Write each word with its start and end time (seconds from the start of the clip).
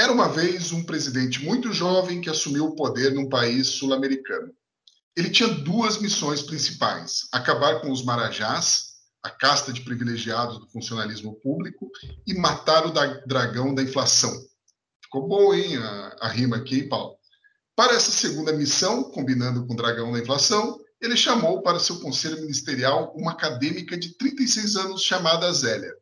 Era 0.00 0.12
uma 0.14 0.30
vez 0.30 0.72
um 0.72 0.82
presidente 0.82 1.44
muito 1.44 1.74
jovem 1.74 2.22
que 2.22 2.30
assumiu 2.30 2.64
o 2.64 2.74
poder 2.74 3.12
num 3.12 3.28
país 3.28 3.66
sul-americano. 3.66 4.50
Ele 5.14 5.28
tinha 5.28 5.50
duas 5.50 6.00
missões 6.00 6.40
principais: 6.40 7.28
acabar 7.30 7.82
com 7.82 7.92
os 7.92 8.02
marajás, 8.02 8.94
a 9.22 9.28
casta 9.28 9.70
de 9.74 9.82
privilegiados 9.82 10.58
do 10.58 10.66
funcionalismo 10.70 11.38
público, 11.42 11.90
e 12.26 12.32
matar 12.32 12.86
o 12.86 12.94
dragão 13.26 13.74
da 13.74 13.82
inflação. 13.82 14.32
Ficou 15.04 15.28
bom, 15.28 15.52
hein, 15.52 15.76
a, 15.76 16.16
a 16.22 16.28
rima 16.28 16.56
aqui, 16.56 16.84
Paulo? 16.84 17.16
Para 17.76 17.92
essa 17.92 18.10
segunda 18.10 18.54
missão, 18.54 19.04
combinando 19.10 19.66
com 19.66 19.74
o 19.74 19.76
dragão 19.76 20.10
da 20.12 20.18
inflação, 20.18 20.80
ele 20.98 21.14
chamou 21.14 21.60
para 21.60 21.78
seu 21.78 22.00
conselho 22.00 22.40
ministerial 22.40 23.12
uma 23.14 23.32
acadêmica 23.32 23.98
de 23.98 24.16
36 24.16 24.76
anos 24.76 25.02
chamada 25.02 25.52
Zélia. 25.52 25.94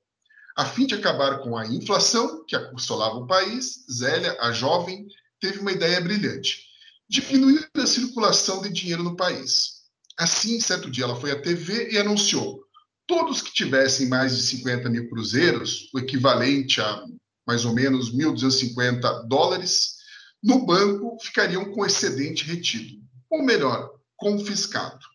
A 0.58 0.64
fim 0.64 0.86
de 0.86 0.96
acabar 0.96 1.38
com 1.38 1.56
a 1.56 1.64
inflação 1.68 2.44
que 2.44 2.56
assolava 2.56 3.14
o 3.14 3.28
país, 3.28 3.84
Zélia, 3.88 4.36
a 4.40 4.50
jovem, 4.50 5.06
teve 5.38 5.60
uma 5.60 5.70
ideia 5.70 6.00
brilhante: 6.00 6.64
diminuir 7.08 7.70
a 7.76 7.86
circulação 7.86 8.60
de 8.60 8.68
dinheiro 8.68 9.04
no 9.04 9.14
país. 9.14 9.84
Assim, 10.18 10.60
certo 10.60 10.90
dia, 10.90 11.04
ela 11.04 11.14
foi 11.14 11.30
à 11.30 11.40
TV 11.40 11.92
e 11.92 11.98
anunciou: 11.98 12.64
todos 13.06 13.40
que 13.40 13.54
tivessem 13.54 14.08
mais 14.08 14.36
de 14.36 14.42
50 14.42 14.90
mil 14.90 15.08
cruzeiros, 15.08 15.88
o 15.94 16.00
equivalente 16.00 16.80
a 16.80 17.04
mais 17.46 17.64
ou 17.64 17.72
menos 17.72 18.12
1.250 18.12 19.28
dólares, 19.28 19.98
no 20.42 20.66
banco 20.66 21.16
ficariam 21.22 21.66
com 21.66 21.86
excedente 21.86 22.44
retido, 22.44 23.00
ou 23.30 23.44
melhor, 23.44 23.92
confiscado. 24.16 25.06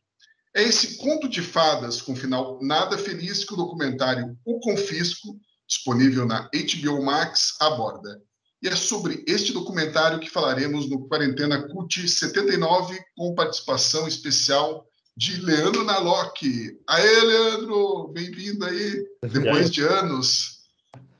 É 0.56 0.62
esse 0.62 0.98
conto 0.98 1.28
de 1.28 1.42
fadas 1.42 2.00
com 2.00 2.16
final 2.16 2.60
nada 2.62 2.96
feliz 2.96 3.44
que 3.44 3.54
o 3.54 3.58
documentário 3.58 4.38
O 4.46 4.60
Confisco, 4.60 5.36
disponível 5.68 6.28
na 6.28 6.48
HBO 6.54 7.04
Max, 7.04 7.56
aborda. 7.60 8.22
E 8.62 8.68
é 8.68 8.76
sobre 8.76 9.24
este 9.28 9.52
documentário 9.52 10.20
que 10.20 10.30
falaremos 10.30 10.88
no 10.88 11.08
Quarentena 11.08 11.68
CUT 11.68 12.08
79, 12.08 12.98
com 13.18 13.34
participação 13.34 14.08
especial 14.08 14.88
de 15.18 15.42
Leandro 15.42 15.84
Nalock. 15.84 16.80
Aê, 16.88 17.22
Leandro! 17.22 18.10
Bem-vindo 18.10 18.64
aí, 18.64 19.04
depois 19.24 19.72
de 19.72 19.82
anos. 19.82 20.62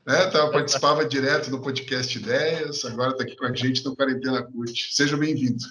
Né, 0.06 0.26
tá, 0.26 0.48
participava 0.48 1.04
direto 1.08 1.50
no 1.50 1.60
podcast 1.60 2.16
Ideias, 2.16 2.84
agora 2.84 3.10
está 3.10 3.24
aqui 3.24 3.36
com 3.36 3.46
a 3.46 3.54
gente 3.54 3.84
no 3.84 3.96
Quarentena 3.96 4.44
CUT. 4.44 4.94
Seja 4.94 5.16
bem-vindo. 5.16 5.64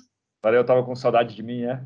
Valeu, 0.43 0.65
tava 0.65 0.83
com 0.83 0.95
saudade 0.95 1.33
de 1.33 1.41
mim, 1.41 1.61
é? 1.61 1.81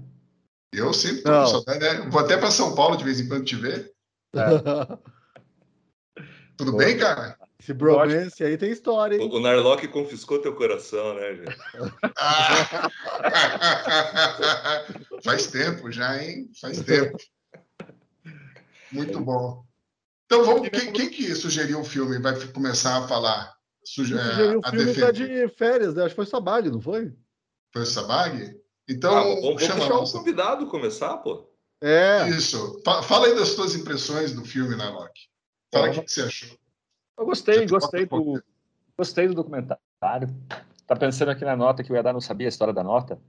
Eu 0.73 0.93
sempre 0.93 1.23
tô 1.23 1.31
Não. 1.31 1.41
com 1.43 1.47
saudade, 1.47 1.79
né? 1.79 2.09
Vou 2.09 2.19
até 2.21 2.37
para 2.37 2.51
São 2.51 2.75
Paulo 2.75 2.97
de 2.97 3.03
vez 3.03 3.19
em 3.19 3.27
quando 3.27 3.45
te 3.45 3.55
ver. 3.55 3.91
Tudo 6.57 6.71
Pô. 6.71 6.77
bem, 6.77 6.97
cara? 6.97 7.37
Esse 7.59 7.73
bromance 7.73 8.43
aí 8.43 8.57
tem 8.57 8.71
história, 8.71 9.15
hein? 9.15 9.29
O, 9.31 9.35
o 9.35 9.39
Narlock 9.39 9.87
confiscou 9.87 10.41
teu 10.41 10.55
coração, 10.55 11.15
né, 11.15 11.35
gente? 11.35 11.57
Ah! 12.17 12.87
Faz 15.23 15.47
tempo 15.47 15.91
já, 15.91 16.21
hein? 16.21 16.49
Faz 16.59 16.81
tempo. 16.81 17.17
Muito 18.91 19.19
bom. 19.19 19.65
Então 20.25 20.43
vamos. 20.45 20.69
Quem, 20.69 20.91
quem 20.91 21.09
que 21.09 21.33
sugeriu 21.35 21.79
o 21.79 21.83
filme 21.85 22.19
vai 22.19 22.35
começar 22.47 22.97
a 23.03 23.07
falar? 23.07 23.55
Suge- 23.83 24.13
Eu 24.13 24.19
sugeri 24.19 24.57
o 24.57 24.61
a 24.63 24.69
filme 24.71 24.93
tá 24.95 25.11
defender? 25.11 25.47
de 25.47 25.55
férias, 25.55 25.93
né? 25.95 26.01
Acho 26.03 26.09
que 26.09 26.15
foi 26.17 26.25
Sabag, 26.25 26.69
não 26.69 26.81
foi? 26.81 27.13
Foi 27.73 27.83
o 27.83 27.85
Sabag? 27.85 28.55
Então, 28.89 29.13
Ah, 29.15 29.23
vamos, 29.41 29.61
chama 29.63 29.79
deixar 29.79 29.95
o 29.99 30.11
convidado 30.11 30.67
começar, 30.67 31.17
pô. 31.17 31.49
É. 31.81 32.27
Isso. 32.29 32.81
Fa- 32.85 33.03
Fala 33.03 33.27
aí 33.27 33.35
das 33.35 33.53
tuas 33.53 33.75
impressões 33.75 34.33
do 34.33 34.43
filme, 34.45 34.75
Narlock. 34.75 35.11
Fala 35.73 35.89
o 35.89 35.91
que, 35.91 36.01
que 36.01 36.11
você 36.11 36.21
achou. 36.21 36.57
Eu 37.19 37.25
gostei, 37.25 37.65
gostei 37.67 38.05
do, 38.05 38.41
gostei 38.97 39.27
do 39.27 39.33
documentário. 39.33 39.79
Tá 40.87 40.95
pensando 40.95 41.29
aqui 41.29 41.43
na 41.43 41.55
nota 41.55 41.83
que 41.83 41.91
eu 41.91 41.95
ia 41.95 42.03
dar, 42.03 42.13
não 42.13 42.21
sabia 42.21 42.47
a 42.47 42.49
história 42.49 42.73
da 42.73 42.83
nota, 42.83 43.19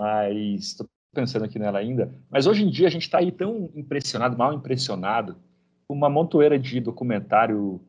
mas 0.00 0.64
estou 0.64 0.88
pensando 1.14 1.44
aqui 1.44 1.58
nela 1.58 1.78
ainda. 1.78 2.12
Mas 2.28 2.46
hoje 2.46 2.64
em 2.64 2.70
dia 2.70 2.88
a 2.88 2.90
gente 2.90 3.02
está 3.02 3.18
aí 3.18 3.30
tão 3.30 3.70
impressionado, 3.74 4.36
mal 4.36 4.52
impressionado, 4.52 5.36
com 5.86 5.94
uma 5.94 6.10
montoeira 6.10 6.58
de 6.58 6.80
documentário 6.80 7.80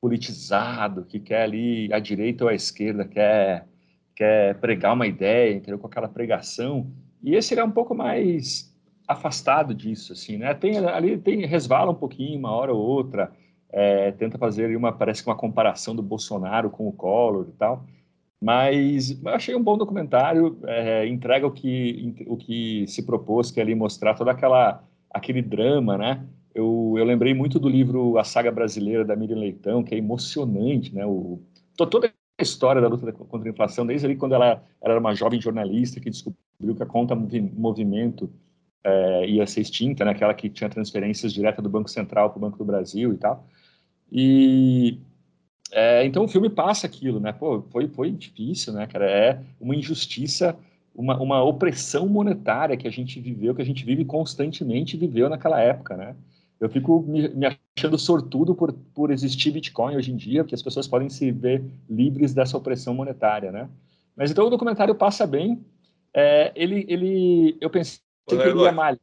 politizado 0.00 1.04
que 1.04 1.18
quer 1.18 1.42
ali 1.42 1.92
à 1.92 1.98
direita 1.98 2.44
ou 2.44 2.50
à 2.50 2.54
esquerda, 2.54 3.04
quer 3.04 3.66
quer 4.18 4.54
pregar 4.60 4.94
uma 4.94 5.06
ideia, 5.06 5.54
entendeu? 5.54 5.78
Com 5.78 5.86
aquela 5.86 6.08
pregação. 6.08 6.90
E 7.22 7.34
esse 7.34 7.54
ele 7.54 7.60
é 7.60 7.64
um 7.64 7.70
pouco 7.70 7.94
mais 7.94 8.74
afastado 9.06 9.74
disso, 9.74 10.12
assim, 10.12 10.36
né? 10.36 10.54
Tem 10.54 10.76
ali 10.78 11.16
tem 11.18 11.46
resvala 11.46 11.90
um 11.90 11.94
pouquinho 11.94 12.38
uma 12.38 12.50
hora 12.52 12.72
ou 12.72 12.80
outra. 12.80 13.32
É, 13.70 14.12
tenta 14.12 14.38
fazer 14.38 14.74
uma, 14.76 14.92
parece 14.92 15.22
que 15.22 15.28
uma 15.28 15.36
comparação 15.36 15.94
do 15.94 16.02
Bolsonaro 16.02 16.70
com 16.70 16.88
o 16.88 16.92
Collor 16.92 17.46
e 17.50 17.52
tal, 17.52 17.84
mas 18.40 19.10
eu 19.22 19.28
achei 19.30 19.54
um 19.56 19.62
bom 19.62 19.76
documentário, 19.76 20.58
é, 20.64 21.06
entrega 21.08 21.46
o 21.46 21.50
que, 21.50 22.24
o 22.28 22.36
que 22.36 22.86
se 22.86 23.02
propôs, 23.04 23.50
que 23.50 23.60
é 23.60 23.62
ali 23.62 23.74
mostrar 23.74 24.14
toda 24.14 24.30
aquela, 24.30 24.84
aquele 25.10 25.42
drama, 25.42 25.98
né? 25.98 26.24
Eu, 26.54 26.94
eu 26.96 27.04
lembrei 27.04 27.34
muito 27.34 27.58
do 27.58 27.68
livro 27.68 28.18
A 28.18 28.24
Saga 28.24 28.50
Brasileira, 28.52 29.04
da 29.04 29.16
Miriam 29.16 29.38
Leitão, 29.38 29.82
que 29.82 29.94
é 29.94 29.98
emocionante, 29.98 30.94
né? 30.94 31.04
O, 31.06 31.40
to- 31.76 31.86
toda 31.86 32.12
história 32.42 32.80
da 32.80 32.88
luta 32.88 33.12
contra 33.12 33.48
a 33.48 33.52
inflação, 33.52 33.86
desde 33.86 34.06
ali 34.06 34.16
quando 34.16 34.34
ela, 34.34 34.62
ela 34.80 34.92
era 34.94 35.00
uma 35.00 35.14
jovem 35.14 35.40
jornalista 35.40 36.00
que 36.00 36.10
descobriu 36.10 36.74
que 36.76 36.82
a 36.82 36.86
conta 36.86 37.14
movi- 37.14 37.40
movimento 37.40 38.30
é, 38.84 39.26
ia 39.28 39.46
ser 39.46 39.60
extinta, 39.60 40.04
né? 40.04 40.12
Aquela 40.12 40.34
que 40.34 40.48
tinha 40.48 40.70
transferências 40.70 41.32
diretas 41.32 41.62
do 41.62 41.68
Banco 41.68 41.90
Central 41.90 42.30
para 42.30 42.38
o 42.38 42.40
Banco 42.40 42.58
do 42.58 42.64
Brasil 42.64 43.12
e 43.12 43.16
tal. 43.16 43.44
E 44.10 44.98
é, 45.72 46.04
então 46.06 46.24
o 46.24 46.28
filme 46.28 46.48
passa 46.48 46.86
aquilo, 46.86 47.20
né? 47.20 47.32
Pô, 47.32 47.62
foi, 47.70 47.88
foi 47.88 48.10
difícil, 48.10 48.72
né, 48.72 48.86
cara? 48.86 49.10
É 49.10 49.42
uma 49.60 49.74
injustiça, 49.76 50.56
uma, 50.94 51.20
uma 51.20 51.42
opressão 51.42 52.08
monetária 52.08 52.76
que 52.76 52.88
a 52.88 52.90
gente 52.90 53.20
viveu, 53.20 53.54
que 53.54 53.62
a 53.62 53.64
gente 53.64 53.84
vive 53.84 54.04
constantemente 54.04 54.96
viveu 54.96 55.28
naquela 55.28 55.60
época, 55.60 55.96
né? 55.96 56.16
Eu 56.60 56.68
fico 56.68 57.02
me, 57.06 57.28
me 57.28 57.46
achando 57.76 57.96
sortudo 57.98 58.54
por, 58.54 58.72
por 58.94 59.10
existir 59.10 59.50
Bitcoin 59.52 59.96
hoje 59.96 60.10
em 60.10 60.16
dia, 60.16 60.42
porque 60.42 60.54
as 60.54 60.62
pessoas 60.62 60.88
podem 60.88 61.08
se 61.08 61.30
ver 61.30 61.64
livres 61.88 62.34
dessa 62.34 62.56
opressão 62.56 62.94
monetária, 62.94 63.52
né? 63.52 63.68
Mas 64.16 64.30
então 64.30 64.46
o 64.46 64.50
documentário 64.50 64.94
passa 64.94 65.26
bem. 65.26 65.64
É, 66.12 66.52
ele, 66.56 66.84
ele, 66.88 67.56
eu 67.60 67.70
pensei 67.70 68.00
Ô, 68.26 68.30
que 68.30 68.34
ele 68.34 68.62
ia 68.62 68.72
malhar. 68.72 68.98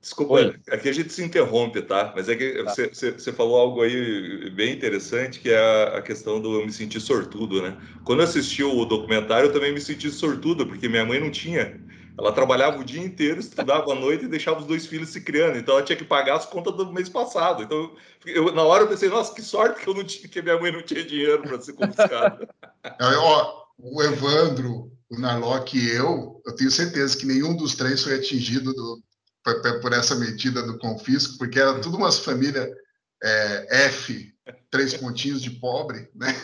Desculpa, 0.00 0.34
Oi. 0.34 0.56
aqui 0.70 0.88
a 0.88 0.92
gente 0.92 1.12
se 1.12 1.22
interrompe, 1.22 1.82
tá? 1.82 2.12
Mas 2.16 2.28
é 2.28 2.34
que 2.34 2.64
Tá. 2.64 2.70
você, 2.74 2.88
você- 2.88 3.32
falou 3.32 3.58
algo 3.58 3.82
aí 3.82 4.48
bem 4.50 4.72
interessante, 4.72 5.40
que 5.40 5.50
é 5.50 5.58
a, 5.58 6.00
questão 6.00 6.40
do 6.40 6.58
eu 6.58 6.64
me 6.64 6.72
sentir 6.72 7.00
sortudo, 7.00 7.60
né? 7.60 7.76
Quando 8.02 8.22
assisti 8.22 8.62
o 8.62 8.84
documentário, 8.86 9.48
eu 9.48 9.52
também 9.52 9.74
me 9.74 9.80
senti 9.80 10.10
sortudo, 10.10 10.66
porque 10.66 10.88
minha 10.88 11.04
mãe 11.04 11.20
não 11.20 11.30
tinha. 11.30 11.78
Ela 12.20 12.32
trabalhava 12.32 12.78
o 12.78 12.84
dia 12.84 13.02
inteiro, 13.02 13.40
estudava 13.40 13.90
à 13.92 13.94
noite 13.94 14.24
e 14.24 14.28
deixava 14.28 14.60
os 14.60 14.66
dois 14.66 14.86
filhos 14.86 15.08
se 15.08 15.20
criando. 15.22 15.56
Então 15.56 15.74
ela 15.74 15.82
tinha 15.82 15.96
que 15.96 16.04
pagar 16.04 16.36
as 16.36 16.44
contas 16.46 16.74
do 16.76 16.92
mês 16.92 17.08
passado. 17.08 17.62
Então, 17.62 17.96
eu, 18.26 18.52
na 18.54 18.62
hora 18.62 18.84
eu 18.84 18.88
pensei, 18.88 19.08
nossa, 19.08 19.34
que 19.34 19.40
sorte 19.40 19.80
que 19.80 19.88
eu 19.88 19.94
não 19.94 20.04
tinha, 20.04 20.28
que 20.28 20.42
minha 20.42 20.60
mãe 20.60 20.70
não 20.70 20.82
tinha 20.82 21.02
dinheiro 21.02 21.42
para 21.42 21.60
ser 21.60 21.72
confiscado. 21.72 22.46
Aí, 22.84 23.16
ó, 23.16 23.62
o 23.78 24.02
Evandro, 24.02 24.92
o 25.10 25.18
Narlock 25.18 25.76
e 25.78 25.90
eu, 25.90 26.42
eu 26.46 26.54
tenho 26.54 26.70
certeza 26.70 27.16
que 27.16 27.24
nenhum 27.26 27.56
dos 27.56 27.74
três 27.74 28.02
foi 28.02 28.14
atingido 28.16 28.72
do- 28.72 29.02
por, 29.42 29.80
por 29.80 29.92
essa 29.94 30.14
medida 30.14 30.62
do 30.62 30.78
confisco, 30.78 31.38
porque 31.38 31.58
era 31.58 31.80
tudo 31.80 31.96
umas 31.96 32.18
famílias 32.18 32.68
é, 33.22 33.86
F, 33.86 34.34
três 34.70 34.94
pontinhos 34.94 35.42
de 35.42 35.50
pobre, 35.50 36.08
né? 36.14 36.34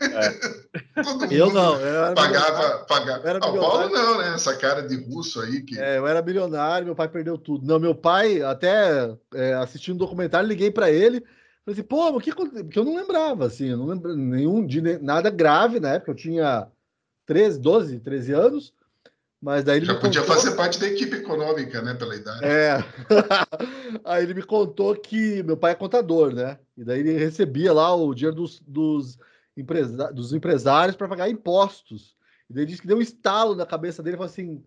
É. 0.00 0.66
Eu 1.30 1.52
não, 1.52 1.78
eu 1.78 2.14
pagava, 2.14 2.84
pagava. 2.86 3.28
Era 3.28 3.38
ah, 3.42 3.48
o 3.48 3.58
Paulo 3.58 3.90
não, 3.90 4.18
né? 4.18 4.34
Essa 4.34 4.56
cara 4.56 4.80
de 4.80 4.96
russo 4.96 5.40
aí 5.42 5.60
que. 5.60 5.78
É, 5.78 5.98
eu 5.98 6.06
era 6.06 6.22
milionário, 6.22 6.86
meu 6.86 6.94
pai 6.94 7.06
perdeu 7.06 7.36
tudo. 7.36 7.66
Não, 7.66 7.78
meu 7.78 7.94
pai, 7.94 8.40
até 8.40 9.14
é, 9.34 9.54
assistindo 9.54 9.94
um 9.96 9.98
documentário, 9.98 10.48
liguei 10.48 10.70
para 10.70 10.90
ele. 10.90 11.20
Falei 11.64 11.78
assim, 11.78 11.82
pô, 11.82 12.08
o 12.08 12.20
que 12.20 12.30
aconteceu? 12.30 12.64
Porque 12.64 12.78
eu 12.78 12.84
não 12.84 12.96
lembrava, 12.96 13.44
assim, 13.44 13.66
eu 13.66 13.76
não 13.76 13.86
lembro 13.86 14.16
nenhum 14.16 14.66
de 14.66 14.80
nada 14.98 15.28
grave 15.28 15.80
na 15.80 15.94
época, 15.94 16.12
eu 16.12 16.16
tinha 16.16 16.66
13, 17.26 17.60
12, 17.60 18.00
13 18.00 18.32
anos. 18.32 18.72
Mas 19.40 19.64
daí 19.64 19.78
ele 19.78 19.86
Já 19.86 19.94
podia 19.94 20.22
contou... 20.22 20.34
fazer 20.34 20.56
parte 20.56 20.80
da 20.80 20.86
equipe 20.86 21.16
econômica, 21.16 21.82
né, 21.82 21.94
pela 21.94 22.16
idade. 22.16 22.44
É. 22.44 22.78
Aí 24.04 24.24
ele 24.24 24.34
me 24.34 24.42
contou 24.42 24.94
que 24.96 25.42
meu 25.42 25.56
pai 25.56 25.72
é 25.72 25.74
contador, 25.74 26.34
né? 26.34 26.58
E 26.76 26.82
daí 26.82 27.00
ele 27.00 27.12
recebia 27.12 27.72
lá 27.72 27.94
o 27.94 28.14
dinheiro 28.14 28.34
dos, 28.34 28.60
dos, 28.66 29.18
empresa... 29.56 30.10
dos 30.12 30.32
empresários 30.32 30.96
para 30.96 31.08
pagar 31.08 31.28
impostos. 31.28 32.16
E 32.48 32.54
daí 32.54 32.62
ele 32.62 32.70
disse 32.70 32.80
que 32.80 32.88
deu 32.88 32.96
um 32.96 33.02
estalo 33.02 33.54
na 33.54 33.66
cabeça 33.66 34.02
dele 34.02 34.16
e 34.16 34.18
falou 34.18 34.30
assim: 34.30 34.64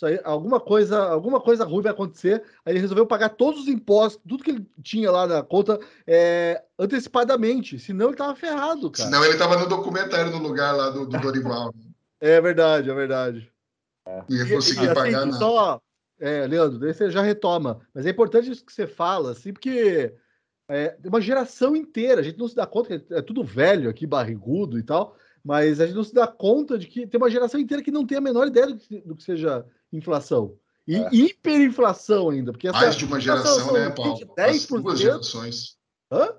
isso 0.00 0.06
aí, 0.06 0.18
alguma 0.24 0.58
coisa, 0.58 0.98
alguma 0.98 1.40
coisa 1.40 1.64
ruim 1.64 1.82
vai 1.82 1.92
acontecer. 1.92 2.42
Aí 2.64 2.72
ele 2.72 2.80
resolveu 2.80 3.06
pagar 3.06 3.30
todos 3.30 3.62
os 3.62 3.68
impostos, 3.68 4.22
tudo 4.26 4.42
que 4.42 4.50
ele 4.50 4.66
tinha 4.82 5.10
lá 5.10 5.26
na 5.26 5.42
conta 5.42 5.78
é, 6.06 6.62
antecipadamente. 6.78 7.78
Senão 7.78 8.08
ele 8.08 8.16
tava 8.16 8.34
ferrado, 8.34 8.90
cara. 8.90 9.08
Senão 9.08 9.24
ele 9.24 9.36
tava 9.36 9.58
no 9.58 9.68
documentário 9.68 10.30
no 10.30 10.38
lugar 10.38 10.72
lá 10.72 10.90
do, 10.90 11.06
do 11.06 11.18
Dorival. 11.18 11.74
é 12.20 12.40
verdade, 12.40 12.90
é 12.90 12.94
verdade. 12.94 13.52
Ia 14.28 14.48
conseguir 14.48 14.84
e, 14.84 14.94
pagar 14.94 15.18
assim, 15.18 15.30
nada. 15.30 15.32
Só, 15.32 15.80
é, 16.20 16.46
Leandro, 16.46 16.78
daí 16.78 16.92
você 16.92 17.10
já 17.10 17.22
retoma. 17.22 17.80
Mas 17.94 18.06
é 18.06 18.10
importante 18.10 18.50
isso 18.50 18.64
que 18.64 18.72
você 18.72 18.86
fala, 18.86 19.32
assim, 19.32 19.52
porque 19.52 20.14
é 20.68 20.96
uma 21.04 21.20
geração 21.20 21.74
inteira, 21.74 22.20
a 22.20 22.24
gente 22.24 22.38
não 22.38 22.46
se 22.46 22.54
dá 22.54 22.66
conta 22.66 22.98
que 22.98 23.14
é 23.14 23.22
tudo 23.22 23.42
velho 23.42 23.90
aqui, 23.90 24.06
barrigudo 24.06 24.78
e 24.78 24.82
tal, 24.82 25.16
mas 25.42 25.80
a 25.80 25.86
gente 25.86 25.96
não 25.96 26.04
se 26.04 26.14
dá 26.14 26.26
conta 26.26 26.78
de 26.78 26.86
que 26.86 27.06
tem 27.06 27.18
uma 27.18 27.30
geração 27.30 27.58
inteira 27.58 27.82
que 27.82 27.90
não 27.90 28.06
tem 28.06 28.18
a 28.18 28.20
menor 28.20 28.46
ideia 28.46 28.68
do 28.68 28.76
que, 28.76 29.00
do 29.00 29.16
que 29.16 29.22
seja 29.22 29.64
inflação. 29.92 30.56
E 30.86 30.96
é. 30.96 31.08
hiperinflação 31.12 32.30
ainda. 32.30 32.52
Porque 32.52 32.70
Mais 32.70 32.96
de 32.96 33.04
uma 33.04 33.20
geração, 33.20 33.72
né, 33.72 33.90
Paulo? 33.90 34.18
10%. 34.36 34.82
Duas 34.82 34.98
gerações. 35.00 35.76
Hã? 36.10 36.34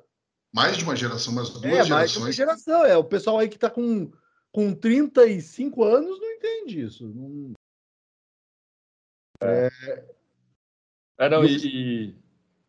Mais 0.53 0.77
de 0.77 0.83
uma 0.83 0.95
geração, 0.95 1.33
mas 1.33 1.49
duas 1.49 1.63
é, 1.63 1.69
gerações. 1.69 1.89
Mais 1.89 2.11
de 2.11 2.19
uma 2.19 2.31
geração, 2.31 2.85
é. 2.85 2.97
O 2.97 3.03
pessoal 3.03 3.39
aí 3.39 3.47
que 3.47 3.55
está 3.55 3.69
com, 3.69 4.11
com 4.51 4.73
35 4.73 5.83
anos 5.83 6.19
não 6.19 6.31
entende 6.31 6.81
isso. 6.81 7.07
Não... 7.07 7.53
É. 9.41 9.69
é 11.19 11.29
não, 11.29 11.43
e, 11.43 12.15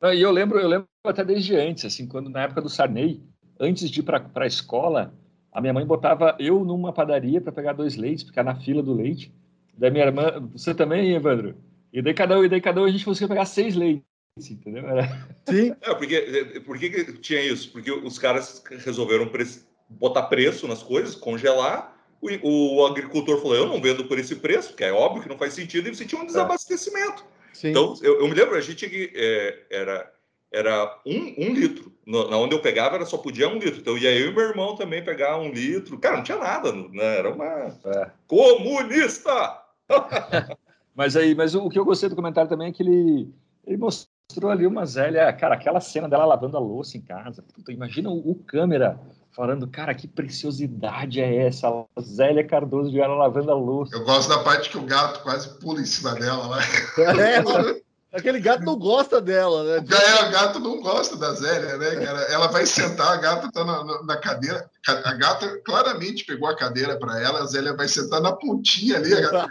não, 0.01 0.13
e 0.13 0.21
eu 0.21 0.31
lembro, 0.31 0.59
eu 0.59 0.69
lembro 0.69 0.89
até 1.05 1.25
desde 1.25 1.55
antes, 1.57 1.85
assim, 1.85 2.07
quando 2.07 2.31
na 2.31 2.43
época 2.43 2.63
do 2.63 2.69
Sarney, 2.69 3.23
antes 3.61 3.91
de 3.91 4.01
ir 4.01 4.03
para 4.03 4.29
a 4.35 4.47
escola, 4.47 5.15
a 5.53 5.61
minha 5.61 5.73
mãe 5.73 5.87
botava 5.87 6.35
eu 6.39 6.65
numa 6.65 6.93
padaria 6.93 7.41
para 7.41 7.53
pegar 7.53 7.75
dois 7.75 7.97
leites, 7.97 8.25
ficar 8.25 8.43
na 8.43 8.55
fila 8.55 8.83
do 8.83 8.95
leite. 8.95 9.33
Daí 9.77 9.91
minha 9.91 10.07
irmã, 10.07 10.49
você 10.53 10.75
também, 10.75 11.15
Evandro? 11.15 11.55
E 11.93 12.01
daí 12.01 12.15
cada 12.15 12.39
um, 12.39 12.45
e 12.45 12.49
daí 12.49 12.61
cada 12.61 12.81
um 12.81 12.85
a 12.85 12.91
gente 12.91 13.05
conseguia 13.05 13.29
pegar 13.29 13.45
seis 13.45 13.77
leites, 13.77 14.05
entendeu? 14.51 14.87
Era... 14.87 15.07
Sim. 15.49 15.75
É, 15.81 15.95
porque, 15.95 16.63
por 16.65 16.79
que 16.79 17.13
tinha 17.19 17.41
isso? 17.41 17.71
Porque 17.71 17.91
os 17.91 18.19
caras 18.19 18.63
resolveram 18.85 19.29
pre 19.29 19.45
botar 19.89 20.23
preço 20.23 20.67
nas 20.67 20.83
coisas, 20.83 21.15
congelar, 21.15 22.02
o, 22.23 22.77
o, 22.77 22.87
agricultor 22.87 23.41
falou: 23.41 23.57
eu 23.57 23.67
não 23.67 23.81
vendo 23.81 24.05
por 24.05 24.19
esse 24.19 24.37
preço, 24.37 24.75
que 24.75 24.85
é 24.85 24.93
óbvio 24.93 25.23
que 25.23 25.29
não 25.29 25.37
faz 25.37 25.55
sentido, 25.55 25.89
e 25.89 25.95
você 25.95 26.05
tinha 26.05 26.21
um 26.21 26.25
é. 26.25 26.29
desabastecimento. 26.29 27.25
É. 27.63 27.71
Então, 27.71 27.95
eu, 28.01 28.21
eu, 28.21 28.29
me 28.29 28.35
lembro, 28.35 28.57
a 28.57 28.61
gente 28.61 28.87
é, 29.15 29.59
era, 29.69 30.13
era 30.53 31.01
um, 31.05 31.35
um 31.37 31.53
litro. 31.53 31.93
No, 32.07 32.31
na 32.31 32.37
onde 32.37 32.55
eu 32.55 32.63
pegava, 32.63 32.95
era 32.95 33.05
só 33.05 33.19
podia 33.19 33.49
um 33.49 33.59
litro. 33.59 33.81
Então, 33.81 33.99
ia 33.99 34.17
eu 34.17 34.31
e 34.31 34.35
meu 34.35 34.45
irmão 34.45 34.77
também 34.77 35.05
pegar 35.05 35.39
um 35.39 35.51
litro. 35.51 35.99
Cara, 35.99 36.17
não 36.17 36.25
tinha 36.25 36.39
nada, 36.39 36.73
né? 36.73 37.19
Era 37.19 37.35
uma 37.35 37.77
é. 37.85 38.11
comunista! 38.29 39.61
mas 40.95 41.17
aí, 41.17 41.35
mas 41.35 41.55
o, 41.55 41.65
o, 41.65 41.71
que 41.71 41.79
eu 41.79 41.85
gostei 41.85 42.09
do 42.09 42.17
comentário 42.17 42.49
também 42.49 42.69
é 42.69 42.73
que 42.73 42.83
ele, 42.83 43.29
ele 43.67 43.77
mostrou 43.77 44.51
ali 44.51 44.67
uma 44.67 44.87
Zélia, 44.87 45.33
cara, 45.33 45.55
aquela 45.55 45.81
cena 45.81 46.09
dela 46.09 46.25
lavando 46.25 46.57
a 46.57 46.61
louça 46.61 46.97
em 46.97 47.03
casa. 47.03 47.45
Puta, 47.55 47.73
imagina 47.73 48.11
o, 48.11 48.31
o 48.31 48.35
câmera 48.37 48.99
falando, 49.35 49.67
cara, 49.67 49.95
que 49.95 50.07
preciosidade 50.07 51.21
é 51.21 51.47
essa? 51.47 51.69
A 51.69 52.01
Zélia 52.01 52.47
Cardoso 52.47 52.91
de 52.91 53.01
ela 53.01 53.15
lavando 53.15 53.51
a 53.51 53.55
louça. 53.55 53.97
Eu 53.97 54.05
gosto 54.05 54.29
da 54.29 54.41
parte 54.41 54.71
que 54.71 54.79
o 54.79 54.83
gato 54.83 55.23
quase 55.23 55.59
pula 55.59 55.81
em 55.81 55.87
cima 55.87 56.15
dela, 56.15 56.57
né? 56.57 56.63
É, 56.99 57.43
aquele 58.17 58.41
gato 58.41 58.65
não 58.65 58.79
gosta 58.79 59.21
dela, 59.21 59.65
né? 59.65 59.77
É, 59.77 60.29
o 60.29 60.31
gato 60.31 60.61
não 60.61 60.81
gosta 60.81 61.17
da 61.17 61.33
Zélia, 61.33 61.79
né, 61.79 62.05
cara? 62.05 62.21
Ela 62.25 62.49
vai 62.49 62.67
sentar, 62.67 63.13
a 63.13 63.17
gata 63.17 63.51
tá 63.51 63.65
na, 63.65 64.03
na 64.03 64.17
cadeira. 64.19 64.71
A 64.87 65.15
gata 65.15 65.61
claramente 65.65 66.25
pegou 66.25 66.49
a 66.49 66.57
cadeira 66.57 66.99
para 66.99 67.21
ela, 67.21 67.41
a 67.41 67.47
Zélia 67.47 67.75
vai 67.75 67.89
sentar 67.89 68.21
na 68.21 68.33
pontinha 68.33 68.97
ali. 68.97 69.15
A 69.15 69.21
gata... 69.21 69.49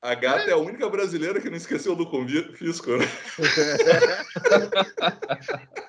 A 0.00 0.14
gata 0.14 0.48
é 0.48 0.52
a 0.52 0.56
única 0.56 0.88
brasileira 0.88 1.40
que 1.40 1.50
não 1.50 1.56
esqueceu 1.56 1.96
do 1.96 2.06
confisco, 2.06 2.96
né? 2.96 3.08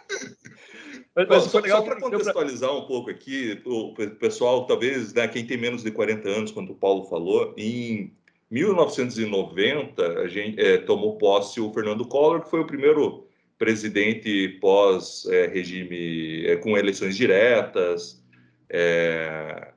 Mas, 1.20 1.28
mas 1.28 1.44
só, 1.44 1.62
só 1.62 1.82
para 1.82 2.00
contextualizar 2.00 2.74
um 2.74 2.86
pouco 2.86 3.10
aqui, 3.10 3.62
o 3.66 3.94
pessoal, 3.94 4.66
talvez, 4.66 5.14
né, 5.14 5.28
quem 5.28 5.46
tem 5.46 5.58
menos 5.58 5.84
de 5.84 5.92
40 5.92 6.30
anos, 6.30 6.52
quando 6.52 6.72
o 6.72 6.76
Paulo 6.76 7.04
falou, 7.04 7.54
em 7.58 8.14
1990, 8.50 10.22
a 10.22 10.28
gente 10.30 10.60
é, 10.62 10.78
tomou 10.78 11.18
posse 11.18 11.60
o 11.60 11.74
Fernando 11.74 12.06
Collor, 12.06 12.42
que 12.42 12.50
foi 12.50 12.62
o 12.62 12.66
primeiro 12.66 13.28
presidente 13.58 14.48
pós-regime 14.62 16.46
é, 16.46 16.54
é, 16.54 16.56
com 16.56 16.78
eleições 16.78 17.18
diretas. 17.18 18.24
É, 18.70 19.74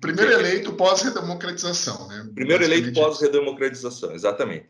primeiro 0.00 0.30
eleito 0.30 0.72
pós-redemocratização, 0.74 2.06
né? 2.06 2.30
Primeiro 2.32 2.62
eleito 2.62 2.92
pós-redemocratização, 2.92 4.12
exatamente. 4.14 4.66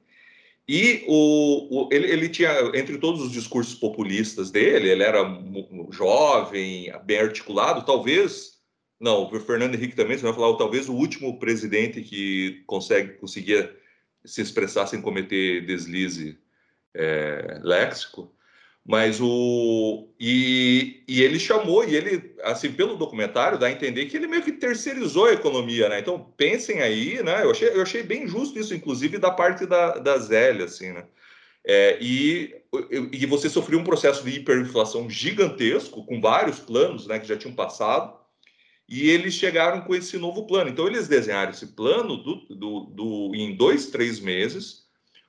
E 0.68 1.04
o, 1.08 1.86
o 1.86 1.88
ele, 1.92 2.10
ele, 2.10 2.28
tinha, 2.28 2.50
entre 2.74 2.96
todos 2.98 3.20
os 3.20 3.32
discursos 3.32 3.74
populistas 3.74 4.50
dele, 4.50 4.90
ele 4.90 5.02
era 5.02 5.22
jovem, 5.90 6.92
bem 7.04 7.18
articulado, 7.18 7.84
talvez. 7.84 8.60
Não, 9.00 9.24
o 9.24 9.40
Fernando 9.40 9.74
Henrique 9.74 9.96
também, 9.96 10.16
você 10.16 10.22
vai 10.22 10.32
falar, 10.32 10.56
talvez 10.56 10.88
o 10.88 10.94
último 10.94 11.38
presidente 11.38 12.00
que 12.02 12.62
consegue, 12.66 13.14
conseguia 13.14 13.76
se 14.24 14.40
expressar 14.40 14.86
sem 14.86 15.02
cometer 15.02 15.66
deslize 15.66 16.38
é, 16.94 17.58
léxico. 17.62 18.32
Mas 18.84 19.20
o. 19.20 20.08
E, 20.18 21.04
e 21.06 21.22
ele 21.22 21.38
chamou, 21.38 21.84
e 21.84 21.94
ele, 21.94 22.34
assim, 22.42 22.72
pelo 22.72 22.96
documentário, 22.96 23.58
dá 23.58 23.66
a 23.66 23.70
entender 23.70 24.06
que 24.06 24.16
ele 24.16 24.26
meio 24.26 24.42
que 24.42 24.52
terceirizou 24.52 25.26
a 25.26 25.32
economia, 25.32 25.88
né? 25.88 26.00
Então, 26.00 26.32
pensem 26.36 26.80
aí, 26.80 27.22
né? 27.22 27.44
Eu 27.44 27.52
achei, 27.52 27.68
eu 27.68 27.82
achei 27.82 28.02
bem 28.02 28.26
justo 28.26 28.58
isso, 28.58 28.74
inclusive, 28.74 29.18
da 29.18 29.30
parte 29.30 29.66
da, 29.66 29.98
da 29.98 30.18
Zélia, 30.18 30.64
assim, 30.64 30.92
né? 30.92 31.04
É, 31.64 31.96
e, 32.00 32.56
e 33.12 33.24
você 33.26 33.48
sofreu 33.48 33.78
um 33.78 33.84
processo 33.84 34.24
de 34.24 34.30
hiperinflação 34.30 35.08
gigantesco, 35.08 36.04
com 36.04 36.20
vários 36.20 36.58
planos 36.58 37.06
né, 37.06 37.20
que 37.20 37.28
já 37.28 37.36
tinham 37.36 37.54
passado, 37.54 38.18
e 38.88 39.08
eles 39.10 39.34
chegaram 39.34 39.82
com 39.82 39.94
esse 39.94 40.18
novo 40.18 40.44
plano. 40.44 40.70
Então, 40.70 40.88
eles 40.88 41.06
desenharam 41.06 41.52
esse 41.52 41.68
plano 41.68 42.16
do, 42.16 42.34
do, 42.50 42.80
do 42.86 43.32
em 43.34 43.54
dois, 43.54 43.86
três 43.86 44.18
meses, 44.18 44.82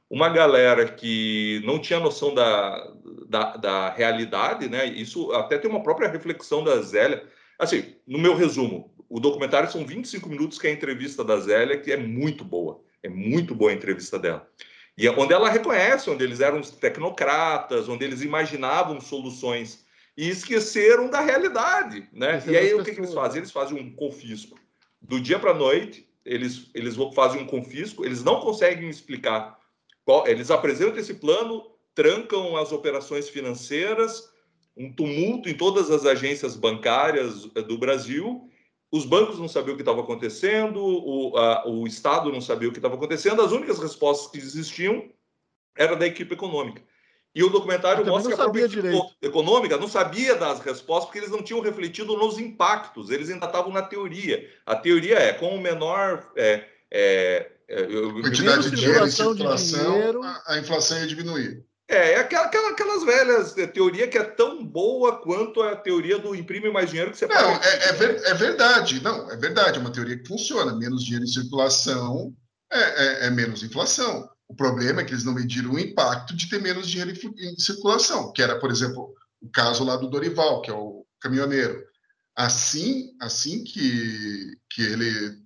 uma 0.09 0.29
galera 0.29 0.85
que 0.91 1.61
não 1.65 1.79
tinha 1.79 1.99
noção 1.99 2.33
da, 2.33 2.93
da, 3.27 3.57
da, 3.57 3.89
realidade, 3.89 4.69
né? 4.69 4.85
Isso 4.85 5.31
até 5.33 5.57
tem 5.57 5.69
uma 5.69 5.83
própria 5.83 6.09
reflexão 6.09 6.63
da 6.63 6.81
Zélia. 6.81 7.23
Assim, 7.57 7.95
no 8.07 8.19
meu 8.19 8.35
resumo, 8.35 8.93
o 9.09 9.19
documentário 9.19 9.71
são 9.71 9.85
25 9.85 10.27
minutos 10.29 10.57
que 10.57 10.67
é 10.67 10.69
a 10.69 10.73
entrevista 10.73 11.23
da 11.23 11.39
Zélia, 11.39 11.79
que 11.79 11.91
é 11.91 11.97
muito 11.97 12.43
boa. 12.43 12.81
É 13.01 13.09
muito 13.09 13.53
boa 13.53 13.71
a 13.71 13.73
entrevista 13.73 14.17
dela. 14.17 14.47
E 14.97 15.07
é 15.07 15.11
onde 15.11 15.33
ela 15.33 15.49
reconhece 15.49 16.09
onde 16.09 16.23
eles 16.23 16.39
eram 16.39 16.61
tecnocratas, 16.61 17.89
onde 17.89 18.05
eles 18.05 18.21
imaginavam 18.21 19.01
soluções 19.01 19.85
e 20.15 20.29
esqueceram 20.29 21.09
da 21.09 21.19
realidade, 21.19 22.07
né? 22.13 22.41
e 22.45 22.55
aí 22.55 22.73
o 22.75 22.83
que, 22.83 22.93
que 22.93 22.99
eles 22.99 23.13
fazem? 23.13 23.39
Eles 23.39 23.51
fazem 23.51 23.79
um 23.79 23.95
confisco. 23.95 24.59
Do 25.01 25.19
dia 25.19 25.39
para 25.39 25.49
a 25.49 25.55
noite, 25.55 26.07
eles, 26.23 26.69
eles 26.75 26.95
fazem 27.15 27.41
um 27.41 27.47
confisco, 27.47 28.05
eles 28.05 28.23
não 28.23 28.39
conseguem 28.39 28.87
explicar 28.87 29.57
eles 30.25 30.51
apresentam 30.51 30.97
esse 30.97 31.13
plano, 31.13 31.65
trancam 31.95 32.57
as 32.57 32.71
operações 32.71 33.29
financeiras, 33.29 34.29
um 34.75 34.91
tumulto 34.91 35.49
em 35.49 35.53
todas 35.55 35.91
as 35.91 36.05
agências 36.05 36.55
bancárias 36.55 37.49
eh, 37.55 37.61
do 37.61 37.77
Brasil. 37.77 38.49
Os 38.91 39.05
bancos 39.05 39.39
não 39.39 39.47
sabiam 39.47 39.73
o 39.73 39.77
que 39.77 39.81
estava 39.81 40.01
acontecendo, 40.01 40.77
o, 40.83 41.35
a, 41.37 41.67
o 41.67 41.87
Estado 41.87 42.31
não 42.31 42.41
sabia 42.41 42.69
o 42.69 42.71
que 42.71 42.77
estava 42.79 42.95
acontecendo. 42.95 43.41
As 43.41 43.51
únicas 43.51 43.79
respostas 43.79 44.31
que 44.31 44.37
existiam 44.37 45.09
eram 45.77 45.97
da 45.97 46.05
equipe 46.05 46.33
econômica. 46.33 46.81
E 47.35 47.43
o 47.43 47.49
documentário 47.49 48.05
mostra 48.05 48.35
que 48.35 48.39
a 48.39 48.43
própria 48.43 48.65
equipe 48.65 49.15
econômica 49.23 49.77
não 49.77 49.87
sabia 49.87 50.35
das 50.35 50.59
respostas 50.59 51.05
porque 51.05 51.17
eles 51.17 51.31
não 51.31 51.41
tinham 51.41 51.61
refletido 51.61 52.15
nos 52.15 52.37
impactos, 52.37 53.09
eles 53.09 53.27
ainda 53.31 53.47
estavam 53.47 53.71
na 53.71 53.81
teoria. 53.81 54.47
A 54.67 54.75
teoria 54.75 55.17
é 55.17 55.33
com 55.33 55.55
o 55.55 55.59
menor 55.61 56.31
é, 56.35 56.63
é, 56.91 57.51
é, 57.67 57.81
eu- 57.89 58.21
Quantidade 58.21 58.69
de 58.69 58.75
dinheiro 58.75 59.03
em 59.07 59.09
circulação 59.09 59.31
de 59.33 59.37
circulação, 59.39 59.93
dinheiro. 59.93 60.21
a, 60.23 60.43
a 60.45 60.59
inflação 60.59 60.99
ia 60.99 61.07
diminuir. 61.07 61.65
É, 61.87 62.13
é 62.13 62.19
aquela, 62.19 62.45
aquela- 62.45 62.69
aquelas 62.71 63.03
velhas 63.03 63.57
é, 63.57 63.67
teoria 63.67 64.07
que 64.07 64.17
é 64.17 64.23
tão 64.23 64.65
boa 64.65 65.21
quanto 65.21 65.61
a 65.61 65.75
teoria 65.75 66.17
do 66.17 66.33
imprime 66.33 66.71
mais 66.71 66.89
dinheiro 66.89 67.11
que 67.11 67.17
você 67.17 67.27
Não, 67.27 67.35
paga. 67.35 67.65
é, 67.65 67.89
é 67.89 67.93
ver- 67.93 68.21
é 68.23 68.33
verdade. 68.33 69.01
Não, 69.03 69.29
é 69.29 69.35
verdade. 69.37 69.77
É 69.77 69.81
uma 69.81 69.91
teoria 69.91 70.17
que 70.17 70.27
funciona. 70.27 70.73
Menos 70.75 71.03
dinheiro 71.03 71.25
em 71.25 71.27
circulação 71.31 72.33
é, 72.71 72.79
é- 72.79 73.27
é 73.27 73.29
menos 73.29 73.63
inflação. 73.63 74.29
O 74.47 74.55
problema 74.55 75.01
é 75.01 75.03
que 75.03 75.13
eles 75.13 75.23
não 75.25 75.33
mediram 75.33 75.71
o 75.71 75.79
impacto 75.79 76.35
de 76.35 76.49
ter 76.49 76.61
menos 76.61 76.87
dinheiro 76.87 77.11
em, 77.11 77.49
em 77.53 77.59
circulação, 77.59 78.31
que 78.31 78.41
era, 78.41 78.59
por 78.59 78.71
exemplo, 78.71 79.13
o 79.41 79.49
caso 79.49 79.83
lá 79.83 79.95
do 79.97 80.09
Dorival, 80.09 80.61
que 80.61 80.69
é 80.71 80.73
o 80.73 81.05
caminhoneiro. 81.19 81.83
Assim, 82.35 83.11
assim 83.19 83.63
que, 83.63 84.57
que 84.69 84.81
ele 84.81 85.37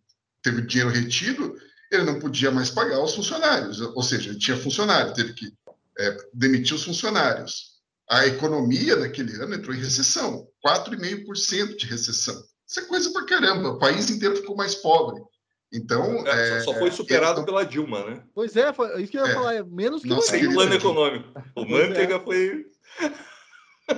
teve 0.41 0.61
dinheiro 0.61 0.89
retido, 0.91 1.55
ele 1.91 2.03
não 2.03 2.19
podia 2.19 2.51
mais 2.51 2.69
pagar 2.69 3.01
os 3.01 3.15
funcionários. 3.15 3.81
Ou 3.81 4.03
seja, 4.03 4.29
ele 4.29 4.39
tinha 4.39 4.55
funcionário, 4.57 5.13
teve 5.13 5.33
que 5.33 5.51
é, 5.99 6.17
demitir 6.33 6.75
os 6.75 6.83
funcionários. 6.83 7.77
A 8.09 8.25
economia 8.25 8.95
naquele 8.95 9.33
ano 9.41 9.55
entrou 9.55 9.75
em 9.75 9.79
recessão, 9.79 10.47
4,5% 10.65 11.75
de 11.77 11.85
recessão. 11.85 12.35
Isso 12.67 12.79
é 12.79 12.85
coisa 12.85 13.11
pra 13.11 13.25
caramba. 13.25 13.69
O 13.71 13.79
país 13.79 14.09
inteiro 14.09 14.35
ficou 14.37 14.55
mais 14.55 14.75
pobre. 14.75 15.21
Então, 15.73 16.25
É, 16.25 16.57
é, 16.57 16.59
só, 16.61 16.71
só 16.71 16.79
foi 16.79 16.91
superado 16.91 17.39
não- 17.39 17.45
pela 17.45 17.65
Dilma, 17.65 18.05
né? 18.05 18.23
Pois 18.33 18.55
é, 18.55 18.71
foi 18.71 19.01
isso 19.01 19.11
que 19.11 19.17
eu 19.19 19.25
ia 19.25 19.31
É. 19.31 19.35
falar. 19.35 19.53
É 19.55 19.63
menos 19.63 20.01
que 20.01 20.07
você. 20.09 20.39
Sem 20.39 20.53
plano 20.53 20.73
econômico. 20.73 21.27
O 21.55 21.61
é. 21.63 21.67
Manteiga 21.89 22.19
foi. 22.21 22.65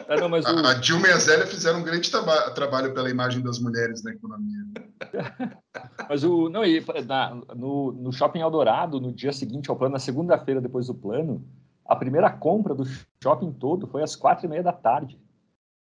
É, 0.08 0.20
não, 0.20 0.30
mas 0.30 0.46
o, 0.46 0.50
A, 0.50 0.72
a 0.72 0.74
Dilma 0.76 1.08
e 1.08 1.12
a 1.12 1.18
Zélia 1.18 1.46
fizeram 1.48 1.80
um 1.80 1.84
grande 1.84 2.10
traba- 2.10 2.52
trabalho 2.52 2.94
pela 2.94 3.10
imagem 3.10 3.42
das 3.44 3.60
mulheres 3.60 4.04
na 4.04 4.12
economia. 4.12 4.60
Mas 6.10 6.24
o. 6.24 6.50
Não, 6.50 6.64
e 6.66 6.84
na- 7.08 7.36
no, 7.56 7.92
no 7.92 8.12
Shopping 8.12 8.40
Eldorado, 8.40 9.00
no 9.00 9.12
dia 9.14 9.32
seguinte 9.32 9.70
ao 9.70 9.76
plano, 9.76 9.94
na 9.94 10.00
segunda-feira 10.00 10.60
depois 10.62 10.88
do 10.88 10.94
plano, 10.96 11.44
a 11.90 11.96
primeira 11.96 12.30
compra 12.30 12.76
do 12.76 12.86
shopping 13.22 13.52
todo 13.52 13.88
foi 13.88 14.04
às 14.04 14.16
quatro 14.16 14.46
e 14.46 14.50
meia 14.50 14.62
da 14.62 14.72
tarde. 14.72 15.20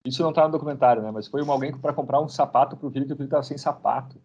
Isso 0.05 0.23
não 0.23 0.29
está 0.29 0.45
no 0.45 0.51
documentário, 0.51 1.01
né? 1.01 1.11
Mas 1.11 1.27
foi 1.27 1.41
uma 1.43 1.51
alguém 1.51 1.75
para 1.77 1.91
comprar 1.91 2.21
um 2.21 2.29
sapato 2.29 2.77
para 2.77 2.87
o 2.87 2.89
filho, 2.89 3.05
que 3.05 3.11
o 3.11 3.17
filho 3.17 3.25
estava 3.25 3.43
sem 3.43 3.57
sapato. 3.57 4.15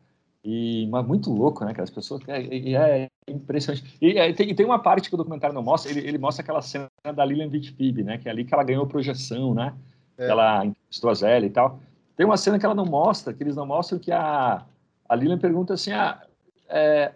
E, 0.45 0.87
mas 0.87 1.05
muito 1.05 1.33
louco, 1.33 1.65
né? 1.65 1.75
Que 1.75 1.81
as 1.81 1.91
pessoas. 1.91 2.23
É, 2.29 2.45
é- 2.45 3.03
é 3.03 3.11
impressionante. 3.29 3.97
E, 4.01 4.17
é, 4.17 4.33
tem, 4.33 4.55
tem 4.55 4.65
uma 4.65 4.79
parte 4.79 5.09
que 5.09 5.15
o 5.17 5.19
documentário 5.19 5.53
não 5.53 5.65
mostra, 5.65 5.91
ele, 5.91 6.07
ele 6.07 6.19
mostra 6.19 6.45
aquela 6.45 6.63
cena 6.63 6.89
da 7.13 7.25
Lilian 7.25 7.49
Vitfib, 7.49 8.05
né? 8.05 8.19
Que 8.19 8.29
é 8.29 8.31
ali 8.31 8.45
que 8.45 8.55
ela 8.55 8.63
ganhou 8.63 8.87
projeção, 8.87 9.53
né? 9.53 9.75
É. 10.17 10.29
Ela 10.29 10.65
entrevistou 10.67 11.11
a 11.11 11.15
Zélia 11.15 11.47
e 11.49 11.51
tal. 11.51 11.81
Tem 12.17 12.25
uma 12.25 12.37
cena 12.37 12.57
que 12.57 12.65
ela 12.65 12.75
não 12.75 12.87
mostra, 12.87 13.35
que 13.35 13.43
eles 13.43 13.57
não 13.57 13.67
mostram 13.67 13.99
que 13.99 14.13
a, 14.13 14.65
a 15.09 15.17
Lilian 15.17 15.39
pergunta 15.39 15.75
assim: 15.75 15.91
ah, 15.91 16.23
é, 16.69 17.15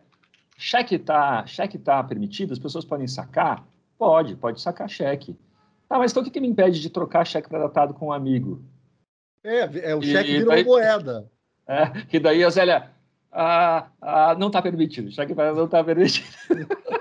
cheque 0.57 0.99
tá, 0.99 1.47
cheque 1.47 1.79
tá 1.79 2.03
permitido? 2.03 2.53
As 2.53 2.59
pessoas 2.59 2.85
podem 2.85 3.07
sacar? 3.07 3.65
Pode, 3.99 4.37
pode 4.37 4.61
sacar 4.61 4.89
cheque. 4.89 5.37
Ah, 5.91 5.99
mas 5.99 6.11
então 6.13 6.23
o 6.23 6.25
que, 6.25 6.31
que 6.31 6.41
me 6.41 6.47
impede 6.49 6.81
de 6.81 6.89
trocar 6.91 7.27
cheque 7.27 7.49
pré-datado 7.49 7.95
com 7.95 8.07
um 8.09 8.13
amigo? 8.13 8.63
É, 9.43 9.91
é 9.91 9.95
o 9.97 10.01
E- 10.01 10.07
cheque 10.07 10.33
vira 10.39 10.47
daí- 10.51 10.65
moeda. 10.65 11.31
É, 11.71 11.83
e 12.11 12.19
daí 12.19 12.43
a 12.43 12.49
Zélia, 12.49 12.91
ah, 13.31 13.89
ah, 14.01 14.35
não 14.39 14.47
está 14.47 14.63
permitido, 14.63 15.11
cheque 15.11 15.35
pré-datado 15.35 15.59
não 15.59 15.65
está 15.67 15.85
permitido. 15.85 16.27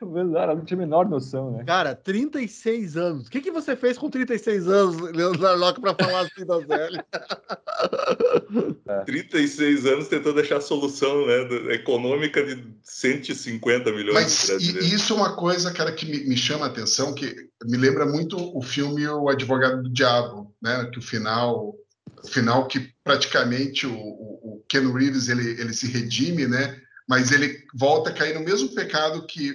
Ela 0.00 0.54
não 0.54 0.64
tinha 0.64 0.76
a 0.78 0.80
menor 0.80 1.08
noção, 1.08 1.52
né? 1.52 1.64
Cara, 1.64 1.94
36 1.94 2.96
anos. 2.96 3.26
O 3.26 3.30
que, 3.30 3.40
que 3.40 3.50
você 3.50 3.76
fez 3.76 3.96
com 3.98 4.10
36 4.10 4.68
anos, 4.68 5.00
Leandro 5.12 5.40
Narlock, 5.40 5.80
pra 5.80 5.94
falar 5.94 6.20
assim 6.20 6.44
da 6.44 6.58
Zélia? 6.60 7.04
36 9.06 9.86
anos 9.86 10.08
tentando 10.08 10.40
achar 10.40 10.58
a 10.58 10.60
solução 10.60 11.26
né, 11.26 11.74
econômica 11.74 12.42
de 12.44 12.64
150 12.82 13.92
milhões 13.92 14.14
Mas 14.14 14.40
de 14.40 14.46
brasileiros. 14.46 14.92
e 14.92 14.94
isso 14.94 15.12
é 15.12 15.16
uma 15.16 15.36
coisa, 15.36 15.72
cara, 15.72 15.92
que 15.92 16.06
me, 16.06 16.24
me 16.24 16.36
chama 16.36 16.66
a 16.66 16.68
atenção, 16.68 17.14
que 17.14 17.34
me 17.64 17.76
lembra 17.76 18.06
muito 18.06 18.36
o 18.56 18.62
filme 18.62 19.06
O 19.08 19.28
Advogado 19.28 19.82
do 19.82 19.90
Diabo, 19.90 20.54
né? 20.62 20.88
Que 20.92 20.98
o 20.98 21.02
final, 21.02 21.74
o 22.22 22.28
final 22.28 22.66
que 22.66 22.92
praticamente 23.02 23.86
o, 23.86 23.94
o, 23.94 24.56
o 24.56 24.64
Ken 24.68 24.92
Reeves 24.92 25.28
ele, 25.28 25.60
ele 25.60 25.72
se 25.72 25.86
redime, 25.86 26.46
né? 26.46 26.80
Mas 27.08 27.32
ele 27.32 27.64
volta 27.74 28.10
a 28.10 28.12
cair 28.12 28.34
no 28.34 28.44
mesmo 28.44 28.74
pecado 28.74 29.26
que 29.26 29.54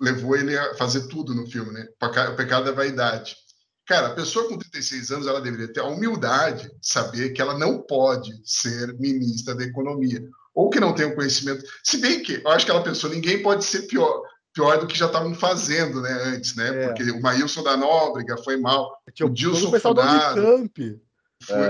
levou 0.00 0.36
ele 0.36 0.56
a 0.56 0.74
fazer 0.74 1.08
tudo 1.08 1.34
no 1.34 1.46
filme, 1.46 1.72
né? 1.72 1.86
O 1.90 1.98
peca- 2.06 2.30
o 2.30 2.36
pecado 2.36 2.64
da 2.66 2.72
vaidade. 2.72 3.36
Cara, 3.86 4.08
a 4.08 4.14
pessoa 4.14 4.48
com 4.48 4.58
36 4.58 5.10
anos, 5.12 5.26
ela 5.26 5.40
deveria 5.40 5.72
ter 5.72 5.80
a 5.80 5.84
humildade 5.84 6.64
de 6.68 6.88
saber 6.88 7.30
que 7.30 7.40
ela 7.40 7.56
não 7.56 7.80
pode 7.82 8.32
ser 8.44 8.92
ministra 8.98 9.54
da 9.54 9.62
economia. 9.64 10.20
Ou 10.54 10.70
que 10.70 10.80
não 10.80 10.92
tem 10.94 11.06
o 11.06 11.14
conhecimento. 11.14 11.64
Se 11.84 11.98
bem 11.98 12.20
que, 12.22 12.40
eu 12.44 12.50
acho 12.50 12.64
que 12.64 12.70
ela 12.70 12.82
pensou, 12.82 13.08
ninguém 13.10 13.42
pode 13.42 13.64
ser 13.64 13.82
pior, 13.82 14.22
pior 14.52 14.78
do 14.80 14.86
que 14.86 14.98
já 14.98 15.06
estavam 15.06 15.34
fazendo, 15.34 16.00
né, 16.00 16.10
antes, 16.24 16.56
né? 16.56 16.68
É. 16.68 16.86
Porque 16.88 17.10
o 17.12 17.20
Maílson 17.20 17.62
da 17.62 17.76
Nóbrega 17.76 18.36
foi 18.38 18.56
mal, 18.56 18.90
Tinha 19.14 19.26
O 19.26 19.30
Dilson 19.30 19.60
todo 19.60 19.68
o 19.68 19.72
pessoal 19.72 19.94
do 19.94 20.00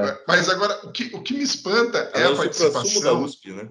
foi- 0.07 0.19
mas 0.27 0.49
agora, 0.49 0.87
o 0.87 0.93
que, 0.93 1.15
o 1.15 1.23
que 1.23 1.35
me 1.35 1.43
espanta 1.43 2.11
é 2.15 2.21
é 2.21 2.25
a 2.25 2.31
o 2.31 2.37
supra-sumo 2.37 2.65
da 2.65 2.71
participação 2.71 3.25
USP, 3.25 3.53
né? 3.53 3.69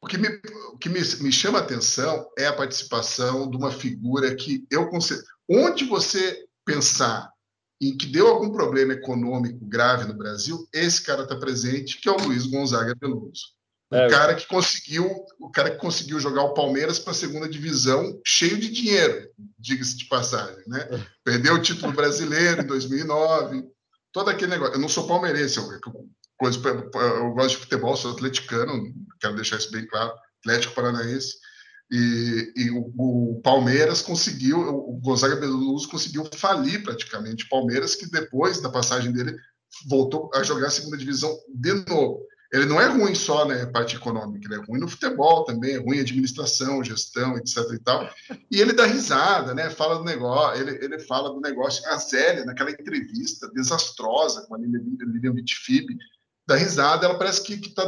O 0.00 0.06
que, 0.06 0.16
me, 0.16 0.28
o 0.72 0.78
que 0.78 0.88
me, 0.88 1.00
me 1.00 1.32
chama 1.32 1.58
a 1.58 1.62
atenção 1.62 2.28
é 2.38 2.46
a 2.46 2.52
participação 2.52 3.50
de 3.50 3.56
uma 3.56 3.70
figura 3.72 4.34
que 4.34 4.66
eu 4.70 4.88
considero. 4.88 5.26
Onde 5.48 5.84
você 5.84 6.44
pensar 6.64 7.30
em 7.80 7.96
que 7.96 8.06
deu 8.06 8.26
algum 8.28 8.50
problema 8.50 8.92
econômico 8.92 9.64
grave 9.64 10.06
no 10.06 10.14
Brasil, 10.14 10.68
esse 10.72 11.02
cara 11.02 11.22
está 11.22 11.36
presente, 11.36 12.00
que 12.00 12.08
é 12.08 12.12
o 12.12 12.20
Luiz 12.20 12.46
Gonzaga 12.46 12.94
Veloso. 13.00 13.56
O 13.90 13.96
É, 13.96 14.08
cara 14.10 14.34
que 14.34 14.46
conseguiu, 14.46 15.08
o 15.40 15.50
cara 15.50 15.70
que 15.70 15.78
conseguiu 15.78 16.20
jogar 16.20 16.42
o 16.42 16.52
Palmeiras 16.52 16.98
para 16.98 17.12
a 17.12 17.14
segunda 17.16 17.48
divisão 17.48 18.20
cheio 18.26 18.58
de 18.58 18.68
dinheiro, 18.70 19.30
diga-se 19.58 19.96
de 19.96 20.04
passagem, 20.06 20.62
né? 20.66 21.06
Perdeu 21.24 21.54
o 21.54 21.62
título 21.62 21.92
brasileiro 21.92 22.60
em 22.62 22.66
2009, 22.66 23.64
todo 24.12 24.28
aquele 24.28 24.50
negócio. 24.50 24.74
Eu 24.74 24.80
não 24.80 24.88
sou 24.90 25.06
palmeirense, 25.06 25.56
eu, 25.56 25.64
eu- 25.72 26.08
coisa, 26.38 26.58
eu 26.66 27.32
gosto 27.32 27.50
de 27.50 27.56
futebol, 27.56 27.96
sou 27.96 28.12
atleticano, 28.12 28.94
quero 29.20 29.34
deixar 29.34 29.56
isso 29.56 29.70
bem 29.70 29.86
claro, 29.86 30.12
Atlético 30.40 30.74
Paranaense. 30.74 31.34
E, 31.90 32.52
e 32.54 32.70
o, 32.70 32.92
o 32.96 33.40
Palmeiras 33.42 34.02
conseguiu, 34.02 34.60
o 34.60 35.00
Gonzaga 35.00 35.36
Beluso 35.36 35.88
conseguiu 35.88 36.24
falir 36.34 36.82
praticamente 36.82 37.48
Palmeiras, 37.48 37.94
que 37.94 38.10
depois 38.10 38.60
da 38.60 38.68
passagem 38.68 39.10
dele 39.10 39.34
voltou 39.88 40.30
a 40.34 40.42
jogar 40.42 40.68
a 40.68 40.70
segunda 40.70 40.96
divisão 40.96 41.34
de 41.48 41.72
novo. 41.88 42.26
Ele 42.52 42.64
não 42.64 42.80
é 42.80 42.86
ruim 42.86 43.14
só 43.14 43.44
na 43.44 43.66
parte 43.66 43.96
econômica, 43.96 44.46
ele 44.46 44.60
é 44.60 44.64
ruim 44.64 44.80
no 44.80 44.88
futebol 44.88 45.44
também, 45.44 45.74
é 45.74 45.78
ruim 45.78 45.98
em 45.98 46.00
administração, 46.00 46.82
gestão, 46.82 47.36
etc 47.36 47.58
e 47.74 47.78
tal. 47.78 48.10
E 48.50 48.58
ele 48.58 48.72
dá 48.72 48.86
risada, 48.86 49.52
né? 49.52 49.68
Fala 49.68 49.98
do 49.98 50.04
negócio, 50.04 50.62
ele, 50.62 50.82
ele 50.82 50.98
fala 51.00 51.30
do 51.30 51.40
negócio. 51.40 51.86
A 51.88 51.96
Zélia, 51.98 52.46
naquela 52.46 52.70
entrevista 52.70 53.50
desastrosa 53.52 54.46
com 54.46 54.54
a 54.54 54.58
Lilian 54.58 54.80
Lilian 54.98 55.34
Dá 56.48 56.56
risada, 56.56 57.04
ela 57.04 57.18
parece 57.18 57.42
que, 57.42 57.58
que 57.58 57.74
tá, 57.74 57.84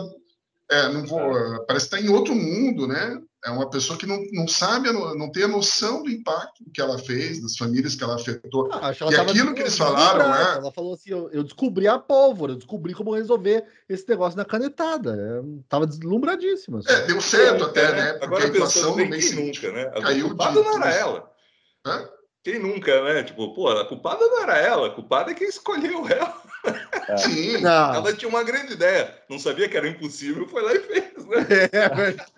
é, 0.71 0.89
não 0.91 1.07
vou, 1.07 1.33
parece 1.67 1.89
que 1.89 1.97
está 1.97 2.01
em 2.01 2.15
outro 2.15 2.35
mundo, 2.35 2.87
né? 2.87 3.19
É 3.43 3.51
uma 3.51 3.71
pessoa 3.71 3.99
que 3.99 4.05
não, 4.05 4.21
não 4.33 4.47
sabe, 4.47 4.93
não, 4.93 5.15
não 5.15 5.33
tem 5.33 5.45
a 5.45 5.49
noção 5.49 6.03
do 6.03 6.11
impacto 6.11 6.63
que 6.75 6.79
ela 6.79 6.99
fez, 6.99 7.41
das 7.41 7.57
famílias 7.57 7.95
que 7.95 8.05
ela 8.05 8.17
afetou. 8.17 8.69
Ah, 8.71 8.89
acho 8.89 9.03
E 9.11 9.17
tava 9.17 9.31
aquilo 9.31 9.55
que 9.55 9.63
eles 9.63 9.79
falaram, 9.79 10.29
né? 10.29 10.57
Ela 10.59 10.71
falou 10.71 10.93
assim: 10.93 11.11
eu, 11.11 11.31
eu 11.31 11.43
descobri 11.43 11.89
a 11.89 11.99
pólvora, 11.99 12.53
eu 12.53 12.57
descobri 12.57 12.93
como 12.93 13.15
resolver 13.15 13.65
esse 13.89 14.07
negócio 14.07 14.37
na 14.37 14.45
canetada. 14.45 15.17
É, 15.17 15.63
tava 15.71 15.87
deslumbradíssima. 15.87 16.81
assim. 16.81 16.93
É, 16.93 17.07
deu 17.07 17.19
certo 17.23 17.65
até, 17.65 17.85
É, 17.85 17.93
né? 17.93 18.13
Porque 18.13 18.25
Agora 18.27 18.45
a 18.45 18.49
inflação 18.49 18.91
no 18.91 18.97
bem, 18.97 19.09
mês 19.09 19.33
nunca, 19.33 19.73
né? 19.73 19.91
A 19.95 20.03
caiu 20.03 20.29
culpada 20.29 20.61
de 20.61 20.69
não 20.69 20.77
era 20.77 20.95
ela. 20.95 21.31
Hã? 21.87 22.09
Quem 22.45 22.59
nunca, 22.59 23.03
né? 23.05 23.23
Tipo, 23.23 23.55
pô, 23.55 23.69
a 23.71 23.89
culpada 23.89 24.27
não 24.27 24.43
era 24.43 24.59
ela, 24.59 24.89
a 24.89 24.95
culpada 24.95 25.31
é 25.31 25.35
quem 25.35 25.49
escolheu 25.49 26.07
ela. 26.09 26.43
Sim. 27.19 27.61
Não, 27.61 27.95
Ela 27.95 28.13
tinha 28.15 28.29
uma 28.29 28.43
grande 28.43 28.75
ideia, 28.75 29.15
não 29.29 29.39
sabia 29.39 29.69
que 29.69 29.77
era 29.77 29.89
impossível, 29.89 30.47
foi 30.47 30.63
lá 30.63 30.75
e 30.75 30.81
fez, 30.81 31.27
né? 31.27 31.47
é 31.73 31.89
verdade. 31.89 32.33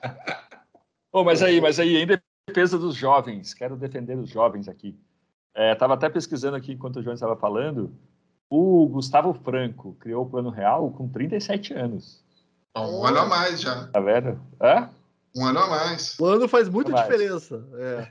Ô, 1.12 1.24
mas 1.24 1.42
aí, 1.42 1.60
mas 1.60 1.78
aí, 1.78 1.96
em 1.96 2.06
defesa 2.48 2.78
dos 2.78 2.94
jovens, 2.94 3.52
quero 3.52 3.76
defender 3.76 4.16
os 4.16 4.30
jovens 4.30 4.68
aqui. 4.68 4.98
Estava 5.54 5.94
até 5.94 6.08
pesquisando 6.08 6.56
aqui 6.56 6.72
enquanto 6.72 6.96
o 6.96 7.02
João 7.02 7.14
estava 7.14 7.36
falando. 7.36 7.94
O 8.48 8.86
Gustavo 8.88 9.34
Franco 9.34 9.94
criou 10.00 10.24
o 10.24 10.28
Plano 10.28 10.50
Real 10.50 10.90
com 10.90 11.08
37 11.08 11.74
anos. 11.74 12.22
Um 12.76 13.04
ano 13.04 13.18
a 13.18 13.26
mais 13.26 13.60
já. 13.60 13.86
Tá 13.88 14.00
vendo? 14.00 14.40
Hã? 14.60 14.90
Um 15.36 15.44
ano 15.46 15.58
a 15.58 15.66
mais. 15.66 16.18
O 16.18 16.26
ano 16.26 16.48
faz 16.48 16.68
muita 16.68 16.92
diferença. 16.92 17.62
É. 17.74 18.08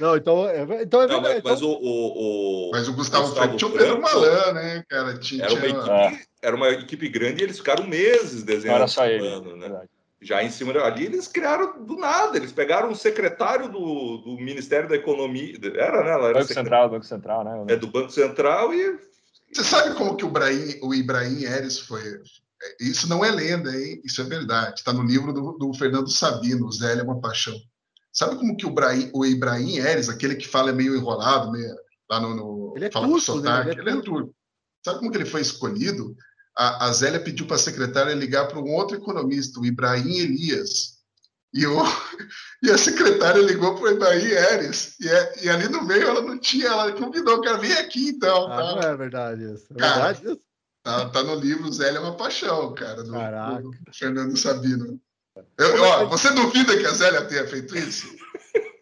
Não, 0.00 0.16
então 0.16 0.48
é, 0.48 0.82
então 0.82 1.02
é 1.02 1.06
Não, 1.06 1.20
verdade. 1.22 1.42
mas, 1.44 1.52
mas 1.52 1.58
então- 1.60 1.70
o, 1.70 1.84
o, 1.84 2.68
o- 2.68 2.70
Mas 2.72 2.88
o 2.88 2.92
Gustavo, 2.92 3.24
Gustavo 3.26 3.42
Franco 3.46 3.56
tinha 3.56 3.68
o 3.68 3.72
Pedro 3.72 3.86
Franco, 4.00 4.02
Malan, 4.02 4.52
né, 4.52 4.84
cara? 4.88 5.18
Tinha, 5.18 5.44
era, 5.44 5.52
uma 5.54 5.60
tinha- 5.60 6.06
equipe, 6.08 6.24
era 6.42 6.56
uma 6.56 6.68
equipe 6.70 7.08
grande 7.08 7.40
e 7.40 7.44
eles 7.44 7.58
ficaram 7.58 7.86
meses 7.86 8.42
desenhando 8.42 8.86
ele. 9.06 9.18
plano, 9.18 9.56
né? 9.56 9.68
verdade. 9.68 9.88
Já 10.22 10.42
em 10.42 10.48
cima 10.48 10.72
ali, 10.82 11.04
eles 11.04 11.28
criaram 11.28 11.84
do 11.84 11.96
nada. 11.96 12.38
Eles 12.38 12.50
pegaram 12.50 12.88
um 12.90 12.94
secretário 12.94 13.68
do, 13.70 14.16
do 14.18 14.36
Ministério 14.38 14.88
da 14.88 14.94
Economia. 14.96 15.54
Era, 15.74 16.02
né? 16.02 16.10
Ela 16.12 16.28
era 16.30 16.38
Banco 16.38 16.54
Central, 16.54 16.88
Banco 16.88 17.04
Central, 17.04 17.44
né? 17.44 17.64
é, 17.68 17.76
do 17.76 17.86
Banco 17.88 18.10
Central 18.10 18.72
e 18.72 18.98
Você 19.52 19.62
sabe 19.62 19.94
como 19.94 20.16
que 20.16 20.24
o, 20.24 20.28
Ibrahim, 20.28 20.78
o 20.82 20.94
Ibrahim 20.94 21.44
Eres 21.44 21.78
foi? 21.78 22.00
Isso 22.80 23.06
não 23.06 23.22
é 23.22 23.30
lenda, 23.30 23.70
hein? 23.76 24.00
Isso 24.02 24.22
é 24.22 24.24
verdade. 24.24 24.78
Está 24.78 24.94
no 24.94 25.02
livro 25.02 25.30
do, 25.34 25.52
do 25.58 25.74
Fernando 25.74 26.08
Sabino, 26.10 26.72
Zélia 26.72 27.02
é 27.02 27.04
uma 27.04 27.20
paixão. 27.20 27.54
Sabe 28.14 28.36
como 28.36 28.56
que 28.56 28.64
o, 28.64 28.70
Ibrahim, 28.70 29.10
o 29.12 29.26
Ibrahim 29.26 29.78
Eres, 29.78 30.08
aquele 30.08 30.36
que 30.36 30.46
fala 30.46 30.72
meio 30.72 30.94
enrolado, 30.96 31.50
meio, 31.50 31.74
lá 32.08 32.20
no, 32.20 32.34
no 32.34 32.72
Ele 32.76 32.84
é 32.84 32.90
fala 32.90 33.08
turco, 33.08 33.20
com 33.26 33.32
sotaque, 33.32 33.66
né? 33.66 33.72
Ele 33.72 33.80
é 33.80 33.92
ele 33.92 33.98
é 33.98 34.02
turco. 34.02 34.34
Sabe 34.84 34.98
como 35.00 35.10
que 35.10 35.16
ele 35.16 35.24
foi 35.24 35.40
escolhido? 35.40 36.14
A, 36.56 36.86
a 36.86 36.92
Zélia 36.92 37.18
pediu 37.18 37.46
para 37.46 37.56
a 37.56 37.58
secretária 37.58 38.14
ligar 38.14 38.46
para 38.46 38.60
um 38.60 38.70
outro 38.72 38.96
economista, 38.96 39.58
o 39.58 39.66
Ibrahim 39.66 40.18
Elias. 40.18 40.94
E, 41.52 41.66
o, 41.66 41.76
e 42.62 42.70
a 42.70 42.78
secretária 42.78 43.40
ligou 43.42 43.74
para 43.74 43.84
o 43.84 43.90
Ibrahim 43.90 44.26
Eres. 44.26 44.94
E, 45.00 45.08
é- 45.08 45.44
e 45.44 45.48
ali 45.48 45.68
no 45.68 45.82
meio 45.84 46.06
ela 46.08 46.22
não 46.22 46.38
tinha, 46.38 46.68
ela 46.68 46.92
convidou, 46.92 47.40
cara, 47.40 47.58
vem 47.58 47.72
aqui 47.72 48.10
então. 48.10 48.46
Ah, 48.52 48.56
tá? 48.56 48.74
não 48.76 48.82
é 48.82 48.96
verdade 48.96 49.42
isso. 49.52 49.66
É 49.72 49.76
Cara, 49.76 50.12
verdade 50.12 50.26
isso? 50.26 50.40
Tá, 50.84 51.08
tá 51.08 51.22
no 51.22 51.34
livro 51.34 51.72
Zélia 51.72 51.98
é 51.98 52.00
uma 52.00 52.16
paixão, 52.16 52.74
cara, 52.74 53.02
do, 53.02 53.12
Caraca. 53.12 53.62
do 53.62 53.72
Fernando 53.92 54.36
Sabino. 54.36 55.00
Eu- 55.58 55.82
ó, 55.82 56.04
você 56.06 56.30
duvida 56.32 56.76
que 56.76 56.86
a 56.86 56.90
Zélia 56.90 57.24
tenha 57.26 57.46
feito 57.46 57.76
isso? 57.76 58.14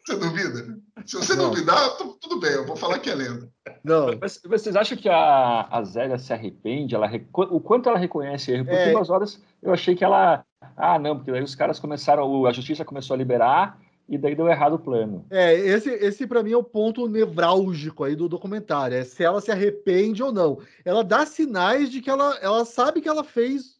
Você 0.05 0.17
duvida? 0.17 0.79
Se 1.07 1.17
você 1.17 1.35
Não. 1.35 1.51
duvidar, 1.51 1.97
tu- 1.97 2.17
tudo 2.21 2.39
bem, 2.41 2.51
eu 2.53 2.67
vou 2.67 2.77
falar 2.77 2.99
que 2.99 3.09
é 3.11 3.15
lenda. 3.15 3.49
Não. 3.85 4.07
Mas 4.21 4.41
vocês 4.45 4.75
acham 4.77 4.97
que 4.99 5.09
a, 5.09 5.67
a 5.71 5.83
Zélia 5.85 6.19
se 6.19 6.33
arrepende? 6.33 6.95
Ela, 6.95 7.11
o 7.33 7.61
quanto 7.61 7.89
ela 7.89 7.99
reconhece 7.99 8.51
erro? 8.53 8.65
Porque 8.65 8.77
É. 8.81 8.95
umas 8.95 9.11
horas 9.11 9.41
eu 9.63 9.73
achei 9.73 9.95
que 9.95 10.05
ela. 10.05 10.45
Ah, 10.77 10.99
não, 10.99 11.17
porque 11.17 11.31
daí 11.33 11.43
os 11.43 11.55
caras 11.55 11.79
começaram, 11.81 12.47
a 12.47 12.53
justiça 12.53 12.85
começou 12.85 13.15
a 13.15 13.17
liberar 13.17 13.79
e 14.09 14.19
daí 14.19 14.35
deu 14.35 14.49
errado 14.49 14.75
o 14.75 14.79
plano. 14.79 15.25
É, 15.31 15.55
esse, 15.55 15.91
esse 15.91 16.27
para 16.27 16.43
mim 16.43 16.53
é 16.53 16.57
o 16.57 16.63
ponto 16.65 17.09
nevrálgico 17.09 18.05
aí 18.05 18.15
do 18.15 18.29
documentário, 18.29 18.97
é 18.97 19.05
se 19.05 19.23
ela 19.25 19.41
se 19.41 19.51
arrepende 19.51 20.23
ou 20.23 20.33
não. 20.33 20.59
Ela 20.85 21.03
dá 21.03 21.25
sinais 21.27 21.91
de 21.91 22.01
que 22.01 22.11
ela, 22.11 22.37
ela 22.41 22.65
sabe 22.65 23.01
que 23.01 23.09
ela 23.09 23.25
fez, 23.25 23.77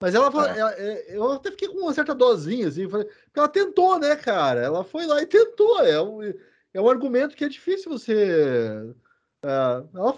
mas 0.00 0.14
ela, 0.14 0.26
É. 0.26 0.58
ela- 0.58 0.74
é, 0.78 1.16
eu 1.16 1.32
até 1.32 1.50
fiquei 1.50 1.68
com 1.68 1.78
uma 1.80 1.92
certa 1.92 2.14
dosinha, 2.14 2.68
assim, 2.68 2.88
porque 2.88 3.10
ela 3.36 3.48
tentou, 3.48 3.98
né, 3.98 4.16
cara? 4.16 4.60
Ela 4.60 4.82
foi 4.82 5.06
lá 5.06 5.20
e 5.22 5.26
tentou. 5.26 5.78
É 5.80 6.00
um, 6.00 6.22
é 6.22 6.80
um 6.80 6.88
argumento 6.88 7.36
que 7.36 7.44
é 7.44 7.48
difícil 7.48 7.90
você. 7.92 8.94
é, 9.42 9.48
ela- 9.94 10.16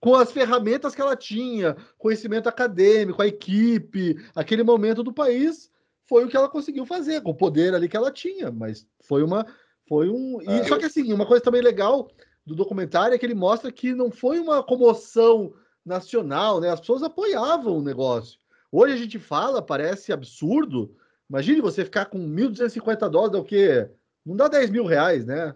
com 0.00 0.14
as 0.14 0.30
ferramentas 0.30 0.94
que 0.94 1.00
ela 1.00 1.16
tinha, 1.16 1.76
conhecimento 1.98 2.48
acadêmico, 2.48 3.20
a 3.20 3.26
equipe, 3.26 4.16
aquele 4.34 4.62
momento 4.62 5.02
do 5.02 5.12
país, 5.12 5.70
foi 6.06 6.24
o 6.24 6.28
que 6.28 6.36
ela 6.36 6.48
conseguiu 6.48 6.86
fazer, 6.86 7.20
com 7.20 7.32
o 7.32 7.36
poder 7.36 7.74
ali 7.74 7.88
que 7.88 7.96
ela 7.96 8.10
tinha, 8.12 8.50
mas 8.50 8.86
foi 9.02 9.22
uma. 9.22 9.44
Foi 9.88 10.08
um. 10.08 10.40
E, 10.42 10.48
É, 10.60 10.64
só 10.64 10.78
que 10.78 10.84
assim, 10.86 11.12
uma 11.12 11.26
coisa 11.26 11.42
também 11.42 11.60
legal 11.60 12.08
do 12.46 12.54
documentário 12.54 13.14
é 13.14 13.18
que 13.18 13.26
ele 13.26 13.34
mostra 13.34 13.70
que 13.72 13.92
não 13.94 14.10
foi 14.10 14.38
uma 14.38 14.62
comoção 14.62 15.52
nacional, 15.84 16.60
né? 16.60 16.70
As 16.70 16.80
pessoas 16.80 17.02
apoiavam 17.02 17.76
o 17.78 17.82
negócio. 17.82 18.38
Hoje 18.70 18.94
a 18.94 18.96
gente 18.96 19.18
fala, 19.18 19.62
parece 19.62 20.12
absurdo. 20.12 20.94
Imagine 21.28 21.60
você 21.60 21.84
ficar 21.84 22.06
com 22.06 22.18
1.250 22.18 23.08
dólares, 23.08 23.32
dá 23.32 23.38
o 23.38 23.44
quê? 23.44 23.88
Não 24.24 24.36
dá 24.36 24.48
10 24.48 24.70
mil 24.70 24.84
reais, 24.84 25.24
né? 25.24 25.54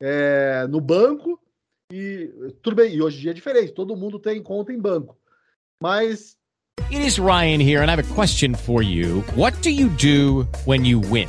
É, 0.00 0.66
no 0.68 0.80
banco. 0.80 1.40
E 1.92 2.54
tudo 2.62 2.76
bem, 2.76 2.94
e 2.94 3.02
hoje 3.02 3.18
em 3.18 3.20
dia 3.22 3.30
é 3.32 3.34
diferente, 3.34 3.72
todo 3.72 3.96
mundo 3.96 4.18
tem 4.18 4.42
conta 4.42 4.72
em 4.72 4.78
banco. 4.78 5.18
Mas 5.82 6.36
It 6.90 7.06
is 7.06 7.18
Ryan 7.18 7.60
here, 7.60 7.82
and 7.82 7.90
I 7.90 7.92
have 7.92 8.00
a 8.00 8.14
question 8.14 8.54
for 8.54 8.82
you. 8.82 9.22
What 9.36 9.60
do 9.62 9.70
you 9.70 9.88
do 9.90 10.46
when 10.66 10.84
you 10.84 11.00
win? 11.00 11.28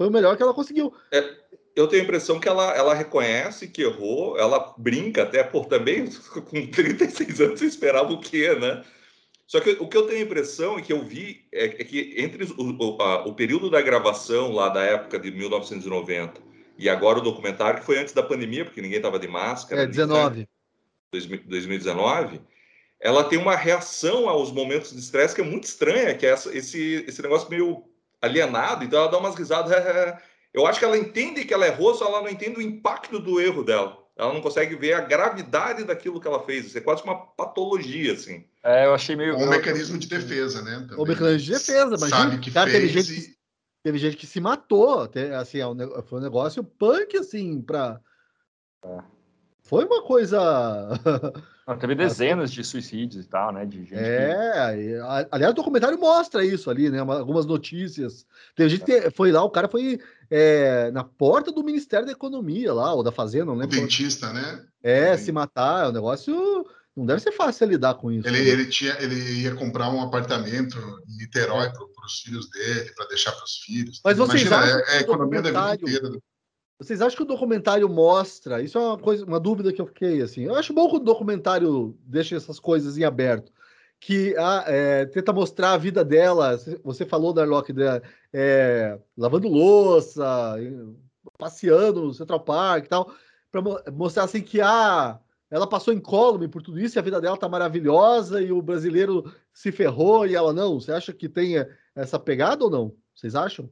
Foi 0.00 0.08
o 0.08 0.10
melhor 0.10 0.34
que 0.34 0.42
ela 0.42 0.54
conseguiu. 0.54 0.94
Eu 1.76 1.86
tenho 1.86 2.00
a 2.00 2.04
impressão 2.06 2.40
que 2.40 2.48
ela, 2.48 2.74
ela 2.74 2.94
reconhece 2.94 3.68
que 3.68 3.82
errou, 3.82 4.38
ela 4.38 4.72
brinca 4.78 5.24
até, 5.24 5.42
por 5.44 5.66
também 5.66 6.06
com 6.48 6.66
36 6.68 7.38
anos 7.38 7.60
você 7.60 7.66
esperava 7.66 8.10
o 8.10 8.18
quê, 8.18 8.54
né? 8.54 8.82
Só 9.46 9.60
que 9.60 9.72
o 9.78 9.86
que 9.86 9.94
eu 9.98 10.06
tenho 10.06 10.20
a 10.20 10.22
impressão 10.22 10.78
e 10.78 10.82
que 10.82 10.90
eu 10.90 11.04
vi 11.04 11.44
é, 11.52 11.66
é 11.66 11.84
que 11.84 12.14
entre 12.16 12.44
o, 12.44 12.96
o, 12.96 13.02
a- 13.02 13.26
o 13.26 13.34
período 13.34 13.68
da 13.68 13.82
gravação 13.82 14.50
lá 14.52 14.70
da 14.70 14.82
época 14.82 15.18
de 15.18 15.30
1990 15.30 16.40
e 16.78 16.88
agora 16.88 17.18
o 17.18 17.22
documentário, 17.22 17.80
que 17.80 17.84
foi 17.84 17.98
antes 17.98 18.14
da 18.14 18.22
pandemia, 18.22 18.64
porque 18.64 18.80
ninguém 18.80 18.96
estava 18.96 19.18
de 19.18 19.28
máscara, 19.28 19.82
É, 19.82 19.84
né? 19.84 19.90
19. 19.90 20.48
2000 21.12 21.42
2019, 21.44 22.40
ela 22.98 23.22
tem 23.22 23.38
uma 23.38 23.54
reação 23.54 24.30
aos 24.30 24.50
momentos 24.50 24.92
de 24.92 24.98
estresse 24.98 25.34
que 25.34 25.42
é 25.42 25.44
muito 25.44 25.64
estranha, 25.64 26.14
que 26.14 26.24
é 26.24 26.30
essa- 26.30 26.56
esse, 26.56 27.04
esse 27.06 27.20
negócio 27.20 27.50
meio 27.50 27.84
alienado, 28.20 28.84
então 28.84 29.00
ela 29.00 29.10
dá 29.10 29.18
umas 29.18 29.34
risadas. 29.34 29.72
Eu 30.52 30.66
acho 30.66 30.78
que 30.78 30.84
ela 30.84 30.98
entende 30.98 31.44
que 31.44 31.54
ela 31.54 31.66
errou, 31.66 31.94
só 31.94 32.06
ela 32.06 32.22
não 32.22 32.28
entende 32.28 32.58
o 32.58 32.62
impacto 32.62 33.18
do 33.18 33.40
erro 33.40 33.62
dela. 33.62 33.98
Ela 34.16 34.34
não 34.34 34.42
consegue 34.42 34.74
ver 34.76 34.92
a 34.92 35.00
gravidade 35.00 35.84
daquilo 35.84 36.20
que 36.20 36.26
ela 36.28 36.42
fez. 36.44 36.66
Isso 36.66 36.76
é 36.76 36.80
quase 36.82 37.02
uma 37.02 37.16
patologia, 37.16 38.12
assim. 38.12 38.44
É, 38.62 38.84
eu 38.84 38.92
achei 38.94 39.16
meio. 39.16 39.36
Um 39.36 39.48
mecanismo 39.48 39.96
de 39.96 40.06
defesa, 40.08 40.60
né? 40.60 40.76
O 40.78 40.88
também. 40.88 41.06
mecanismo 41.06 41.38
de 41.38 41.50
defesa, 41.52 41.96
Sabe 41.96 42.12
imagina. 42.12 42.38
que 42.38 42.50
Cara, 42.50 42.70
teve 42.70 42.88
fez 42.90 43.06
gente, 43.06 43.18
e- 43.18 43.22
que, 43.28 43.34
teve 43.82 43.98
gente 43.98 44.16
que 44.18 44.26
se 44.26 44.38
matou. 44.40 45.08
Assim, 45.38 45.60
é 45.60 46.02
foi 46.02 46.18
um 46.18 46.22
negócio 46.22 46.62
punk, 46.62 47.16
assim, 47.16 47.62
pra. 47.62 47.98
Foi 49.62 49.84
uma 49.86 50.02
coisa. 50.02 50.38
Não, 51.70 51.78
teve 51.78 51.94
dezenas 51.94 52.50
de 52.50 52.62
suicídios 52.64 53.24
e 53.24 53.28
tal, 53.28 53.52
né? 53.52 53.64
De 53.64 53.78
gente 53.78 53.88
que- 53.90 53.94
É, 53.94 54.76
e, 54.82 54.96
a- 54.96 55.28
aliás, 55.30 55.52
o 55.52 55.56
documentário 55.56 55.98
mostra 55.98 56.44
isso 56.44 56.68
ali, 56.70 56.90
né? 56.90 57.02
uma- 57.02 57.18
algumas 57.18 57.46
notícias. 57.46 58.26
Teve 58.56 58.68
gente 58.70 58.84
que 58.84 59.10
foi 59.10 59.30
lá, 59.32 59.42
o 59.44 59.50
cara 59.50 59.68
foi 59.68 60.00
é, 60.32 60.90
na 60.92 61.02
porta 61.02 61.50
do 61.50 61.64
Ministério 61.64 62.06
da 62.06 62.12
Economia 62.12 62.72
lá, 62.72 62.92
ou 62.94 63.02
da 63.02 63.10
Fazenda, 63.10 63.46
não 63.46 63.54
O 63.54 63.58
lembro. 63.58 63.76
qual- 63.76 63.80
dentista, 63.82 64.32
né? 64.32 64.64
É, 64.82 65.16
se 65.16 65.32
matar, 65.32 65.86
é 65.86 65.88
um 65.88 65.92
negócio. 65.92 66.64
Não 66.96 67.06
deve 67.06 67.20
ser 67.20 67.32
fácil 67.32 67.66
lidar 67.68 67.94
com 67.94 68.10
isso. 68.12 68.26
Ele, 68.28 68.38
né? 68.38 68.48
ele, 68.48 68.66
tinha, 68.66 68.96
ele 69.00 69.14
ia 69.42 69.54
comprar 69.54 69.88
um 69.90 70.00
apartamento 70.02 70.76
em 71.08 71.16
Niterói 71.18 71.70
para 71.72 72.06
os 72.06 72.20
filhos 72.20 72.48
dele, 72.50 72.92
para 72.94 73.06
deixar 73.06 73.32
para 73.32 73.44
os 73.44 73.58
filhos. 73.58 74.00
Mas 74.04 74.18
vocês 74.18 74.42
Imagina, 74.42 74.56
acham 74.64 74.78
é, 74.78 74.82
que 74.82 74.90
é 74.90 74.94
a 74.94 74.98
o 74.98 75.00
economia 75.02 75.42
da 75.42 75.50
vida 75.50 75.74
inteira. 75.88 76.18
Vocês 76.80 77.02
acham 77.02 77.18
que 77.18 77.22
o 77.22 77.26
documentário 77.26 77.86
mostra? 77.90 78.62
Isso 78.62 78.78
é 78.78 78.80
uma 78.80 78.96
coisa, 78.96 79.22
uma 79.26 79.38
dúvida 79.38 79.70
que 79.70 79.82
eu 79.82 79.86
fiquei 79.86 80.22
assim. 80.22 80.44
Eu 80.44 80.54
acho 80.54 80.72
bom 80.72 80.88
que 80.88 80.96
o 80.96 81.00
documentário 81.00 81.94
deixa 82.06 82.36
essas 82.36 82.58
coisas 82.58 82.96
em 82.96 83.04
aberto, 83.04 83.52
que 84.00 84.34
ah, 84.38 84.64
é, 84.66 85.04
tenta 85.04 85.30
mostrar 85.30 85.72
a 85.72 85.76
vida 85.76 86.02
dela. 86.02 86.58
Você 86.82 87.04
falou 87.04 87.34
da 87.34 87.42
Arlock, 87.42 87.70
né, 87.74 88.00
é, 88.32 88.98
lavando 89.14 89.46
louça, 89.46 90.56
passeando 91.36 92.00
no 92.00 92.14
Central 92.14 92.40
Park 92.40 92.86
e 92.86 92.88
tal, 92.88 93.12
para 93.52 93.60
mostrar 93.92 94.24
assim 94.24 94.40
que 94.40 94.62
ah, 94.62 95.20
ela 95.50 95.66
passou 95.66 95.92
incólume 95.92 96.48
por 96.48 96.62
tudo 96.62 96.80
isso, 96.80 96.96
e 96.96 96.98
a 96.98 97.02
vida 97.02 97.20
dela 97.20 97.36
tá 97.36 97.46
maravilhosa 97.46 98.40
e 98.40 98.52
o 98.52 98.62
brasileiro 98.62 99.30
se 99.52 99.70
ferrou 99.70 100.26
e 100.26 100.34
ela 100.34 100.54
não. 100.54 100.80
Você 100.80 100.92
acha 100.92 101.12
que 101.12 101.28
tem 101.28 101.56
essa 101.94 102.18
pegada 102.18 102.64
ou 102.64 102.70
não? 102.70 102.96
Vocês 103.14 103.34
acham? 103.34 103.68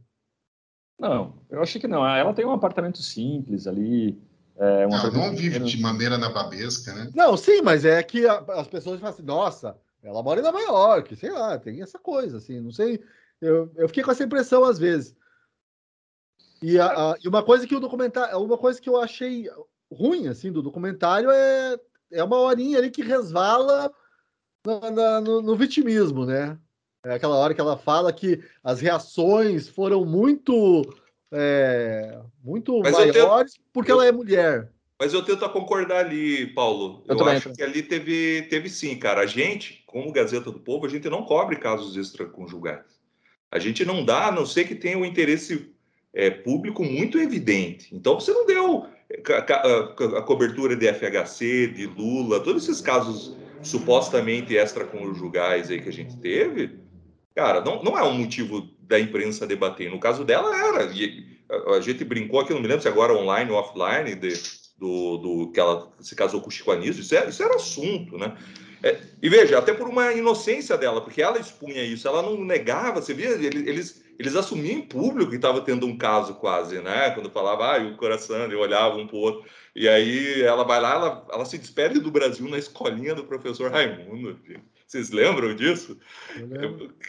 Não, 0.99 1.35
eu 1.49 1.63
achei 1.63 1.81
que 1.81 1.87
não. 1.87 2.05
Ela 2.07 2.35
tem 2.35 2.45
um 2.45 2.53
apartamento 2.53 2.99
simples 3.03 3.67
ali. 3.67 4.21
É, 4.57 4.87
um 4.87 4.91
Não, 4.91 4.97
apartamento 4.99 5.27
não 5.31 5.37
vive 5.37 5.51
pequeno. 5.51 5.67
de 5.67 5.81
maneira 5.81 6.19
nababesca, 6.19 6.93
né? 6.93 7.11
Não, 7.15 7.37
sim, 7.37 7.63
mas 7.63 7.85
é 7.85 8.03
que 8.03 8.27
a- 8.27 8.45
as 8.57 8.67
pessoas 8.67 8.99
falam 8.99 9.15
assim, 9.15 9.23
nossa, 9.23 9.77
ela 10.03 10.23
mora 10.23 10.41
em 10.41 10.43
Nova 10.43 10.59
York, 10.61 11.15
sei 11.15 11.31
lá, 11.31 11.57
tem 11.59 11.81
essa 11.81 11.99
coisa, 11.99 12.39
assim, 12.39 12.61
não 12.61 12.73
sei. 12.73 13.01
Eu, 13.41 13.71
eu 13.77 13.87
fiquei 13.87 14.03
com 14.03 14.11
essa 14.11 14.25
impressão 14.25 14.65
às 14.65 14.79
vezes. 14.79 15.15
E, 16.61 16.79
a- 16.81 17.13
a- 17.13 17.17
e 17.23 17.29
uma 17.29 17.45
coisa 17.45 17.67
que 17.67 17.77
o 17.77 17.81
documentário, 17.81 18.37
uma 18.41 18.59
coisa 18.59 18.81
que 18.81 18.89
eu 18.89 19.01
achei 19.01 19.49
ruim, 19.93 20.27
assim, 20.27 20.51
do 20.51 20.61
documentário 20.61 21.31
é, 21.31 21.79
é 22.11 22.25
uma 22.25 22.39
horinha 22.39 22.79
ali 22.79 22.91
que 22.91 23.03
resvala 23.03 23.93
na- 24.67 24.91
na- 24.91 25.21
no, 25.21 25.41
no 25.41 25.57
vitimismo, 25.57 26.27
né? 26.27 26.59
É 27.05 27.15
aquela 27.15 27.37
hora 27.37 27.55
que 27.55 27.61
ela 27.61 27.77
fala 27.77 28.13
que 28.13 28.41
as 28.63 28.81
reações 28.81 29.69
foram 29.69 30.05
muito, 30.05 30.83
é, 31.33 32.19
muito 32.43 32.81
Mas 32.81 32.93
maiores 32.93 33.55
porque 33.73 33.91
eu- 33.93 33.97
ela 33.97 34.07
é 34.07 34.13
mulher. 34.13 34.73
Mas 35.01 35.15
eu 35.15 35.23
tento 35.23 35.49
concordar 35.51 36.05
ali, 36.07 36.53
Paulo. 36.55 37.05
Eu 37.07 37.17
Eu, 37.17 37.25
acho 37.27 37.53
que 37.53 37.63
ali 37.63 37.85
teve, 37.85 38.43
teve 38.51 38.69
sim, 38.69 38.99
cara. 38.99 39.21
A 39.21 39.27
gente, 39.27 39.85
como 39.87 40.11
Gazeta 40.11 40.51
do 40.51 40.59
Povo, 40.59 40.87
a 40.87 40.89
gente 40.89 41.09
não 41.09 41.23
cobre 41.23 41.55
casos 41.57 41.97
extraconjugais. 41.97 42.99
A 43.49 43.61
gente 43.61 43.85
não 43.85 44.05
dá, 44.05 44.27
a 44.27 44.33
não 44.33 44.45
ser 44.45 44.67
que 44.67 44.75
tenha 44.75 44.99
um 44.99 45.05
interesse 45.05 45.73
é, 46.13 46.31
público 46.31 46.83
muito 46.83 47.17
evidente. 47.17 47.95
Então, 47.95 48.19
você 48.19 48.33
não 48.33 48.45
deu 48.45 48.87
a, 49.29 50.19
a 50.19 50.23
cobertura 50.23 50.75
de 50.75 50.89
FHC, 50.89 51.69
de 51.69 51.87
Lula, 51.87 52.41
todos 52.41 52.65
esses 52.65 52.81
casos 52.81 53.37
supostamente 53.63 54.55
extraconjugais 54.55 55.71
aí 55.71 55.81
que 55.81 55.89
a 55.89 55.93
gente 55.93 56.17
teve, 56.19 56.81
cara, 57.38 57.61
não, 57.61 57.85
não 57.85 57.96
é 57.96 58.03
um 58.03 58.14
motivo 58.14 58.68
da 58.83 58.98
imprensa 58.98 59.46
debater. 59.46 59.88
No 59.88 60.01
caso 60.01 60.24
dela, 60.24 60.57
era. 60.57 60.92
E 60.92 61.24
a, 61.68 61.81
gente 61.81 62.05
brincou 62.05 62.40
aqui, 62.40 62.53
não 62.53 62.61
me 62.61 62.66
lembro 62.66 62.83
se 62.83 62.88
agora 62.88 63.14
online 63.14 63.53
ou 63.53 63.57
offline, 63.57 64.16
de, 64.16 64.33
do, 64.77 65.18
do 65.18 65.53
que 65.53 65.61
ela 65.61 65.88
se 66.01 66.16
casou 66.16 66.40
com 66.40 66.48
o 66.48 66.51
Chico 66.51 66.72
Anísio, 66.72 67.01
isso, 67.01 67.14
é, 67.14 67.29
isso 67.29 67.40
era 67.40 67.55
assunto, 67.55 68.18
né? 68.18 68.37
É, 68.83 68.98
e 69.22 69.29
veja, 69.29 69.57
até 69.57 69.72
por 69.72 69.88
uma 69.88 70.12
inocência 70.12 70.77
dela, 70.77 71.01
porque 71.01 71.22
ela 71.22 71.38
expunha 71.38 71.83
isso, 71.83 72.09
ela 72.09 72.22
não 72.22 72.44
negava, 72.44 73.01
você 73.01 73.14
via, 73.14 73.31
eles, 73.31 74.05
eles 74.18 74.35
assumiam 74.35 74.79
em 74.79 74.83
público 74.83 75.31
que 75.31 75.37
estava 75.37 75.61
tendo 75.61 75.87
um 75.87 75.96
caso 75.96 76.35
quase, 76.35 76.81
né? 76.81 77.11
Quando 77.11 77.31
falava, 77.31 77.77
ah, 77.77 77.87
o 77.87 77.96
coração, 77.96 78.51
e 78.51 78.55
olhavam 78.57 79.03
um 79.03 79.07
para 79.07 79.16
o 79.16 79.20
outro. 79.20 79.48
E 79.77 79.88
aí 79.88 80.42
ela 80.42 80.64
vai 80.64 80.81
lá, 80.81 80.94
ela, 80.94 81.27
ela 81.33 81.44
se 81.44 81.57
despede 81.57 82.01
do 82.01 82.11
Brasil 82.11 82.48
na 82.48 82.59
escolinha 82.59 83.14
do 83.14 83.22
professor 83.22 83.70
Raimundo. 83.70 84.37
Vocês 84.88 85.11
lembram 85.11 85.55
disso? 85.55 85.98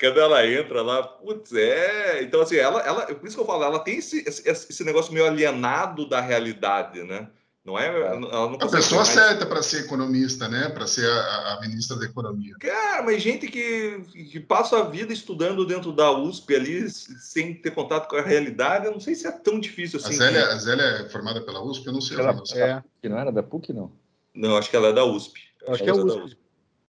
Quando 0.02 0.20
ela 0.20 0.46
entra 0.46 0.82
lá, 0.82 1.02
putz, 1.02 1.54
é. 1.54 2.22
Então, 2.22 2.42
assim, 2.42 2.58
ela, 2.58 2.82
ela, 2.82 3.06
por 3.06 3.26
isso 3.26 3.38
que 3.38 3.42
eu 3.42 3.48
falo, 3.48 3.64
ela 3.64 3.80
tem 3.80 4.00
esse, 4.00 4.22
esse, 4.28 4.50
esse 4.50 4.84
negócio 4.84 5.14
meio 5.14 5.26
alienado 5.26 6.08
da 6.08 6.20
realidade, 6.20 7.02
né? 7.04 7.30
Não 7.64 7.80
é? 7.80 7.88
é. 7.88 8.02
Ela 8.08 8.20
não 8.20 8.56
a 8.56 8.68
pessoa 8.68 9.04
mais... 9.04 9.14
certa 9.14 9.46
para 9.46 9.64
ser 9.64 9.86
economista, 9.86 10.50
né? 10.50 10.68
Para 10.68 10.86
ser 10.88 11.10
a, 11.10 11.54
a, 11.54 11.62
ministra 11.62 11.96
da 11.96 12.04
Economia. 12.04 12.54
Cara, 12.60 13.02
mas 13.02 13.24
gente 13.24 13.48
que, 13.48 14.02
que 14.30 14.42
passa 14.42 14.80
a 14.80 14.84
vida 14.84 15.14
estudando 15.14 15.66
dentro 15.66 15.94
da 15.94 16.12
USP 16.12 16.56
ali, 16.56 16.90
sem 16.90 17.54
ter 17.54 17.72
contato 17.72 18.10
com 18.10 18.18
a 18.18 18.22
realidade, 18.22 18.88
eu 18.88 18.92
não 18.92 19.00
sei 19.00 19.16
se 19.16 19.26
é 19.26 19.32
tão 19.32 19.58
difícil 19.58 20.00
assim. 20.00 20.16
A 20.16 20.18
Zélia, 20.18 20.46
a 20.48 20.58
Zélia 20.58 20.84
é 20.84 21.10
formada 21.10 21.40
pela 21.40 21.64
USP? 21.64 21.88
Eu 21.88 21.94
não 21.94 22.02
sei. 22.02 22.18
Ela, 22.18 22.44
é, 22.56 22.84
que 23.02 23.08
não 23.08 23.18
era 23.18 23.32
da 23.32 23.42
PUC, 23.42 23.72
não? 23.72 23.90
Não, 24.36 24.58
acho 24.58 24.70
que 24.70 24.76
ela 24.76 24.90
é 24.90 24.94
da 24.94 25.06
USP. 25.06 25.40
Acho, 25.62 25.72
acho 25.76 25.84
que 25.84 25.90
é, 25.90 25.94
é 25.94 25.96
USP. 25.96 26.22
USP. 26.24 26.49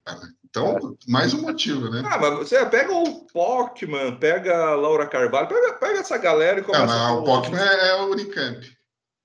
Ah, 0.07 0.19
então, 0.43 0.77
é. 0.77 1.11
mais 1.11 1.33
um 1.33 1.41
motivo, 1.41 1.89
né? 1.89 2.01
Ah, 2.05 2.17
mas 2.17 2.33
você 2.39 2.65
pega 2.65 2.91
o 2.93 3.25
Pockman, 3.27 4.17
pega 4.17 4.55
a 4.55 4.75
Laura 4.75 5.07
Carvalho, 5.07 5.47
pega, 5.47 5.73
pega 5.73 5.99
essa 5.99 6.17
galera 6.17 6.59
e 6.59 6.63
começa... 6.63 6.83
Ah, 6.83 7.13
mas 7.13 7.19
o 7.19 7.23
Pockman 7.23 7.61
é, 7.61 7.89
é 7.89 8.01
o 8.01 8.11
Unicamp. 8.11 8.77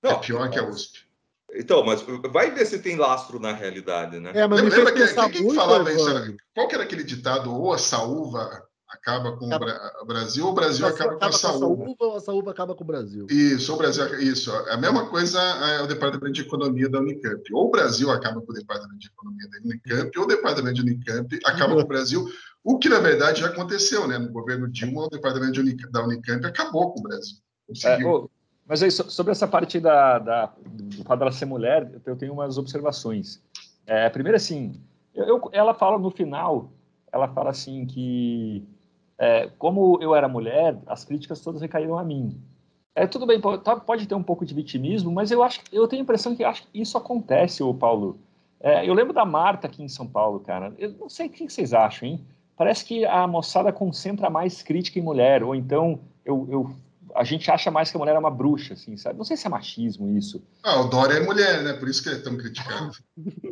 Não, 0.03 0.11
é 0.11 0.15
pior 0.19 0.41
mas... 0.41 0.49
que 0.51 0.59
a 0.59 0.63
USP. 0.63 1.07
Então, 1.55 1.83
mas 1.83 2.03
vai 2.31 2.51
ver 2.51 2.65
se 2.65 2.79
tem 2.79 2.97
lastro 2.97 3.39
na 3.39 3.53
realidade, 3.53 4.19
né? 4.19 4.31
É, 4.35 4.47
mas 4.47 4.61
lembra, 4.61 4.77
lembra 4.77 4.93
que, 4.93 5.31
quem, 5.31 5.47
quem 5.47 5.55
falava 5.55 5.91
isso? 5.91 6.35
Qual 6.53 6.67
que 6.67 6.75
era 6.75 6.83
aquele 6.83 7.03
ditado? 7.03 7.53
Ou 7.53 7.73
a 7.73 7.77
saúva 7.77 8.66
acaba 8.97 9.37
com 9.37 9.45
o 9.45 10.05
Brasil, 10.05 10.45
ou 10.45 10.51
o 10.51 10.55
Brasil 10.55 10.85
acaba, 10.85 11.11
acaba, 11.11 11.19
com 11.19 11.25
a 11.25 11.31
saúva. 11.31 11.85
saúva. 11.85 12.35
Ou 12.35 12.47
a 12.47 12.51
acaba 12.51 12.75
com 12.75 12.83
o 12.83 12.87
Brasil. 12.87 13.27
Isso, 13.29 13.73
o 13.73 13.77
Brasil, 13.77 14.19
isso. 14.19 14.51
A 14.51 14.77
mesma 14.77 15.05
coisa 15.07 15.39
é 15.39 15.81
o 15.81 15.87
Departamento 15.87 16.33
de 16.33 16.41
Economia 16.41 16.89
da 16.89 16.99
Unicamp. 16.99 17.41
Ou 17.53 17.67
o 17.67 17.71
Brasil 17.71 18.11
acaba 18.11 18.41
com 18.41 18.51
o 18.51 18.55
Departamento 18.55 18.99
de 18.99 19.07
Economia 19.07 19.47
da 19.49 19.57
Unicamp, 19.59 20.17
ou 20.17 20.23
o 20.25 20.27
Departamento 20.27 20.75
de 20.75 20.81
Unicamp 20.81 21.39
acaba 21.45 21.75
com 21.75 21.81
o 21.81 21.87
Brasil. 21.87 22.25
O 22.63 22.77
que, 22.77 22.89
na 22.89 22.99
verdade, 22.99 23.41
já 23.41 23.47
aconteceu, 23.47 24.07
né? 24.07 24.17
No 24.17 24.31
governo 24.31 24.67
Dilma, 24.67 25.05
o 25.05 25.09
Departamento 25.09 25.53
de 25.53 25.59
Unicamp, 25.61 25.91
da 25.91 26.03
Unicamp 26.03 26.45
acabou 26.45 26.91
com 26.91 26.99
o 26.99 27.03
Brasil. 27.03 27.37
É, 27.85 27.97
mas 28.67 28.83
aí, 28.83 28.91
sobre 28.91 29.31
essa 29.31 29.47
parte 29.47 29.79
da, 29.79 30.19
da, 30.19 30.53
do 30.65 31.03
fato 31.03 31.19
dela 31.19 31.31
ser 31.31 31.45
mulher, 31.45 31.89
eu 32.05 32.15
tenho 32.17 32.33
umas 32.33 32.57
observações. 32.57 33.41
É, 33.85 34.09
primeiro, 34.09 34.35
assim, 34.35 34.73
eu, 35.15 35.41
ela 35.53 35.73
fala 35.73 35.97
no 35.97 36.11
final, 36.11 36.69
ela 37.11 37.27
fala 37.29 37.49
assim 37.49 37.85
que, 37.85 38.63
é, 39.17 39.49
como 39.57 39.97
eu 40.01 40.15
era 40.15 40.27
mulher, 40.27 40.77
as 40.85 41.03
críticas 41.03 41.41
todas 41.41 41.61
recaíram 41.61 41.97
a 41.97 42.03
mim. 42.03 42.39
É, 42.95 43.05
tudo 43.05 43.25
bem, 43.25 43.39
pode, 43.39 43.63
pode 43.85 44.07
ter 44.07 44.15
um 44.15 44.23
pouco 44.23 44.45
de 44.45 44.53
vitimismo, 44.53 45.11
mas 45.11 45.29
eu 45.31 45.43
acho, 45.43 45.61
eu 45.71 45.87
tenho 45.87 46.01
a 46.01 46.03
impressão 46.03 46.35
que 46.35 46.43
acho 46.43 46.63
que 46.63 46.81
isso 46.81 46.97
acontece, 46.97 47.61
o 47.61 47.73
Paulo. 47.73 48.19
É, 48.59 48.87
eu 48.87 48.93
lembro 48.93 49.13
da 49.13 49.23
Marta 49.23 49.67
aqui 49.67 49.83
em 49.83 49.87
São 49.87 50.07
Paulo, 50.07 50.39
cara. 50.39 50.73
Eu 50.79 50.93
não 50.99 51.09
sei 51.09 51.27
o 51.27 51.29
que 51.29 51.47
vocês 51.47 51.73
acham, 51.73 52.07
hein? 52.07 52.25
Parece 52.55 52.83
que 52.83 53.05
a 53.05 53.27
moçada 53.27 53.71
concentra 53.71 54.31
mais 54.31 54.63
crítica 54.63 54.97
em 54.97 55.03
mulher, 55.03 55.43
ou 55.43 55.53
então 55.53 55.99
eu, 56.25 56.47
eu 56.49 56.71
a 57.15 57.23
gente 57.23 57.49
acha 57.49 57.71
mais 57.71 57.89
que 57.89 57.97
a 57.97 57.99
mulher 57.99 58.15
é 58.15 58.19
uma 58.19 58.31
bruxa, 58.31 58.73
assim, 58.73 58.97
sabe? 58.97 59.17
Não 59.17 59.25
sei 59.25 59.37
se 59.37 59.47
é 59.47 59.49
machismo 59.49 60.15
isso. 60.17 60.41
Ah, 60.63 60.81
o 60.81 60.89
Dória 60.89 61.15
é 61.15 61.19
mulher, 61.19 61.63
né? 61.63 61.73
Por 61.73 61.87
isso 61.87 62.01
que 62.03 62.09
é 62.09 62.17
tão 62.19 62.35
criticado. 62.35 62.91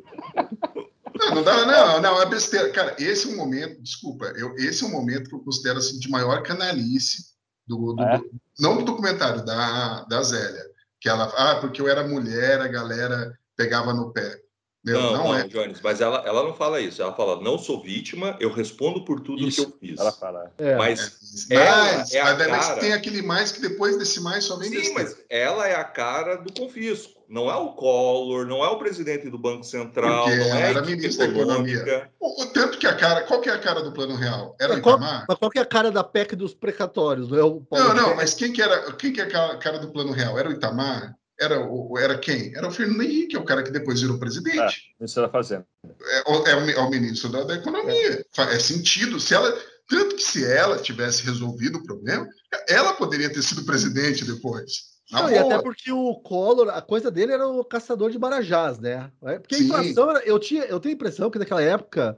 não, 1.29 1.35
não 1.35 1.43
dá, 1.43 1.65
não, 1.65 2.01
não, 2.01 2.21
é 2.21 2.25
besteira. 2.25 2.69
Cara, 2.71 2.95
esse 2.99 3.27
é 3.27 3.33
um 3.33 3.38
momento, 3.38 3.81
desculpa, 3.81 4.25
eu, 4.38 4.55
esse 4.55 4.83
é 4.83 4.88
um 4.88 4.91
momento 4.91 5.29
que 5.29 5.35
eu 5.35 5.43
considero 5.43 5.79
assim, 5.79 5.99
de 5.99 6.09
maior 6.09 6.43
canalice 6.43 7.35
do, 7.67 7.93
do, 7.93 8.03
é? 8.03 8.17
do 8.17 8.31
não 8.59 8.77
do 8.77 8.85
documentário, 8.85 9.43
da, 9.45 10.03
da 10.03 10.23
Zélia. 10.23 10.63
Que 10.99 11.09
ela, 11.09 11.25
ah, 11.35 11.55
porque 11.59 11.81
eu 11.81 11.88
era 11.88 12.07
mulher, 12.07 12.61
a 12.61 12.67
galera 12.67 13.38
pegava 13.55 13.93
no 13.93 14.11
pé. 14.11 14.39
Meu, 14.85 15.01
não, 15.01 15.13
não, 15.13 15.23
não 15.23 15.35
é. 15.35 15.47
Jones, 15.47 15.81
mas 15.81 15.99
ela, 15.99 16.23
ela 16.27 16.43
não 16.43 16.53
fala 16.53 16.79
isso. 16.79 17.01
Ela 17.01 17.15
fala, 17.15 17.41
não 17.41 17.57
sou 17.57 17.81
vítima, 17.81 18.38
eu 18.39 18.51
respondo 18.51 19.03
por 19.03 19.19
tudo 19.19 19.41
isso, 19.41 19.65
que 19.65 19.73
eu 19.73 19.77
fiz. 19.79 19.99
Ela 19.99 20.11
fala. 20.11 20.51
É. 20.59 20.75
Mas, 20.75 21.49
é, 21.49 21.55
mas, 21.57 22.13
é 22.13 22.21
a 22.21 22.35
mas 22.38 22.67
cara... 22.67 22.79
tem 22.79 22.93
aquele 22.93 23.23
mais 23.23 23.51
que 23.51 23.59
depois 23.61 23.97
desse 23.97 24.21
mais 24.21 24.43
só 24.43 24.57
vem 24.57 24.69
Sim, 24.69 24.93
mas 24.93 25.17
ela 25.27 25.67
é 25.67 25.75
a 25.75 25.83
cara 25.83 26.35
do 26.35 26.53
confisco. 26.53 27.14
Não 27.27 27.49
é 27.49 27.55
o 27.55 27.73
Collor, 27.73 28.45
não 28.45 28.63
é 28.63 28.67
o 28.69 28.77
presidente 28.77 29.29
do 29.29 29.38
Banco 29.38 29.63
Central, 29.63 30.25
Porque 30.25 30.38
não 30.38 30.57
é 30.57 30.77
a 30.77 30.81
ministra 30.81 31.27
da 31.27 31.33
Economia. 31.33 32.11
O, 32.19 32.45
tanto 32.47 32.77
que 32.77 32.85
a 32.85 32.95
cara, 32.95 33.21
qual 33.23 33.41
que 33.41 33.49
é 33.49 33.53
a 33.53 33.59
cara 33.59 33.81
do 33.81 33.91
Plano 33.91 34.15
Real? 34.15 34.55
Era 34.59 34.75
o 34.75 34.77
Itamar? 34.77 35.25
Mas 35.27 35.38
qual 35.38 35.51
que 35.51 35.59
é 35.59 35.61
a 35.61 35.65
cara 35.65 35.91
da 35.91 36.03
PEC 36.03 36.35
dos 36.35 36.53
precatórios? 36.53 37.29
Não, 37.29 37.38
é 37.38 37.43
o 37.43 37.61
Paulo 37.61 37.93
não, 37.93 37.95
não, 37.95 38.15
mas 38.15 38.33
quem 38.33 38.53
que 38.53 38.61
era, 38.61 38.91
quem 38.93 39.11
que 39.11 39.21
é 39.21 39.23
a 39.23 39.57
cara 39.57 39.79
do 39.79 39.91
Plano 39.91 40.11
Real? 40.11 40.38
Era 40.38 40.49
o 40.49 40.51
Itamar? 40.51 41.15
Era, 41.39 41.59
o, 41.59 41.97
era 41.97 42.17
quem? 42.17 42.55
Era 42.55 42.67
o 42.67 42.71
Fernando 42.71 43.01
Henrique, 43.01 43.35
é 43.35 43.39
o 43.39 43.43
cara 43.43 43.61
que 43.61 43.71
depois 43.71 44.01
virou 44.01 44.17
presidente. 44.17 44.57
É, 44.57 44.99
ministro 44.99 45.23
da 45.23 45.29
Fazenda. 45.29 45.67
É, 45.83 46.19
é, 46.19 46.55
o, 46.55 46.69
é 46.69 46.79
o 46.79 46.89
ministro 46.89 47.29
da, 47.29 47.43
da 47.43 47.55
Economia. 47.55 48.25
É. 48.38 48.41
é 48.55 48.59
sentido. 48.59 49.19
Se 49.19 49.33
ela, 49.33 49.51
tanto 49.89 50.15
que 50.15 50.23
se 50.23 50.45
ela 50.45 50.77
tivesse 50.77 51.25
resolvido 51.25 51.79
o 51.79 51.83
problema, 51.83 52.25
ela 52.69 52.93
poderia 52.93 53.29
ter 53.29 53.41
sido 53.41 53.65
presidente 53.65 54.23
depois. 54.23 54.94
Não, 55.11 55.29
e 55.29 55.37
até 55.37 55.61
porque 55.61 55.91
o 55.91 56.15
Collor, 56.15 56.69
a 56.69 56.81
coisa 56.81 57.11
dele 57.11 57.31
era 57.31 57.47
o 57.47 57.63
caçador 57.63 58.09
de 58.09 58.17
marajás, 58.17 58.79
né? 58.79 59.11
É, 59.23 59.37
porque 59.37 59.55
a 59.55 59.59
inflação, 59.59 60.11
eu, 60.19 60.39
tinha, 60.39 60.63
eu 60.63 60.79
tenho 60.79 60.93
a 60.93 60.95
impressão 60.95 61.29
que 61.29 61.37
naquela 61.37 61.61
época, 61.61 62.17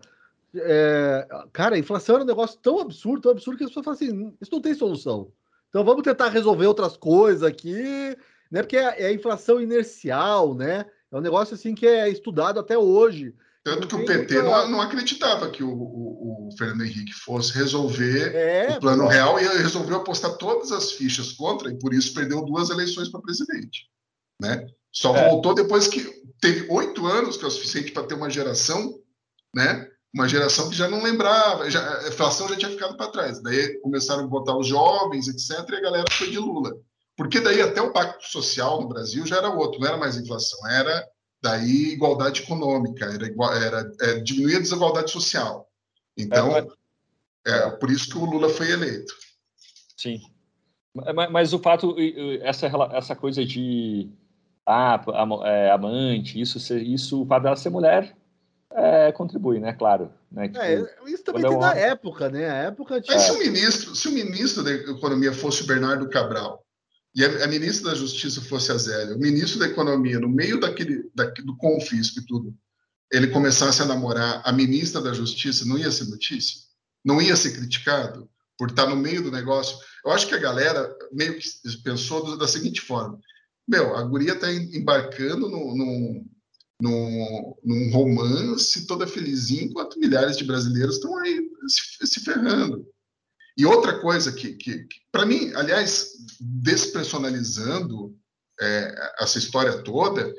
é, 0.56 1.28
cara, 1.52 1.76
a 1.76 1.80
inflação 1.80 2.16
era 2.16 2.24
um 2.24 2.28
negócio 2.28 2.58
tão 2.62 2.80
absurdo, 2.80 3.22
tão 3.22 3.32
absurdo 3.32 3.58
que 3.58 3.64
as 3.66 3.70
pessoas 3.70 3.84
falam 3.84 3.96
assim: 3.96 4.34
isso 4.40 4.52
não 4.52 4.62
tem 4.62 4.74
solução. 4.74 5.32
Então 5.70 5.84
vamos 5.84 6.04
tentar 6.04 6.30
resolver 6.30 6.66
outras 6.66 6.96
coisas 6.96 7.44
aqui 7.44 8.16
né? 8.52 8.62
Porque 8.62 8.78
é, 8.78 9.04
é 9.04 9.08
a 9.08 9.14
inflação 9.14 9.62
inercial, 9.62 10.54
né? 10.54 10.86
É 11.12 11.18
um 11.18 11.22
negócio 11.22 11.54
assim 11.54 11.76
que 11.76 11.86
é 11.86 12.10
estudado 12.10 12.60
até 12.60 12.78
hoje. 12.78 13.34
Tanto 13.68 13.86
que 13.86 13.96
o 13.96 14.06
PT 14.06 14.42
não, 14.44 14.70
não, 14.70 14.82
acreditava 14.82 15.50
que 15.50 15.62
o, 15.62 15.70
o, 15.70 16.48
o, 16.48 16.58
Fernando 16.58 16.86
Henrique 16.86 17.12
fosse 17.12 17.52
resolver 17.52 18.34
é, 18.34 18.78
o 18.78 18.80
plano 18.80 19.08
real 19.08 19.38
e 19.38 19.44
resolveu 19.44 19.98
apostar 19.98 20.38
todas 20.38 20.72
as 20.72 20.94
fichas 20.94 21.34
contra 21.34 21.70
e 21.70 21.78
por 21.78 21.94
isso 21.94 22.14
perdeu 22.14 22.46
duas 22.46 22.70
eleições 22.70 23.10
para 23.10 23.20
presidente. 23.20 23.90
Né? 24.42 24.66
Só 24.90 25.14
é. 25.14 25.28
voltou 25.28 25.54
depois 25.54 25.86
que 25.86 26.00
teve 26.40 26.66
oito 26.72 27.06
anos, 27.06 27.36
que 27.36 27.44
é 27.44 27.48
o 27.50 27.52
suficiente 27.52 27.92
para 27.92 28.04
ter 28.04 28.14
uma 28.14 28.30
geração, 28.30 29.02
né? 29.54 29.86
uma 30.16 30.30
geração 30.30 30.70
que 30.70 30.76
já 30.78 30.88
não 30.88 31.04
lembrava, 31.04 31.70
já, 31.70 32.06
a 32.06 32.08
inflação 32.08 32.48
já 32.48 32.56
tinha 32.56 32.72
ficado 32.72 32.96
para 32.96 33.12
trás. 33.12 33.44
Daí 33.44 33.82
começaram 33.82 34.24
a 34.24 34.28
botar 34.28 34.58
os 34.58 34.68
jovens, 34.68 35.28
etc., 35.28 35.70
e 35.72 35.76
a 35.76 35.82
galera 35.82 36.06
foi 36.10 36.30
de 36.30 36.40
Lula. 36.40 36.72
Porque 37.18 37.42
daí 37.42 37.62
até 37.62 37.82
o 37.82 37.92
pacto 37.92 38.26
social 38.26 38.80
no 38.80 38.88
Brasil 38.88 39.26
já 39.26 39.38
era 39.38 39.50
outro, 39.50 39.82
não 39.82 39.90
era 39.90 39.98
mais 39.98 40.16
inflação, 40.16 40.66
era 40.70 41.06
daí 41.42 41.94
igualdade 41.94 42.42
econômica, 42.44 43.06
era, 43.06 43.26
igual, 43.26 43.54
era 43.54 43.92
é, 44.02 44.20
diminuir 44.20 44.58
a 44.58 44.60
desigualdade 44.60 45.12
social. 45.12 45.70
Então, 46.18 46.56
é, 46.56 46.62
mas... 46.62 47.54
é 47.54 47.70
por 47.72 47.92
isso 47.92 48.10
que 48.10 48.18
o 48.18 48.26
Lula 48.26 48.50
foi 48.50 48.72
eleito. 48.72 49.14
Sim. 49.96 50.20
Mas, 50.94 51.32
mas 51.32 51.54
o 51.54 51.60
fato, 51.60 51.96
essa, 52.42 52.68
essa 52.94 53.16
coisa 53.16 53.46
de 53.46 54.10
ah, 54.66 55.00
é, 55.46 55.72
amante, 55.72 56.40
isso, 56.42 56.58
isso, 56.76 57.22
o 57.22 57.26
fato 57.26 57.44
dela 57.44 57.56
ser 57.56 57.70
mulher 57.70 58.16
é, 58.72 59.12
contribui, 59.12 59.60
né? 59.60 59.74
Claro. 59.74 60.12
Né? 60.32 60.50
Tipo, 60.50 60.60
é, 60.60 60.86
isso 61.08 61.24
também 61.24 61.48
tem 61.48 61.60
da 61.60 61.76
época, 61.76 62.30
né? 62.30 62.50
A 62.50 62.56
época 62.64 63.00
de... 63.00 63.08
Mas 63.08 63.22
se 63.22 63.32
o 63.32 63.40
ministro, 63.40 63.96
se 63.96 64.08
o 64.08 64.12
ministro 64.12 64.64
da 64.64 64.72
Economia 64.72 65.32
fosse 65.32 65.64
o 65.64 65.68
Bernardo 65.68 66.10
Cabral, 66.10 66.66
e 67.18 67.26
a, 67.26 67.46
a, 67.46 67.48
ministra 67.48 67.90
da 67.90 67.96
Justiça 67.96 68.40
fosse 68.42 68.72
a 68.72 68.78
Zélia, 68.78 69.16
o 69.16 69.20
ministro 69.20 69.58
da 69.58 69.66
Economia, 69.66 70.20
no 70.20 70.30
meio 70.30 70.60
daquele, 70.60 71.10
do 71.44 71.58
confisco 71.58 72.20
e 72.20 72.26
tudo, 72.28 72.56
ele 73.12 73.30
começasse 73.30 73.82
a 73.82 73.86
namorar 73.86 74.44
a 74.46 74.54
ministra 74.54 75.02
da 75.02 75.12
Justiça, 75.12 75.66
não 75.66 75.80
ia 75.80 75.90
ser 75.90 76.06
notícia? 76.06 76.62
Não 77.04 77.20
ia 77.20 77.36
ser 77.36 77.54
criticado 77.54 78.30
por 78.56 78.70
estar 78.70 78.86
no 78.86 78.96
meio 78.96 79.24
do 79.24 79.32
negócio? 79.32 79.80
Eu 80.06 80.12
acho 80.12 80.28
que 80.28 80.36
a 80.36 80.40
galera 80.40 80.96
meio 81.12 81.40
que 81.40 81.48
pensou 81.84 82.38
da 82.38 82.48
seguinte 82.48 82.82
forma: 82.82 83.20
meu, 83.68 83.96
a 83.96 84.04
guria 84.04 84.34
está 84.34 84.54
embarcando 84.54 85.50
num, 85.50 86.24
num, 86.80 87.56
num 87.64 87.92
romance 87.92 88.86
toda 88.86 89.08
felizinha, 89.08 89.64
enquanto 89.64 90.00
milhares 90.00 90.38
de 90.38 90.44
brasileiros 90.44 90.96
estão 90.96 91.18
aí 91.18 91.50
se, 91.68 92.06
se 92.06 92.20
ferrando. 92.20 92.86
E 93.58 93.66
outra 93.66 94.00
coisa 94.00 94.32
que, 94.32 94.54
que, 94.54 94.84
que 94.84 95.00
para 95.12 95.26
mim, 95.26 95.52
aliás, 95.56 96.12
despersonalizando 96.40 98.16
é, 98.62 99.14
essa 99.20 99.40
história 99.40 99.82
toda, 99.82 100.32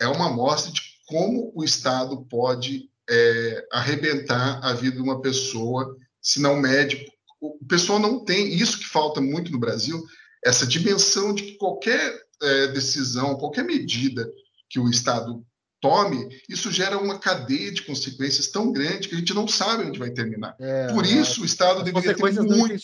é 0.00 0.06
uma 0.06 0.26
amostra 0.26 0.70
de 0.70 0.80
como 1.06 1.50
o 1.54 1.64
Estado 1.64 2.26
pode 2.26 2.90
é, 3.08 3.66
arrebentar 3.72 4.60
a 4.62 4.74
vida 4.74 4.96
de 4.96 5.02
uma 5.02 5.22
pessoa 5.22 5.96
se 6.20 6.40
não 6.40 6.56
mede. 6.56 7.10
O 7.40 7.64
pessoal 7.66 7.98
não 7.98 8.22
tem, 8.22 8.54
isso 8.54 8.78
que 8.78 8.86
falta 8.86 9.20
muito 9.20 9.50
no 9.50 9.58
Brasil, 9.58 10.04
essa 10.44 10.66
dimensão 10.66 11.32
de 11.32 11.44
que 11.44 11.52
qualquer 11.56 12.20
é, 12.42 12.66
decisão, 12.68 13.36
qualquer 13.36 13.64
medida 13.64 14.30
que 14.68 14.78
o 14.78 14.90
Estado 14.90 15.44
tome, 15.80 16.28
isso 16.48 16.70
gera 16.70 16.98
uma 16.98 17.18
cadeia 17.18 17.72
de 17.72 17.82
consequências 17.82 18.48
tão 18.48 18.72
grande 18.72 19.08
que 19.08 19.14
a 19.14 19.18
gente 19.18 19.34
não 19.34 19.46
sabe 19.46 19.84
onde 19.84 19.98
vai 19.98 20.10
terminar. 20.10 20.56
É, 20.58 20.88
Por 20.92 21.04
isso, 21.06 21.40
é. 21.40 21.42
o 21.42 21.46
Estado 21.46 21.82
deveria 21.82 22.14
ter 22.14 22.22
muito... 22.22 22.74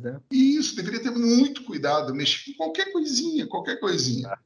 né? 0.00 0.20
Isso, 0.30 0.76
deveria 0.76 1.00
ter 1.00 1.10
muito 1.10 1.64
cuidado, 1.64 2.14
mexer 2.14 2.52
com 2.52 2.64
qualquer 2.64 2.92
coisinha, 2.92 3.46
qualquer 3.46 3.80
coisinha. 3.80 4.36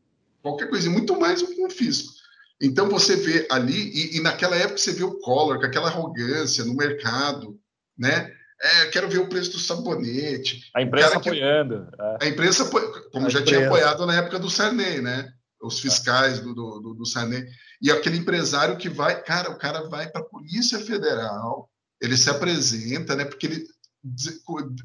Qualquer 0.42 0.70
coisinha, 0.70 0.92
muito 0.92 1.18
mais 1.18 1.42
do 1.42 1.48
que 1.48 1.64
um 1.64 1.70
fisco. 1.70 2.14
Então, 2.60 2.88
você 2.88 3.16
vê 3.16 3.46
ali, 3.50 3.90
e, 3.90 4.16
e 4.16 4.20
naquela 4.20 4.56
época 4.56 4.78
você 4.78 4.92
vê 4.92 5.02
o 5.02 5.18
Collor 5.18 5.58
com 5.58 5.66
aquela 5.66 5.88
arrogância 5.88 6.64
no 6.64 6.74
mercado, 6.74 7.58
né? 7.98 8.32
É, 8.62 8.86
quero 8.86 9.08
ver 9.08 9.18
o 9.18 9.26
preço 9.26 9.52
do 9.52 9.58
sabonete. 9.58 10.70
A 10.74 10.82
imprensa 10.82 11.16
apoiando. 11.16 11.86
Que... 11.90 12.02
É. 12.02 12.18
A 12.20 12.28
imprensa, 12.28 12.66
como 12.66 13.26
a 13.26 13.30
já 13.30 13.40
imprensa. 13.40 13.44
tinha 13.44 13.66
apoiado 13.66 14.04
na 14.04 14.14
época 14.16 14.38
do 14.38 14.50
Sarney, 14.50 15.00
né? 15.00 15.32
Os 15.62 15.80
fiscais 15.80 16.40
do, 16.40 16.54
do, 16.54 16.94
do 16.94 17.06
Sarney. 17.06 17.46
E 17.82 17.90
aquele 17.90 18.16
empresário 18.16 18.76
que 18.76 18.88
vai, 18.88 19.22
cara, 19.22 19.50
o 19.50 19.58
cara 19.58 19.88
vai 19.88 20.08
para 20.08 20.22
a 20.22 20.24
Polícia 20.24 20.78
Federal, 20.78 21.68
ele 22.00 22.16
se 22.16 22.30
apresenta, 22.30 23.14
né? 23.14 23.24
Porque 23.24 23.46
ele 23.46 23.64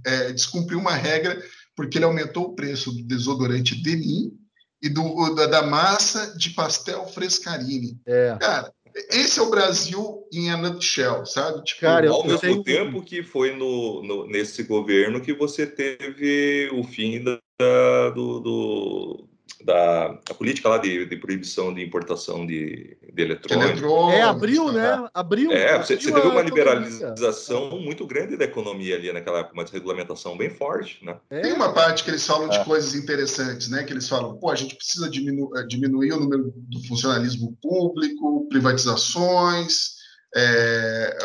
é, 0.05 0.31
descumpriu 0.33 0.79
uma 0.79 0.93
regra, 0.93 1.41
porque 1.75 1.97
ele 1.97 2.05
aumentou 2.05 2.45
o 2.45 2.55
preço 2.55 2.91
do 2.91 3.03
desodorante 3.03 3.81
Denim 3.81 4.33
e 4.81 4.89
do, 4.89 5.33
da, 5.33 5.47
da 5.47 5.61
massa 5.63 6.38
de 6.38 6.49
pastel 6.51 7.07
Frescarini. 7.07 7.97
É. 8.05 8.38
Cara, 8.39 8.71
esse 9.11 9.39
é 9.39 9.41
o 9.41 9.49
Brasil 9.49 10.23
em 10.31 10.49
a 10.49 10.57
nutshell, 10.57 11.25
sabe? 11.25 11.63
Tipo, 11.63 11.81
Cara, 11.81 12.09
ao 12.09 12.25
mesmo 12.25 12.39
tenho... 12.39 12.63
tempo 12.63 13.01
que 13.01 13.23
foi 13.23 13.53
no, 13.55 14.01
no, 14.03 14.27
nesse 14.27 14.63
governo 14.63 15.21
que 15.21 15.33
você 15.33 15.67
teve 15.67 16.69
o 16.73 16.83
fim 16.83 17.23
da, 17.23 18.09
do, 18.11 18.39
do, 18.39 19.29
da, 19.63 20.08
da, 20.27 20.34
política 20.34 20.69
lá 20.69 20.77
de, 20.77 21.05
de, 21.05 21.15
proibição 21.17 21.73
de 21.73 21.84
importação 21.84 22.45
de, 22.45 22.97
de 23.13 23.21
eletrônicos. 23.21 23.81
É, 24.13 24.21
abriu, 24.21 24.71
né? 24.71 25.08
Abriu. 25.13 25.51
É, 25.51 25.77
você, 25.77 25.99
você 25.99 26.12
teve 26.12 26.27
uma 26.27 26.41
liberalização 26.41 27.79
muito 27.79 28.05
grande 28.05 28.38
da 28.38 28.45
economia 28.45 28.95
ali 28.95 29.12
naquela 29.12 29.39
época, 29.39 29.53
uma 29.53 29.63
desregulamentação 29.63 30.38
bem 30.38 30.49
forte, 30.49 31.03
né? 31.03 31.17
É. 31.29 31.41
Tem 31.41 31.53
uma 31.53 31.73
parte 31.73 32.03
que 32.03 32.10
eles 32.10 32.25
falam 32.25 32.49
de 32.49 32.58
é. 32.58 32.63
coisas 32.63 32.93
interessantes, 32.95 33.69
né? 33.69 33.84
Que 33.84 33.93
eles 33.93 34.08
falam, 34.08 34.38
pô, 34.38 34.49
a 34.49 34.55
gente 34.55 34.75
precisa 34.75 35.10
diminu 35.10 35.49
eh, 35.55 35.63
diminuir 35.67 36.13
o 36.13 36.19
número 36.19 36.53
do 36.55 36.84
funcionalismo 36.88 37.58
público, 37.62 38.47
privatizações, 38.49 39.95
é, 40.36 41.17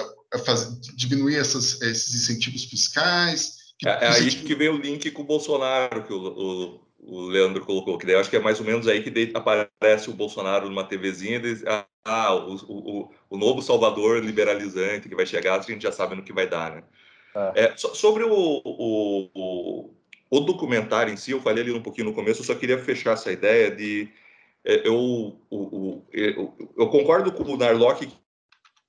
fazer, 0.44 0.78
diminuir 0.94 1.37
essas, 1.37 1.80
esses 1.83 2.14
incentivos 2.14 2.64
fiscais. 2.64 3.59
É, 3.85 4.06
é 4.06 4.09
aí 4.09 4.30
que 4.30 4.54
vem 4.54 4.68
o 4.68 4.78
link 4.78 5.11
com 5.11 5.22
o 5.22 5.26
Bolsonaro, 5.26 6.04
que 6.04 6.12
o, 6.12 6.18
o 6.18 6.89
o 7.02 7.22
Leandro 7.22 7.64
colocou, 7.64 7.96
que 7.98 8.06
daí 8.06 8.16
acho 8.16 8.28
que 8.28 8.36
é 8.36 8.40
mais 8.40 8.60
ou 8.60 8.66
menos 8.66 8.86
aí 8.86 9.02
que 9.02 9.32
aparece 9.34 10.10
o 10.10 10.14
Bolsonaro 10.14 10.68
numa 10.68 10.84
TVzinha 10.84 11.36
e 11.36 11.40
diz, 11.40 11.64
ah, 12.04 12.34
o, 12.34 12.54
o, 12.68 13.10
o, 13.30 13.36
novo 13.38 13.62
Salvador 13.62 14.22
liberalizante 14.22 15.08
que 15.08 15.14
vai 15.14 15.26
chegar, 15.26 15.58
a 15.58 15.62
gente 15.62 15.82
já 15.82 15.92
sabe 15.92 16.14
no 16.14 16.22
que 16.22 16.32
vai 16.32 16.46
dar, 16.46 16.76
né? 16.76 16.84
É. 17.54 17.64
É, 17.64 17.76
so, 17.76 17.94
sobre 17.94 18.24
o, 18.24 18.32
o, 18.64 19.94
o, 20.30 20.40
documentário 20.40 21.12
em 21.12 21.16
si, 21.16 21.30
eu 21.30 21.40
falei 21.40 21.62
ali 21.62 21.72
um 21.72 21.82
pouquinho 21.82 22.08
no 22.08 22.14
começo, 22.14 22.40
eu 22.40 22.44
só 22.44 22.54
queria 22.54 22.78
fechar 22.78 23.12
essa 23.12 23.32
ideia 23.32 23.70
de... 23.70 24.08
É, 24.64 24.86
eu, 24.86 25.40
eu, 26.12 26.54
eu, 26.76 26.88
concordo 26.88 27.32
com 27.32 27.44
o 27.44 27.56
Narlock 27.56 28.06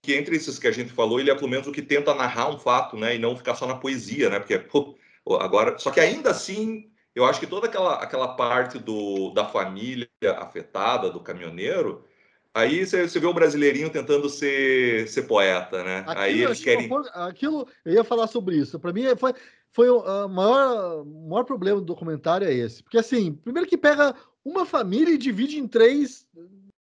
que 0.02 0.16
entre 0.16 0.36
esses 0.36 0.60
que 0.60 0.68
a 0.68 0.72
gente 0.72 0.92
falou, 0.92 1.20
ele 1.20 1.32
é 1.32 1.36
pelo 1.36 1.48
menos 1.48 1.68
o 1.68 1.72
que 1.72 1.82
tenta 1.82 2.14
narrar 2.14 2.50
um 2.50 2.60
fato, 2.60 2.98
né? 2.98 3.16
E 3.16 3.20
não 3.20 3.38
ficar 3.38 3.56
só 3.56 3.66
na 3.68 3.76
poesia, 3.76 4.30
né? 4.30 4.40
Porque, 4.40 4.58
pô, 4.58 4.98
agora... 5.40 5.78
Só 5.78 5.92
que 5.92 6.00
ainda 6.00 6.32
assim 6.32 6.91
eu 7.16 7.26
acho 7.26 7.40
que 7.40 7.48
toda 7.48 7.68
aquela, 7.68 7.96
aquela 7.96 8.36
parte 8.36 8.80
do, 8.80 9.32
da 9.32 9.46
família 9.46 10.08
afetada, 10.38 11.10
do 11.10 11.20
caminhoneiro, 11.20 12.06
aí 12.54 12.86
você, 12.86 13.08
você 13.08 13.20
vê 13.20 13.28
o 13.28 13.34
brasileirinho 13.34 13.90
tentando 13.90 14.30
ser, 14.30 15.08
ser 15.10 15.24
poeta, 15.24 15.84
né? 15.84 16.00
Aquilo, 16.00 16.20
aí 16.20 16.42
eles 16.44 16.64
querem. 16.64 16.90
Aquilo, 17.14 17.68
eu 17.84 17.94
ia 17.94 18.04
falar 18.04 18.28
sobre 18.28 18.56
isso. 18.56 18.80
Para 18.80 18.94
mim, 18.94 19.04
foi, 19.18 19.34
foi 19.72 19.90
o 19.90 20.28
maior, 20.30 21.06
maior 21.06 21.44
problema 21.44 21.80
do 21.80 21.86
documentário 21.86 22.48
é 22.48 22.54
esse. 22.54 22.82
Porque, 22.82 22.98
assim, 22.98 23.34
primeiro 23.34 23.68
que 23.68 23.78
pega 23.78 24.16
uma 24.44 24.66
família 24.66 25.14
e 25.14 25.18
divide 25.18 25.60
em 25.60 25.68
três. 25.68 26.26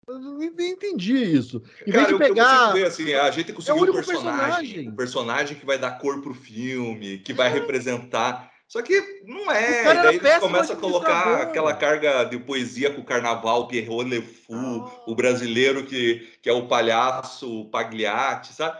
Eu 0.09 0.21
não 0.21 0.43
entendi 0.43 1.17
isso. 1.17 1.63
Em 1.85 1.91
Cara, 1.91 2.07
vez 2.07 2.09
de 2.09 2.19
pegar. 2.19 2.73
Ver, 2.73 2.87
assim, 2.87 3.13
a 3.15 3.31
gente 3.31 3.53
conseguiu 3.53 3.87
é 3.87 3.91
um 3.91 3.93
personagem, 3.93 4.35
personagem. 4.35 4.89
Um 4.89 4.97
personagem 4.97 5.59
que 5.59 5.67
vai 5.67 5.79
dar 5.79 5.99
cor 5.99 6.21
pro 6.21 6.35
filme, 6.35 7.19
que 7.19 7.33
vai 7.33 7.49
é. 7.49 7.53
representar 7.53 8.56
só 8.69 8.83
que 8.83 9.23
não 9.25 9.51
é. 9.51 9.95
Daí 9.95 10.17
eles 10.17 10.39
começam 10.39 10.77
a 10.77 10.79
colocar 10.79 11.43
aquela 11.43 11.75
carga 11.75 12.25
de 12.25 12.39
poesia 12.39 12.91
com 12.91 13.01
o 13.01 13.05
carnaval, 13.05 13.69
Pierrot 13.69 14.09
Le 14.09 14.21
Fou, 14.21 14.93
oh. 15.07 15.13
o 15.13 15.15
brasileiro 15.15 15.85
que, 15.87 16.29
que 16.43 16.49
é 16.49 16.53
o 16.53 16.67
palhaço 16.67 17.61
o 17.61 17.71
Pagliatti, 17.71 18.53
sabe? 18.53 18.79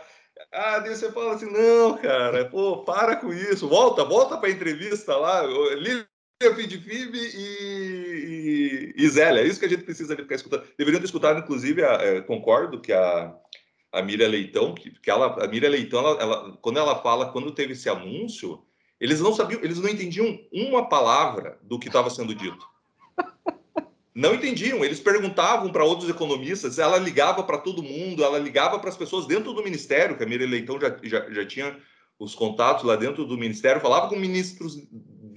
Ah, 0.51 0.79
daí 0.79 0.95
você 0.95 1.11
fala 1.11 1.35
assim: 1.35 1.51
não, 1.51 1.97
cara, 1.97 2.45
pô, 2.45 2.83
para 2.83 3.15
com 3.15 3.33
isso, 3.33 3.67
volta, 3.67 4.03
volta 4.03 4.37
para 4.37 4.49
a 4.49 4.51
entrevista 4.51 5.15
lá, 5.15 5.43
Lívia 5.75 6.05
Fidfib 6.55 7.15
e, 7.15 8.93
e, 8.97 9.03
e 9.03 9.09
Zélia, 9.09 9.41
é 9.41 9.47
isso 9.47 9.59
que 9.59 9.65
a 9.65 9.69
gente 9.69 9.83
precisa 9.83 10.15
ficar 10.15 10.35
escutando. 10.35 10.67
Deveriam 10.77 10.99
ter 10.99 11.05
escutado, 11.05 11.39
inclusive, 11.39 11.83
a, 11.83 11.93
é, 11.93 12.21
concordo 12.21 12.81
que 12.81 12.91
a, 12.91 13.33
a 13.91 14.01
Miriam 14.01 14.27
Leitão, 14.27 14.75
que, 14.75 14.91
que 14.91 15.09
ela, 15.09 15.43
a 15.43 15.47
Miriam 15.47 15.69
Leitão, 15.69 15.99
ela, 15.99 16.21
ela, 16.21 16.57
quando 16.61 16.77
ela 16.77 17.01
fala, 17.01 17.31
quando 17.31 17.51
teve 17.53 17.73
esse 17.73 17.89
anúncio 17.89 18.63
eles 18.99 19.19
não 19.19 19.33
sabiam, 19.33 19.61
eles 19.63 19.79
não 19.79 19.89
entendiam 19.89 20.39
uma 20.51 20.89
palavra 20.89 21.59
do 21.61 21.77
que 21.77 21.87
estava 21.87 22.09
sendo 22.09 22.33
dito. 22.33 22.67
Não 24.13 24.33
entendiam. 24.33 24.83
Eles 24.83 24.99
perguntavam 24.99 25.71
para 25.71 25.85
outros 25.85 26.09
economistas, 26.09 26.79
ela 26.79 26.97
ligava 26.97 27.43
para 27.43 27.59
todo 27.59 27.83
mundo, 27.83 28.23
ela 28.23 28.39
ligava 28.39 28.79
para 28.79 28.89
as 28.89 28.97
pessoas 28.97 29.27
dentro 29.27 29.53
do 29.53 29.63
ministério, 29.63 30.17
que 30.17 30.23
a 30.23 30.27
Miriam 30.27 30.49
Leitão 30.49 30.79
já, 30.81 30.97
já, 31.03 31.29
já 31.29 31.45
tinha 31.45 31.77
os 32.17 32.33
contatos 32.33 32.83
lá 32.83 32.95
dentro 32.95 33.25
do 33.25 33.37
ministério, 33.37 33.79
falava 33.79 34.09
com 34.09 34.15
ministros 34.15 34.75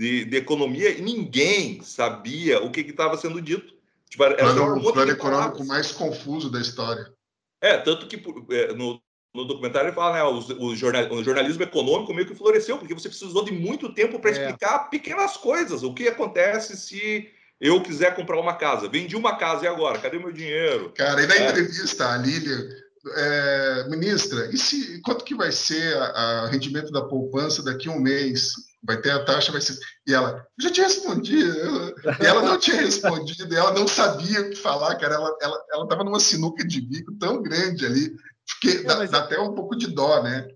de, 0.01 0.25
de 0.25 0.37
economia 0.39 0.91
e 0.97 1.03
ninguém 1.03 1.83
sabia 1.83 2.65
o 2.65 2.71
que 2.71 2.81
estava 2.81 3.19
sendo 3.19 3.39
dito. 3.43 3.75
Tipo, 4.09 4.25
era, 4.25 4.41
era 4.41 4.63
o 4.63 4.93
plano 4.93 5.13
econômico 5.13 5.65
mais 5.67 5.93
confuso 5.93 6.51
da 6.51 6.59
história. 6.59 7.13
É, 7.61 7.77
tanto 7.77 8.09
que 8.09 8.17
é, 8.55 8.73
no, 8.73 9.01
no 9.35 9.45
documentário 9.45 9.89
ele 9.89 9.95
fala, 9.95 10.15
né, 10.15 10.23
o, 10.25 10.67
o, 10.67 10.77
jornal, 10.77 11.11
o, 11.13 11.23
jornalismo 11.23 11.63
econômico 11.63 12.13
meio 12.13 12.27
que 12.27 12.35
floresceu, 12.35 12.79
porque 12.79 12.95
você 12.95 13.09
precisou 13.09 13.45
de 13.45 13.53
muito 13.53 13.95
tempo 13.95 14.19
para 14.19 14.31
é. 14.31 14.33
explicar 14.33 14.91
pequenas 14.91 15.37
coisas. 15.37 15.83
O 15.83 15.95
que 15.95 16.09
acontece 16.09 16.77
se 16.77 17.31
eu 17.61 17.81
quiser 17.81 18.17
comprar 18.17 18.41
uma 18.41 18.57
casa? 18.57 18.89
Vendi 18.89 19.15
uma 19.15 19.37
casa 19.37 19.65
e 19.65 19.69
agora? 19.69 19.99
Cadê 19.99 20.19
meu 20.19 20.33
dinheiro? 20.33 20.93
Cara, 20.97 21.23
e 21.23 21.27
na 21.27 21.37
é. 21.37 21.49
entrevista, 21.49 22.09
a 22.09 22.17
Lília, 22.17 22.69
é, 23.17 23.87
ministra, 23.89 24.51
e 24.53 24.59
se, 24.59 25.01
quanto 25.03 25.25
que 25.25 25.35
vai 25.35 25.53
ser 25.53 25.97
o 26.45 26.47
rendimento 26.49 26.91
da 26.91 27.03
poupança 27.03 27.63
daqui 27.63 27.89
a 27.89 27.93
um 27.93 28.01
mês? 28.01 28.53
Vai 28.83 28.99
ter 28.99 29.11
a 29.11 29.23
taxa, 29.23 29.53
vai 29.53 29.61
ser. 29.61 29.79
E 30.07 30.15
ela, 30.15 30.47
eu 30.59 30.65
já 30.65 30.71
tinha 30.71 30.87
respondido. 30.87 31.95
E 32.19 32.27
ela 32.27 32.41
não 32.43 32.59
tinha 32.59 32.81
respondido, 32.81 33.55
ela 33.55 33.75
não 33.75 33.87
sabia 33.87 34.41
o 34.41 34.51
que 34.51 34.57
falar, 34.57 34.97
cara. 34.97 35.17
Ela 35.17 35.31
estava 35.35 35.65
ela, 35.71 35.87
ela 35.93 36.05
numa 36.05 36.19
sinuca 36.19 36.67
de 36.67 36.81
bico 36.81 37.13
tão 37.19 37.43
grande 37.43 37.85
ali 37.85 38.17
porque 38.55 38.79
é, 38.79 38.83
dá, 38.83 39.05
dá 39.05 39.19
até 39.19 39.39
um 39.39 39.55
pouco 39.55 39.77
de 39.77 39.87
dó, 39.89 40.23
né? 40.23 40.49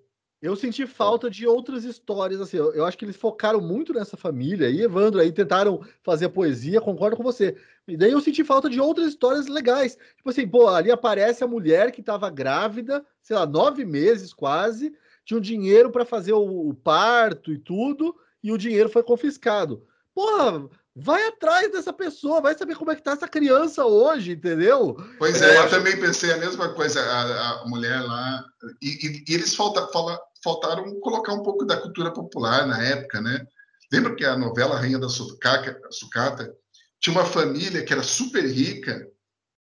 Eu 0.44 0.54
senti 0.54 0.86
falta 0.86 1.30
de 1.30 1.46
outras 1.46 1.84
histórias, 1.84 2.38
assim, 2.38 2.58
eu, 2.58 2.74
eu, 2.74 2.84
acho 2.84 2.98
que 2.98 3.04
eles 3.06 3.16
focaram 3.16 3.62
muito 3.62 3.94
nessa 3.94 4.14
família, 4.14 4.68
e 4.68 4.82
Evandro 4.82 5.18
aí 5.18 5.32
tentaram 5.32 5.80
fazer 6.02 6.26
a 6.26 6.28
poesia, 6.28 6.82
concordo 6.82 7.16
com 7.16 7.22
você. 7.22 7.56
E 7.88 7.96
daí 7.96 8.12
eu 8.12 8.20
senti 8.20 8.44
falta 8.44 8.68
de 8.68 8.78
outras 8.78 9.08
histórias 9.08 9.46
legais. 9.46 9.96
Tipo 10.18 10.28
assim, 10.28 10.46
pô, 10.46 10.68
ali 10.68 10.90
aparece 10.90 11.42
a 11.42 11.46
mulher 11.48 11.92
que 11.92 12.00
estava 12.00 12.28
grávida, 12.28 13.02
sei 13.22 13.34
lá, 13.34 13.46
nove 13.46 13.86
meses 13.86 14.34
quase, 14.34 14.94
tinha 15.24 15.38
um 15.38 15.40
dinheiro 15.40 15.90
para 15.90 16.04
fazer 16.04 16.34
o, 16.34 16.68
o, 16.68 16.74
parto 16.74 17.50
e 17.50 17.56
tudo, 17.56 18.14
e 18.42 18.52
o 18.52 18.58
dinheiro 18.58 18.90
foi 18.90 19.02
confiscado. 19.02 19.82
Porra, 20.14 20.68
vai 20.94 21.26
atrás 21.26 21.72
dessa 21.72 21.92
pessoa, 21.92 22.40
vai 22.40 22.56
saber 22.56 22.76
como 22.76 22.90
é 22.90 22.96
que 22.96 23.02
tá 23.02 23.12
essa 23.12 23.26
criança 23.26 23.84
hoje, 23.84 24.32
entendeu? 24.32 24.96
Pois 25.18 25.42
é, 25.42 25.56
é 25.56 25.58
eu 25.58 25.70
também 25.70 25.98
pensei 25.98 26.32
a 26.32 26.36
mesma 26.36 26.72
coisa, 26.72 27.00
a, 27.00 27.62
a 27.62 27.68
mulher 27.68 28.00
lá, 28.00 28.44
e, 28.80 28.88
e, 28.88 29.24
e 29.28 29.34
eles 29.34 29.54
falta, 29.54 29.86
fala, 29.88 30.20
faltaram 30.42 31.00
colocar 31.00 31.32
um 31.32 31.42
pouco 31.42 31.64
da 31.64 31.76
cultura 31.76 32.12
popular 32.12 32.66
na 32.66 32.82
época, 32.82 33.20
né? 33.20 33.44
Lembra 33.92 34.14
que 34.14 34.24
a 34.24 34.36
novela 34.36 34.78
Rainha 34.78 34.98
da 34.98 35.08
Sucata 35.08 36.54
tinha 37.00 37.14
uma 37.14 37.24
família 37.24 37.84
que 37.84 37.92
era 37.92 38.02
super 38.02 38.44
rica 38.44 39.06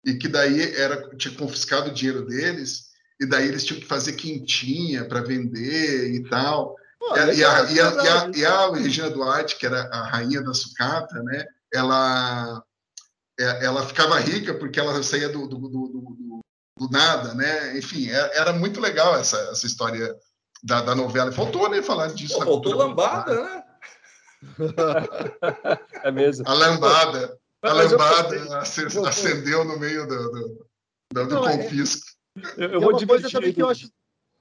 e 0.04 0.14
que 0.14 0.28
daí 0.28 0.74
era 0.74 1.08
tinha 1.16 1.34
confiscado 1.34 1.90
o 1.90 1.94
dinheiro 1.94 2.24
deles 2.26 2.92
e 3.20 3.26
daí 3.26 3.48
eles 3.48 3.64
tinham 3.64 3.80
que 3.80 3.86
fazer 3.86 4.12
quentinha 4.12 5.04
para 5.04 5.20
vender 5.20 6.14
e 6.14 6.22
tal. 6.28 6.76
Pô, 7.02 7.16
e, 7.16 7.20
a, 7.20 7.32
e, 7.34 7.44
a, 7.44 7.72
e, 7.72 7.80
a, 7.80 8.30
e, 8.32 8.46
a, 8.46 8.70
Regina 8.70 9.10
Duarte, 9.10 9.56
que 9.56 9.66
era 9.66 9.88
a 9.92 10.04
rainha 10.04 10.40
da 10.40 10.54
sucata, 10.54 11.20
né? 11.24 11.44
Ela, 11.74 12.62
é, 13.40 13.64
ela 13.64 13.84
ficava 13.84 14.20
rica 14.20 14.54
porque 14.54 14.78
ela 14.78 15.02
saía 15.02 15.28
do, 15.28 15.48
do, 15.48 15.58
do, 15.58 16.40
do 16.78 16.88
nada, 16.92 17.34
né? 17.34 17.76
Enfim, 17.76 18.08
é, 18.08 18.38
era 18.38 18.52
muito 18.52 18.80
legal 18.80 19.16
essa, 19.16 19.36
essa 19.50 19.66
história 19.66 20.14
da, 20.62 20.80
da 20.80 20.94
novela. 20.94 21.32
Faltou, 21.32 21.68
né, 21.68 21.82
falar 21.82 22.06
disso. 22.06 22.38
Pô, 22.38 22.44
faltou 22.44 22.76
lambada, 22.76 23.42
né? 23.42 23.64
é 26.04 26.10
mesmo. 26.12 26.48
A 26.48 26.52
lambada. 26.52 27.36
A 27.62 27.74
Mas 27.74 27.90
eu 27.90 27.98
lambada 27.98 29.08
acendeu 29.08 29.64
no 29.64 29.76
meio 29.76 30.06
do, 30.06 30.30
do, 30.30 30.68
do- 31.14 31.26
do 31.26 31.48
é- 31.48 31.56
confisco. 31.56 32.06
Eu, 32.56 32.68
eu 32.70 32.76
é 32.76 32.80
vou 32.80 32.90
uma 32.90 33.06
coisa 33.06 33.28
divertir, 33.28 33.32
também 33.32 33.52
que 33.52 33.62
eu 33.62 33.68
acho. 33.68 33.90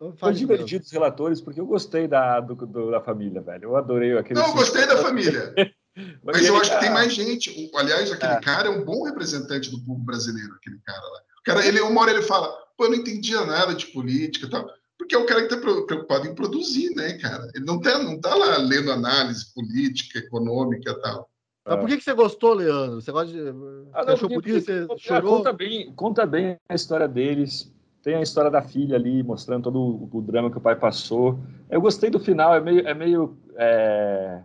Vou 0.10 0.18
Fale, 0.18 0.36
divertir 0.36 0.80
dos 0.80 0.92
relatores, 0.92 1.40
porque 1.42 1.60
eu 1.62 1.66
gostei 1.66 2.08
da, 2.08 2.40
do- 2.40 2.56
do- 2.56 2.92
da 2.92 3.00
família, 3.02 3.42
velho. 3.42 3.64
Eu 3.66 3.76
adorei 3.78 4.18
aquele. 4.18 4.40
Não, 4.40 4.48
eu 4.48 4.54
gostei 4.54 4.86
da 4.88 4.98
família. 4.98 5.54
Mas 6.24 6.38
eu 6.46 6.54
ele- 6.56 6.62
acho 6.62 6.72
que 6.74 6.80
tem 6.80 6.90
mais 6.90 7.14
gente. 7.14 7.70
Aliás, 7.76 8.12
aquele 8.12 8.34
É. 8.34 8.40
cara 8.40 8.68
é 8.68 8.72
um 8.72 8.84
bom 8.84 9.04
representante 9.04 9.70
do 9.70 9.80
povo 9.84 10.00
brasileiro, 10.00 10.54
aquele 10.56 10.80
cara 10.86 11.02
lá. 11.02 11.20
O 11.40 11.44
cara, 11.44 11.66
ele, 11.66 11.82
uma 11.82 12.02
hora 12.02 12.12
ele 12.12 12.22
fala, 12.22 12.48
pô, 12.78 12.86
eu 12.86 12.90
não 12.92 12.98
entendia 12.98 13.46
nada 13.46 13.74
de 13.76 13.88
política 13.88 14.46
e 14.46 14.50
tal. 14.50 14.68
Porque 14.98 15.16
é 15.16 15.18
o 15.18 15.26
cara 15.26 15.42
que 15.46 15.54
está 15.54 15.58
preocupado 15.60 16.28
em 16.28 16.36
produzir, 16.36 16.92
né, 16.96 17.14
cara? 17.18 17.48
Ele 17.56 17.66
não 17.66 17.80
tá, 17.82 17.98
não 18.00 18.20
tá 18.22 18.34
lá 18.36 18.58
lendo 18.58 18.92
análise 18.92 19.52
política, 19.54 20.20
econômica 20.20 20.92
e 20.92 21.02
tal. 21.02 21.28
Mas 21.66 21.80
por 21.80 21.88
que, 21.90 21.98
que 21.98 22.04
você 22.04 22.14
gostou, 22.14 22.54
Leandro? 22.54 23.02
Você 23.02 23.12
gosta 23.12 23.32
de. 23.32 23.40
Ah, 23.40 23.52
você 23.52 24.06
não, 24.08 24.14
achou 24.14 24.30
porque- 24.30 24.50
bonito? 24.52 24.66
Você 24.66 24.86
porque- 24.86 25.04
chorou? 25.04 25.38
Conta 25.38 25.54
bem, 25.54 25.94
conta 25.96 26.26
bem 26.26 26.58
a 26.70 26.76
história 26.76 27.08
deles. 27.08 27.72
Tem 28.04 28.16
a 28.16 28.22
história 28.22 28.50
da 28.50 28.62
filha 28.62 28.96
ali, 28.96 29.22
mostrando 29.22 29.64
todo 29.64 29.80
o, 29.80 30.18
o 30.18 30.22
drama 30.22 30.50
que 30.50 30.58
o 30.58 30.62
pai 30.62 30.76
passou. 30.76 31.40
Eu 31.70 31.80
gostei 31.80 32.10
do 32.10 32.20
final, 32.20 32.56
é 32.56 32.60
meio, 32.60 32.88
é 32.88 32.94
meio 32.94 33.38
é, 33.56 34.42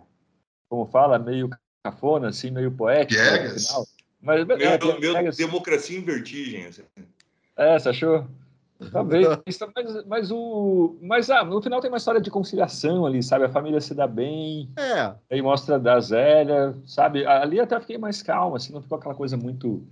como 0.69 0.87
fala, 0.87 1.19
meio 1.19 1.49
cafona, 1.83 2.29
assim, 2.29 2.51
meio 2.51 2.71
poético. 2.71 3.21
no 3.21 3.29
Piegas. 3.29 3.67
final. 3.67 3.87
Mas, 4.21 4.41
é, 4.41 4.45
Meu, 4.45 4.59
meu 4.59 4.99
piegas. 5.01 5.37
democracia 5.37 5.99
em 5.99 6.03
vertigem. 6.03 6.67
assim. 6.67 6.83
É, 7.57 7.79
você 7.79 7.89
achou? 7.89 8.27
Talvez. 8.93 9.27
mas, 9.75 10.05
mas, 10.07 10.31
o, 10.31 10.97
mas 11.01 11.31
ah, 11.31 11.45
no 11.45 11.63
final 11.63 11.81
tem 11.81 11.91
uma 11.91 11.97
história 11.97 12.21
de 12.21 12.31
conciliação 12.31 13.07
ali, 13.07 13.23
sabe? 13.23 13.45
A 13.45 13.49
família 13.49 13.81
se 13.81 13.95
dá 13.95 14.07
bem, 14.07 14.69
É, 14.77 15.15
aí 15.31 15.41
mostra 15.41 15.79
da 15.79 15.99
Zélia, 16.01 16.75
sabe? 16.85 17.25
Ali 17.27 17.59
até 17.61 17.79
fiquei 17.81 17.97
mais 17.97 18.23
calmo, 18.23 18.57
assim, 18.57 18.73
não 18.73 18.83
ficou 18.83 18.99
aquela 18.99 19.15
coisa 19.15 19.37
muito 19.37 19.83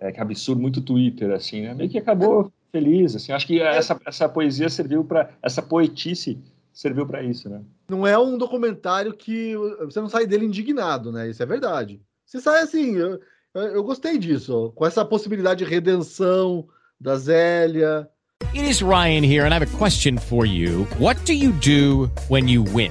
é, 0.00 0.10
que 0.10 0.20
absurdo, 0.20 0.60
muito 0.60 0.80
Twitter, 0.80 1.30
assim, 1.30 1.62
né? 1.62 1.74
Meio 1.74 1.90
que 1.90 1.98
acabou 1.98 2.52
feliz, 2.72 3.14
assim. 3.14 3.32
Acho 3.32 3.46
que 3.46 3.60
essa, 3.60 4.00
essa 4.06 4.28
poesia 4.28 4.68
serviu 4.68 5.04
para 5.04 5.30
essa 5.42 5.62
poetice 5.62 6.38
serviu 6.72 7.06
para 7.06 7.22
isso, 7.22 7.50
né? 7.50 7.60
não 7.92 8.06
é 8.06 8.18
um 8.18 8.38
documentário 8.38 9.12
que 9.12 9.54
você 9.80 10.00
não 10.00 10.08
sai 10.08 10.26
dele 10.26 10.46
indignado, 10.46 11.12
né? 11.12 11.28
Isso 11.28 11.42
é 11.42 11.46
verdade. 11.46 12.00
Você 12.24 12.40
sai 12.40 12.62
assim, 12.62 12.96
eu, 12.96 13.20
eu 13.54 13.84
gostei 13.84 14.18
disso, 14.18 14.72
com 14.74 14.86
essa 14.86 15.04
possibilidade 15.04 15.64
de 15.64 15.70
redenção 15.70 16.66
da 16.98 17.16
Zélia. 17.16 18.08
It 18.54 18.68
is 18.68 18.80
Ryan 18.80 19.24
here, 19.24 19.44
and 19.44 19.52
I 19.52 19.56
have 19.56 19.62
a 19.62 19.78
question 19.78 20.18
for 20.18 20.46
you. 20.46 20.86
What 20.98 21.22
do 21.24 21.32
you 21.32 21.52
do 21.52 22.10
when 22.28 22.48
you 22.48 22.64
win? 22.74 22.90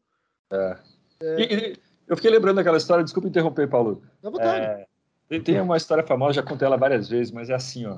E- 1.21 1.55
e 1.73 1.77
eu 2.07 2.15
fiquei 2.15 2.31
lembrando 2.31 2.57
daquela 2.57 2.77
história, 2.77 3.03
desculpa 3.03 3.27
interromper, 3.29 3.67
Paulo. 3.69 4.01
dá 4.21 4.29
vontade. 4.29 4.65
É, 4.65 4.87
tem- 5.29 5.41
tem 5.41 5.61
uma 5.61 5.77
história 5.77 6.03
famosa, 6.05 6.33
já 6.33 6.43
contei 6.43 6.65
ela 6.65 6.77
várias 6.77 7.07
vezes, 7.07 7.31
mas 7.31 7.49
é 7.49 7.53
assim, 7.53 7.85
ó. 7.85 7.97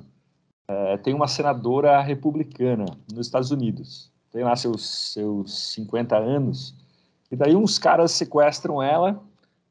É, 0.68 0.98
tem 0.98 1.14
uma 1.14 1.28
senadora 1.28 2.00
republicana 2.02 2.86
nos 3.14 3.28
Estados 3.28 3.52
Unidos. 3.52 4.12
Tem 4.32 4.44
lá 4.44 4.56
seus, 4.56 4.88
seus 5.14 5.74
50 5.74 6.18
anos. 6.18 6.74
E 7.32 7.36
daí 7.36 7.56
uns 7.56 7.78
caras 7.78 8.12
sequestram 8.12 8.82
ela, 8.82 9.22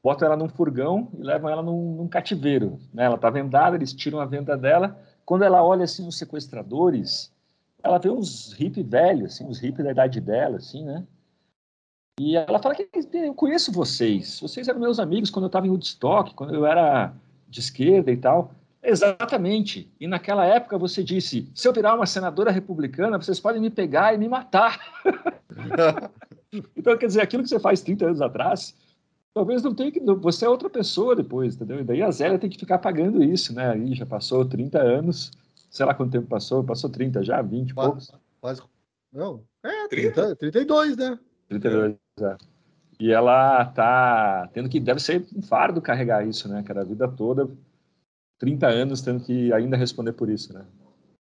botam 0.03 0.27
ela 0.27 0.37
num 0.37 0.49
furgão 0.49 1.09
e 1.15 1.23
levam 1.23 1.49
ela 1.51 1.63
num, 1.63 1.97
num 1.97 2.09
cativeiro. 2.09 2.79
Né? 2.93 3.05
Ela 3.05 3.17
tá 3.19 3.31
vendada, 3.31 3.77
eles 3.77 3.93
tiram 3.93 4.21
a 4.21 4.25
venda 4.27 4.57
dela. 4.57 4.99
Quando 5.25 5.45
ela 5.45 5.63
olha 5.65 5.85
assim 5.85 6.07
os 6.07 6.19
sequestradores, 6.19 7.33
ela 7.83 7.99
vê 7.99 8.11
uns 8.11 8.53
hippies 8.53 8.87
velhos, 8.87 9.35
assim, 9.35 9.45
uns 9.47 9.59
hippies 9.59 9.85
da 9.85 9.91
idade 9.93 10.21
dela, 10.21 10.57
assim, 10.59 10.85
né? 10.85 11.05
E 12.21 12.37
ela 12.37 12.59
fala 12.59 12.75
que 12.75 12.89
eu 13.13 13.35
conheço 13.35 13.73
vocês. 13.73 14.39
Vocês 14.41 14.69
eram 14.69 14.81
meus 14.81 14.99
amigos 14.99 15.31
quando 15.31 15.45
eu 15.45 15.49
estava 15.49 15.67
em 15.67 15.71
Woodstock, 15.71 16.35
quando 16.35 16.55
eu 16.55 16.67
era 16.67 17.15
de 17.49 17.61
esquerda 17.61 18.11
e 18.11 18.17
tal. 18.17 18.55
Exatamente. 18.83 19.91
E 20.01 20.07
naquela 20.07 20.45
época 20.45 20.77
você 20.77 21.03
disse: 21.03 21.49
se 21.55 21.69
eu 21.69 21.73
virar 21.73 21.95
uma 21.95 22.07
senadora 22.07 22.51
republicana, 22.51 23.17
vocês 23.21 23.41
podem 23.41 23.63
me 23.63 23.71
pegar 23.71 24.15
e 24.15 24.19
me 24.19 24.29
matar. 24.29 24.81
então, 26.77 26.99
quer 26.99 27.07
dizer, 27.07 27.23
aquilo 27.23 27.43
que 27.43 27.49
você 27.49 27.61
faz 27.61 27.81
30 27.81 28.07
anos 28.07 28.21
atrás, 28.21 28.75
talvez 29.33 29.63
não 29.63 29.75
tenha 29.75 29.93
que. 29.93 30.01
Você 30.01 30.45
é 30.45 30.49
outra 30.49 30.69
pessoa 30.69 31.15
depois, 31.15 31.55
entendeu? 31.55 31.81
E 31.81 31.85
daí 31.85 32.03
a 32.03 32.11
Zélia 32.11 32.39
tem 32.39 32.51
que 32.51 32.59
ficar 32.59 32.79
pagando 32.79 33.23
isso, 33.23 33.55
né? 33.55 33.71
Aí 33.71 33.95
já 33.95 34.05
passou 34.05 34.45
30 34.45 34.79
anos. 34.79 35.31
Sei 35.71 35.87
lá 35.87 35.95
quanto 35.95 36.13
tempo 36.13 36.27
passou, 36.27 36.63
passou 36.63 36.91
30 36.91 37.23
já, 37.23 37.41
20 37.41 37.71
e 37.71 37.75
poucos. 37.75 38.13
Quase. 38.41 38.63
Não, 39.11 39.43
é, 39.63 39.89
30? 39.89 40.13
30, 40.13 40.37
32, 40.37 40.97
né? 40.97 41.19
32, 41.61 41.97
é. 42.21 42.37
E 43.01 43.11
ela 43.11 43.65
tá 43.65 44.49
tendo 44.53 44.69
que, 44.69 44.79
deve 44.79 45.01
ser 45.01 45.27
um 45.35 45.43
fardo 45.43 45.81
carregar 45.83 46.27
isso, 46.27 46.49
né, 46.49 46.63
cara? 46.63 46.83
A 46.83 46.85
vida 46.85 47.09
toda, 47.09 47.51
30 48.39 48.69
anos 48.69 49.03
tendo 49.03 49.25
que 49.25 49.53
ainda 49.53 49.77
responder 49.77 50.13
por 50.13 50.31
isso, 50.31 50.53
né? 50.53 50.65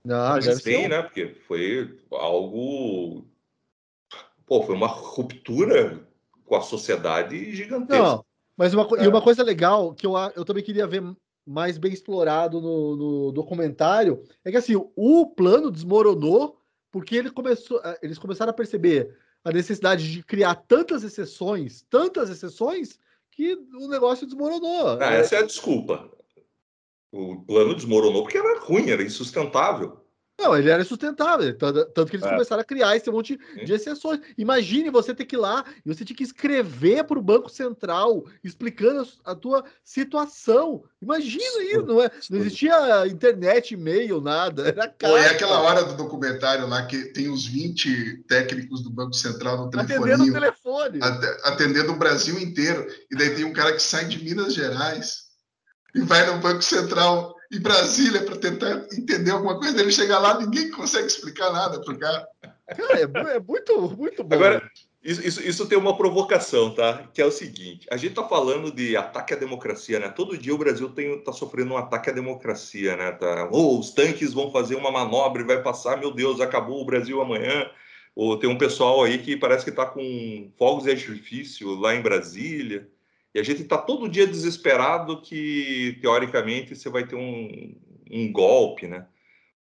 Não, 0.04 0.30
Mas 0.30 0.44
deve 0.44 0.86
um- 0.86 0.88
né? 0.88 1.02
Porque 1.02 1.28
foi 1.46 1.98
algo. 2.12 3.26
Pô, 4.46 4.62
foi 4.62 4.74
uma 4.74 4.86
ruptura 4.86 6.00
com 6.44 6.56
a 6.56 6.62
sociedade 6.62 7.54
gigantesca. 7.54 8.02
Não, 8.02 8.24
mas 8.56 8.72
uma, 8.72 8.86
co- 8.86 8.96
e 8.96 9.04
É. 9.04 9.08
uma 9.08 9.20
coisa 9.22 9.42
legal 9.42 9.94
que 9.94 10.06
eu, 10.06 10.14
eu 10.34 10.44
também 10.44 10.64
queria 10.64 10.86
ver 10.86 11.02
mais 11.46 11.78
bem 11.78 11.92
explorado 11.92 12.60
no, 12.60 12.96
no 12.96 13.32
documentário 13.32 14.22
é 14.44 14.50
que 14.50 14.56
assim, 14.56 14.74
o 14.96 15.26
plano 15.26 15.70
desmoronou 15.70 16.58
porque 16.90 17.16
ele 17.16 17.30
começou, 17.30 17.80
eh, 17.84 17.98
eles 18.02 18.18
começaram 18.18 18.50
a 18.50 18.54
perceber 18.54 19.16
a 19.44 19.52
necessidade 19.52 20.10
de 20.10 20.22
criar 20.22 20.54
tantas 20.54 21.02
exceções, 21.02 21.84
tantas 21.88 22.30
exceções, 22.30 22.98
que 23.30 23.54
o 23.54 23.88
negócio 23.88 24.26
desmoronou. 24.26 24.98
Ah, 25.00 25.12
essa 25.12 25.36
é 25.36 25.38
a 25.38 25.46
desculpa. 25.46 26.10
O 27.12 27.40
plano 27.42 27.74
desmoronou 27.74 28.22
porque 28.22 28.36
era 28.36 28.58
ruim, 28.60 28.90
era 28.90 29.02
insustentável. 29.02 30.04
Não, 30.40 30.56
ele 30.56 30.70
era 30.70 30.84
sustentável, 30.84 31.52
tanto, 31.58 32.06
que 32.06 32.14
eles 32.16 32.24
É. 32.24 32.30
começaram 32.30 32.62
a 32.62 32.64
criar 32.64 32.96
esse 32.96 33.10
monte 33.10 33.36
de 33.64 33.72
exceções. 33.72 34.20
Imagine 34.38 34.88
você 34.88 35.12
ter 35.12 35.24
que 35.24 35.34
ir 35.34 35.38
lá 35.38 35.64
e 35.84 35.92
você 35.92 36.04
tinha 36.04 36.16
que 36.16 36.22
escrever 36.22 37.02
para 37.02 37.18
o 37.18 37.22
Banco 37.22 37.48
Central 37.48 38.24
explicando 38.44 39.06
a 39.24 39.34
tua 39.34 39.64
situação. 39.82 40.84
Imagina 41.02 41.62
isso, 41.64 41.82
não, 41.82 42.00
é, 42.00 42.10
não 42.30 42.38
existia 42.38 43.06
internet, 43.08 43.74
e-mail, 43.74 44.20
nada. 44.20 44.68
Era 44.68 44.88
Pô, 44.88 45.16
é 45.16 45.28
aquela 45.30 45.60
hora 45.60 45.82
do 45.82 45.96
documentário 45.96 46.68
lá 46.68 46.86
que 46.86 47.06
tem 47.12 47.28
os 47.28 47.44
20 47.44 48.18
técnicos 48.28 48.80
do 48.82 48.90
Banco 48.90 49.14
Central 49.14 49.56
no 49.56 49.80
Atendendo 49.80 50.22
o 50.24 50.32
telefone. 50.32 51.00
ate- 51.02 51.40
atendendo 51.48 51.92
o 51.92 51.96
Brasil 51.98 52.38
inteiro. 52.38 52.86
E 53.10 53.16
daí 53.16 53.34
tem 53.34 53.44
um 53.44 53.52
cara 53.52 53.72
que 53.72 53.82
sai 53.82 54.04
de 54.06 54.22
Minas 54.22 54.54
Gerais 54.54 55.24
e 55.94 56.00
vai 56.00 56.24
no 56.26 56.38
Banco 56.40 56.62
Central 56.62 57.34
em 57.50 57.60
Brasília 57.60 58.24
para 58.24 58.36
tentar 58.36 58.86
entender 58.92 59.30
alguma 59.30 59.58
coisa. 59.58 59.80
Ele 59.80 59.92
chega 59.92 60.18
lá, 60.18 60.38
ninguém 60.38 60.70
consegue 60.70 61.06
explicar 61.06 61.52
nada 61.52 61.80
pro 61.80 61.98
cara. 61.98 62.26
Cara, 62.76 63.00
é, 63.00 63.36
é 63.36 63.40
muito, 63.40 63.96
muito 63.96 64.22
bom. 64.22 64.36
Agora, 64.36 64.70
isso, 65.02 65.26
isso, 65.26 65.42
isso 65.42 65.66
tem 65.66 65.78
uma 65.78 65.96
provocação, 65.96 66.74
tá? 66.74 67.08
Que 67.14 67.22
é 67.22 67.24
o 67.24 67.30
seguinte: 67.30 67.86
a 67.90 67.96
gente 67.96 68.14
tá 68.14 68.24
falando 68.24 68.70
de 68.70 68.96
ataque 68.96 69.32
à 69.32 69.36
democracia, 69.36 69.98
né? 69.98 70.08
Todo 70.08 70.36
dia 70.36 70.54
o 70.54 70.58
Brasil 70.58 70.90
tem, 70.90 71.18
tá 71.22 71.32
sofrendo 71.32 71.72
um 71.72 71.78
ataque 71.78 72.10
à 72.10 72.12
democracia, 72.12 72.96
né? 72.96 73.12
Tá, 73.12 73.48
oh, 73.50 73.78
os 73.78 73.90
tanques 73.90 74.34
vão 74.34 74.50
fazer 74.50 74.74
uma 74.74 74.90
manobra 74.90 75.40
e 75.40 75.46
vai 75.46 75.62
passar, 75.62 75.96
meu 75.98 76.10
Deus, 76.10 76.40
acabou 76.40 76.82
o 76.82 76.84
Brasil 76.84 77.20
amanhã. 77.20 77.70
Ou 78.14 78.36
tem 78.36 78.50
um 78.50 78.58
pessoal 78.58 79.02
aí 79.04 79.18
que 79.18 79.36
parece 79.36 79.64
que 79.64 79.70
tá 79.70 79.86
com 79.86 80.50
fogos 80.58 80.84
de 80.84 80.90
artifício 80.90 81.74
lá 81.76 81.94
em 81.94 82.02
Brasília. 82.02 82.88
E 83.34 83.40
a 83.40 83.42
gente 83.42 83.64
tá 83.64 83.78
todo 83.78 84.08
dia 84.08 84.26
desesperado 84.26 85.20
que, 85.20 85.98
teoricamente, 86.00 86.74
você 86.74 86.88
vai 86.88 87.06
ter 87.06 87.16
um, 87.16 87.74
um 88.10 88.32
golpe, 88.32 88.86
né? 88.86 89.06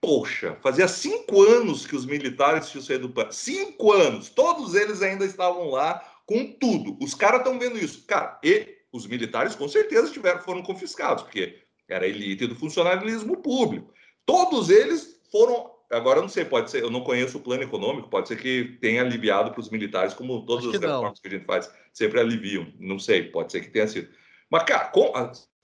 Poxa, 0.00 0.56
fazia 0.62 0.88
cinco 0.88 1.42
anos 1.42 1.86
que 1.86 1.94
os 1.94 2.06
militares 2.06 2.70
tinham 2.70 2.82
saído 2.82 3.08
do 3.08 3.14
país. 3.14 3.36
Cinco 3.36 3.92
anos! 3.92 4.30
Todos 4.30 4.74
eles 4.74 5.02
ainda 5.02 5.26
estavam 5.26 5.70
lá 5.70 6.02
com 6.24 6.46
tudo. 6.52 6.96
Os 7.02 7.14
caras 7.14 7.40
estão 7.40 7.58
vendo 7.58 7.78
isso. 7.78 8.06
Cara, 8.06 8.38
e 8.42 8.78
os 8.92 9.06
militares 9.06 9.54
com 9.54 9.68
certeza 9.68 10.10
tiveram, 10.10 10.40
foram 10.40 10.62
confiscados, 10.62 11.22
porque 11.24 11.58
era 11.88 12.06
elite 12.06 12.46
do 12.46 12.54
funcionalismo 12.54 13.36
público. 13.36 13.92
Todos 14.24 14.70
eles 14.70 15.20
foram 15.30 15.70
agora 15.90 16.18
eu 16.18 16.22
não 16.22 16.28
sei, 16.28 16.44
pode 16.44 16.70
ser, 16.70 16.82
eu 16.82 16.90
não 16.90 17.02
conheço 17.02 17.38
o 17.38 17.42
plano 17.42 17.62
econômico, 17.62 18.08
pode 18.08 18.28
ser 18.28 18.36
que 18.36 18.78
tenha 18.80 19.02
aliviado 19.02 19.50
para 19.50 19.60
os 19.60 19.70
militares, 19.70 20.14
como 20.14 20.44
todas 20.46 20.64
Acho 20.64 20.74
as 20.74 20.80
que 20.80 20.86
não. 20.86 20.94
reformas 20.96 21.20
que 21.20 21.28
a 21.28 21.30
gente 21.30 21.44
faz 21.46 21.70
sempre 21.92 22.20
aliviam. 22.20 22.72
Não 22.78 22.98
sei, 22.98 23.24
pode 23.24 23.52
ser 23.52 23.60
que 23.60 23.70
tenha 23.70 23.86
sido. 23.88 24.08
Mas, 24.50 24.64
cara, 24.64 24.86
com 24.86 25.12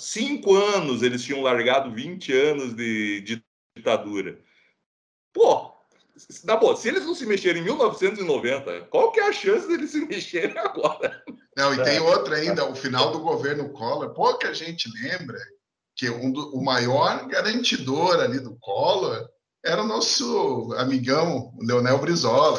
cinco 0.01 0.55
anos 0.55 1.03
eles 1.03 1.23
tinham 1.25 1.43
largado 1.43 1.91
20 1.93 2.33
anos 2.33 2.75
de, 2.75 3.21
de 3.23 3.45
ditadura. 3.77 4.39
Pô, 5.33 5.73
se- 6.17 6.47
na 6.47 6.57
boa, 6.57 6.77
se 6.77 6.89
eles 6.89 7.05
não 7.05 7.15
se 7.15 7.27
mexerem 7.27 7.63
em 7.63 7.65
1990, 7.65 8.83
qual 8.83 9.13
que 9.13 9.21
é 9.21 9.29
a 9.29 9.33
chance 9.33 9.67
deles 9.69 9.91
se 9.91 10.01
mexerem 10.07 10.57
agora? 10.59 11.23
Não, 11.57 11.75
e 11.75 11.81
É. 11.81 11.83
tem 11.83 11.99
outra 12.01 12.37
ainda, 12.37 12.65
o 12.71 12.75
final 12.75 13.11
do 13.13 13.21
governo 13.21 13.71
Collor. 13.71 14.13
Pouca 14.15 14.53
gente 14.55 14.89
lembra 15.03 15.39
que 15.97 16.09
um 16.11 16.31
do- 16.31 16.55
o 16.55 16.63
maior 16.65 17.27
garantidor 17.27 18.21
ali 18.21 18.39
do 18.41 18.57
Collor 18.61 19.29
era 19.67 19.83
o 19.83 19.87
nosso 19.87 20.73
amigão, 20.79 21.53
o 21.59 21.65
Leonel 21.65 21.99
Brizola. 21.99 22.59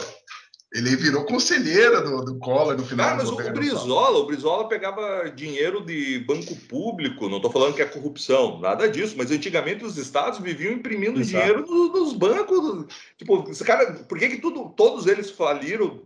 Ele 0.74 0.98
virou 0.98 1.24
conselheiro 1.24 2.04
do, 2.04 2.26
do 2.26 2.40
Collor 2.40 2.76
no 2.76 2.86
final 2.86 3.10
Ah, 3.12 3.16
mas 3.16 3.30
do 3.30 3.36
o, 3.38 3.40
o. 3.40 3.52
Brizola, 3.54 4.18
o 4.20 4.26
Brizola 4.26 4.68
pegava 4.68 5.32
dinheiro 5.34 5.80
de 5.84 6.20
banco 6.28 6.54
público, 6.68 7.30
não 7.30 7.38
estou 7.38 7.50
falando 7.52 7.74
que 7.74 7.82
é 7.82 7.86
corrupção, 7.86 8.60
nada 8.60 8.88
disso, 8.90 9.16
mas 9.18 9.32
antigamente 9.32 9.86
os 9.86 9.98
estados 9.98 10.40
viviam 10.40 10.74
imprimindo 10.74 11.22
Exato. 11.22 11.30
dinheiro 11.46 11.66
no- 11.66 11.88
nos 11.94 12.12
bancos. 12.14 12.86
Tipo, 13.18 13.50
esse 13.50 13.64
cara, 13.64 13.94
por 13.94 14.20
que, 14.20 14.28
que 14.28 14.38
tudo, 14.42 14.70
todos 14.76 15.08
eles 15.08 15.32
faliram 15.32 16.02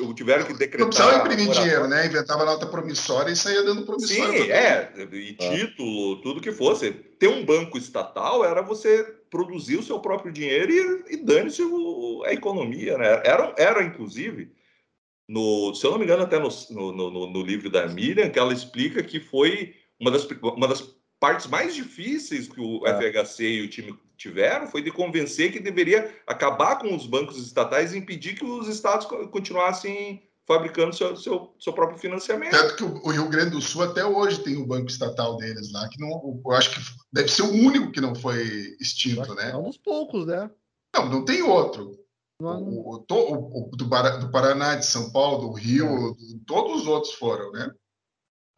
ou 0.00 0.14
tiveram 0.14 0.44
que 0.46 0.54
decretar? 0.54 0.80
Não 0.80 0.88
precisava 0.88 1.18
imprimir 1.18 1.44
moratória? 1.44 1.70
dinheiro, 1.70 1.86
né? 1.88 2.06
Inventava 2.06 2.44
nota 2.46 2.66
promissória 2.66 3.30
e 3.30 3.36
saía 3.36 3.62
dando 3.62 3.84
promissória. 3.84 4.42
Sim, 4.42 4.50
é, 4.50 4.90
e 5.12 5.34
título, 5.34 6.20
tudo 6.22 6.40
que 6.40 6.50
fosse. 6.50 6.90
Ter 6.92 7.28
um 7.28 7.44
banco 7.44 7.76
estatal 7.76 8.42
era 8.44 8.62
você 8.62 9.17
produzir 9.30 9.76
o 9.76 9.82
seu 9.82 10.00
próprio 10.00 10.32
dinheiro 10.32 11.04
e, 11.08 11.14
e 11.14 11.16
dane-se 11.18 11.62
a 12.26 12.32
economia, 12.32 12.96
né? 12.98 13.06
Era, 13.24 13.54
era 13.58 13.82
inclusive, 13.84 14.50
no, 15.28 15.74
se 15.74 15.84
eu 15.86 15.90
não 15.90 15.98
me 15.98 16.04
engano, 16.04 16.22
até 16.22 16.38
no, 16.38 16.48
no, 16.70 17.10
no- 17.10 17.26
no 17.30 17.42
livro 17.42 17.68
da 17.70 17.86
Miriam, 17.86 18.30
que 18.30 18.38
ela 18.38 18.52
explica 18.52 19.02
que 19.02 19.20
foi 19.20 19.74
uma 20.00 20.10
das, 20.10 20.24
uma 20.24 20.68
das 20.68 20.82
partes 21.20 21.46
mais 21.46 21.74
difíceis 21.74 22.48
que 22.48 22.60
o 22.60 22.86
É. 22.86 22.92
FHC 23.12 23.44
e 23.44 23.62
o 23.62 23.68
time 23.68 23.98
tiveram 24.16 24.66
foi 24.66 24.82
de 24.82 24.90
convencer 24.90 25.52
que 25.52 25.60
deveria 25.60 26.12
acabar 26.26 26.78
com 26.78 26.94
os 26.94 27.06
bancos 27.06 27.36
estatais 27.44 27.92
e 27.92 27.98
impedir 27.98 28.34
que 28.36 28.44
os 28.44 28.68
estados 28.68 29.06
co- 29.06 29.28
continuassem 29.28 30.22
fabricando 30.48 30.96
seu, 30.96 31.14
seu, 31.14 31.54
seu 31.60 31.72
próprio 31.74 31.98
financiamento. 31.98 32.50
Tanto 32.52 32.74
que 32.76 32.82
o 32.82 32.88
o 33.06 33.10
Rio 33.10 33.28
Grande 33.28 33.50
do 33.50 33.60
Sul 33.60 33.82
até 33.82 34.04
hoje 34.04 34.42
tem 34.42 34.56
o 34.56 34.66
banco 34.66 34.88
estatal 34.88 35.36
deles 35.36 35.70
lá, 35.72 35.86
que 35.88 36.00
não, 36.00 36.40
eu 36.44 36.52
acho 36.52 36.74
que 36.74 36.80
deve 37.12 37.28
ser 37.28 37.42
o 37.42 37.52
único 37.52 37.92
que 37.92 38.00
não 38.00 38.14
foi 38.14 38.74
extinto, 38.80 39.34
né? 39.34 39.50
É 39.50 39.56
um 39.56 39.64
dos 39.64 39.76
poucos, 39.76 40.26
né? 40.26 40.50
Não, 40.96 41.06
não 41.10 41.24
tem 41.24 41.42
outro. 41.42 41.98
Não- 42.40 42.62
O, 42.62 42.96
o- 42.96 43.04
o- 43.10 43.68
o 43.72 43.76
do, 43.76 43.84
do 43.84 44.30
Paraná, 44.30 44.74
de 44.76 44.86
São 44.86 45.10
Paulo, 45.12 45.48
do 45.48 45.52
Rio, 45.52 45.86
do- 46.14 46.38
todos 46.46 46.80
os 46.82 46.86
outros 46.86 47.12
foram, 47.14 47.52
né? 47.52 47.70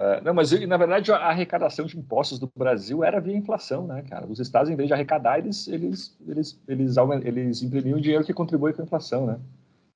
É, 0.01 0.21
não, 0.23 0.33
mas 0.33 0.51
na 0.67 0.77
verdade 0.79 1.13
a 1.13 1.17
arrecadação 1.17 1.85
de 1.87 1.99
impostos 1.99 2.39
do 2.39 2.51
Brasil 2.57 3.03
era 3.05 3.21
via 3.21 3.37
inflação, 3.37 3.87
né, 3.87 4.03
cara? 4.09 4.27
Os 4.27 4.39
estados, 4.39 4.71
em 4.71 4.77
vez 4.77 4.87
de 4.87 4.95
arrecadar, 4.95 5.39
eles, 5.39 5.67
eles, 5.69 6.17
eles, 6.27 6.59
eles, 6.67 6.97
eles 7.25 7.63
imprimiam 7.63 8.01
dinheiro 8.01 8.25
que 8.25 8.33
contribui 8.33 8.73
com 8.73 8.81
a 8.81 8.85
inflação, 8.85 9.27
né? 9.27 9.39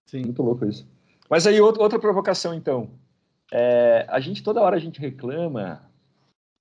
Sim. 0.07 0.23
Muito 0.23 0.43
louco 0.43 0.67
isso. 0.67 0.87
Mas 1.35 1.49
aí, 1.49 1.61
outra, 1.61 1.82
outra 1.82 1.99
provocação, 1.99 2.55
então. 2.55 2.93
É, 3.53 4.07
a 4.09 4.20
gente, 4.20 4.41
toda 4.41 4.61
hora 4.61 4.76
a 4.76 4.78
gente 4.78 5.01
reclama 5.01 5.82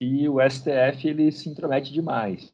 que 0.02 0.28
o 0.28 0.40
STF 0.42 1.08
ele 1.08 1.32
se 1.32 1.48
intromete 1.48 1.94
demais 1.94 2.52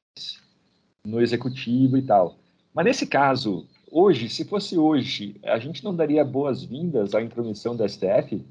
no 1.01 1.21
executivo 1.21 1.95
e 1.95 2.01
tal. 2.01 2.37
Mas 2.73 2.83
nesse 2.83 3.07
caso, 3.07 3.65
hoje, 3.89 4.27
se 4.27 4.43
fosse 4.43 4.77
hoje, 4.77 5.39
a 5.45 5.57
gente 5.59 5.81
não 5.81 5.95
daria 5.95 6.25
boas-vindas 6.25 7.15
à 7.15 7.21
intromissão 7.21 7.73
do 7.73 7.87
STF? 7.87 8.45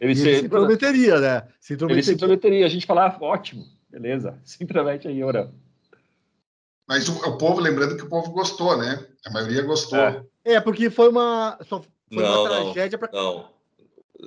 Ele, 0.00 0.12
E 0.12 0.14
se- 0.14 0.28
ele 0.28 0.38
se 0.38 0.46
intrometeria, 0.46 1.18
né? 1.18 1.40
Se 1.40 1.48
ele 1.48 1.50
se 1.58 1.74
intrometeria. 1.74 2.12
intrometeria. 2.14 2.66
A 2.66 2.68
gente 2.70 2.86
falava, 2.86 3.24
ótimo, 3.24 3.66
beleza, 3.90 4.38
se 4.46 4.62
intromete 4.62 5.08
aí, 5.08 5.20
ora. 5.24 5.52
Mas 6.88 7.08
o, 7.08 7.28
o 7.28 7.36
povo, 7.36 7.58
lembrando 7.60 7.96
que 7.96 8.04
o 8.04 8.08
povo 8.08 8.30
gostou, 8.30 8.78
né? 8.78 9.04
A 9.26 9.32
maioria 9.32 9.62
gostou. 9.62 9.98
É. 9.98 10.24
É, 10.44 10.60
porque 10.60 10.88
foi 10.90 11.08
uma, 11.08 11.58
só 11.62 11.82
foi 12.12 12.22
Não, 12.22 12.40
uma 12.44 12.48
não. 12.48 12.64
tragédia 12.72 12.98
para 12.98 13.10
Não, 13.12 13.48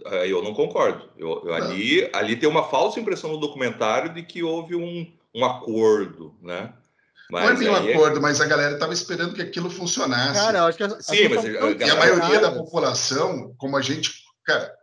Aí 0.06 0.32
eu 0.32 0.42
não 0.42 0.54
concordo. 0.54 1.10
Eu, 1.18 1.42
eu- 1.46 1.54
ali, 1.54 2.10
ali 2.14 2.38
tem 2.38 2.48
uma 2.48 2.70
falsa 2.70 2.98
impressão 3.00 3.30
no 3.32 3.38
documentário 3.38 4.14
de 4.14 4.24
que 4.24 4.42
houve 4.42 4.74
um, 4.74 5.12
um 5.36 5.44
acordo, 5.44 6.34
né? 6.42 6.74
Não 7.30 7.40
é 7.40 7.56
bem 7.56 7.68
um 7.70 7.76
aí- 7.76 7.94
acordo, 7.94 8.22
mas 8.22 8.40
a 8.40 8.46
galera 8.46 8.74
estava 8.76 8.94
esperando 8.94 9.34
que 9.34 9.42
aquilo 9.42 9.70
funcionasse. 9.70 10.34
Cara, 10.40 10.60
eu 10.60 10.64
acho 10.66 10.78
que 10.78 10.84
as- 10.84 10.94
as 10.94 11.06
Sim, 11.06 11.28
mas 11.28 11.44
a 11.44 11.50
E 11.50 11.90
a 11.90 11.96
maioria 11.96 12.40
da 12.40 12.52
população, 12.52 13.54
como 13.58 13.76
a 13.76 13.82
gente. 13.82 14.12
Cara, 14.46 14.74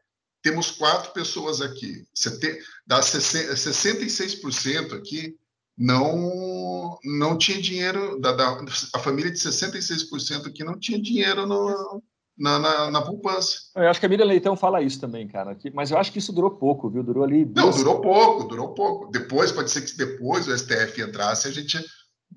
temos 0.42 0.70
quatro 0.72 1.10
pessoas 1.12 1.60
aqui. 1.62 2.04
Sete- 2.14 2.58
Dá 2.86 3.00
60 3.02 3.56
66% 3.56 4.94
aqui 4.94 5.34
não, 5.76 6.98
não 7.04 7.36
tinha 7.38 7.60
dinheiro. 7.60 8.18
Da, 8.20 8.32
da- 8.32 8.58
a 8.94 8.98
família 8.98 9.30
de 9.30 9.38
66% 9.38 10.46
aqui 10.48 10.64
não 10.64 10.78
tinha 10.78 11.00
dinheiro 11.00 11.46
no- 11.46 12.02
na, 12.38 12.58
na, 12.58 12.90
na 12.90 13.02
poupança. 13.02 13.54
Eu 13.74 13.88
acho 13.88 13.98
que 14.00 14.06
a 14.06 14.08
Miriam 14.08 14.24
Leitão 14.26 14.56
fala 14.56 14.80
isso 14.80 15.00
também, 15.00 15.26
cara. 15.26 15.54
que- 15.54 15.70
mas 15.70 15.90
eu 15.90 15.98
acho 15.98 16.12
que 16.12 16.18
isso 16.18 16.32
durou 16.32 16.52
pouco, 16.52 16.88
viu? 16.88 17.02
Durou 17.02 17.24
ali. 17.24 17.44
Não, 17.44 17.70
durou 17.70 18.00
pouco, 18.00 18.44
durou 18.44 18.74
pouco. 18.74 19.10
Depois, 19.10 19.50
pode 19.52 19.70
ser 19.70 19.82
que 19.82 19.96
depois 19.96 20.46
o 20.46 20.52
STF 20.56 21.00
entrasse, 21.02 21.48
a 21.48 21.50
gente. 21.50 21.78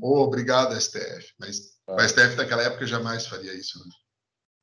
Oh, 0.01 0.21
obrigado, 0.21 0.73
STF. 0.79 1.33
Mas 1.39 1.59
o 1.87 1.99
STF 2.01 2.35
naquela 2.37 2.63
época 2.63 2.87
jamais 2.87 3.27
faria 3.27 3.53
isso. 3.53 3.77
Né? 3.79 3.85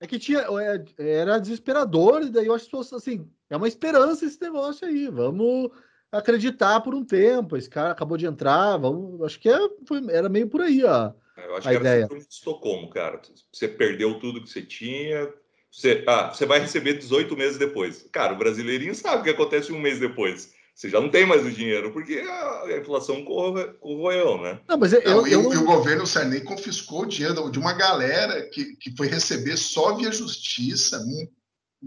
É 0.01 0.07
que 0.07 0.19
tinha, 0.19 0.41
é, 0.41 0.85
era 1.21 1.39
desesperador, 1.39 2.23
e 2.23 2.31
daí 2.31 2.47
eu 2.47 2.55
acho 2.55 2.69
que 2.69 2.77
assim, 2.95 3.29
é 3.51 3.57
uma 3.57 3.69
esperança 3.69 4.25
esse 4.25 4.41
negócio 4.41 4.87
aí. 4.87 5.09
Vamos 5.09 5.71
acreditar 6.11 6.81
por 6.81 6.95
um 6.95 7.05
tempo. 7.05 7.57
Esse 7.57 7.69
cara 7.69 7.91
acabou 7.91 8.17
de 8.17 8.27
entrar, 8.27 8.77
vamos. 8.79 9.21
Acho 9.23 9.39
que 9.39 9.49
é, 9.49 9.59
foi- 9.87 10.05
era 10.11 10.29
meio 10.29 10.49
por 10.49 10.61
aí, 10.63 10.83
ó. 10.85 11.13
Eu 11.45 11.57
acho 11.57 11.69
a 11.69 11.71
que 11.71 11.77
era 11.77 11.81
ideia. 11.81 12.03
síndrome 12.03 12.23
de 12.27 12.33
Estocolmo, 12.35 12.91
cara. 12.91 13.21
Você 13.53 13.69
perdeu 13.69 14.19
tudo 14.19 14.43
que 14.43 14.49
você 14.51 14.63
tinha. 14.63 15.29
Você, 15.71 16.03
ah, 16.07 16.33
você 16.33 16.47
vai 16.47 16.59
receber 16.61 16.95
18 16.95 17.37
meses 17.37 17.59
depois. 17.59 18.07
Cara, 18.11 18.33
o 18.33 18.39
brasileirinho 18.39 18.95
sabe 18.95 19.21
o 19.21 19.25
que 19.25 19.31
acontece 19.31 19.71
um 19.73 19.81
mês 19.81 19.99
depois. 20.01 20.53
Você 20.75 20.89
já 20.89 21.01
não 21.01 21.11
tem 21.11 21.27
mais 21.27 21.45
o 21.45 21.51
dinheiro, 21.51 21.93
porque 21.93 22.21
a 22.21 22.63
a 22.65 22.79
inflação 22.79 23.25
corro- 23.25 23.75
corroeu, 23.81 24.41
né? 24.41 24.61
Não, 24.69 24.79
mas 24.79 24.93
eu, 24.93 25.03
Não, 25.05 25.27
e, 25.27 25.33
eu 25.33 25.49
o- 25.49 25.53
e 25.53 25.57
governo 25.59 26.07
Sarney 26.07 26.41
confiscou 26.43 27.03
o 27.03 27.07
dinheiro 27.07 27.51
de 27.51 27.59
uma 27.59 27.73
galera 27.73 28.49
que, 28.51 28.77
que 28.77 28.97
foi 28.97 29.09
receber 29.09 29.57
só 29.57 29.95
via 29.97 30.13
justiça, 30.13 30.99
hum, 31.01 31.29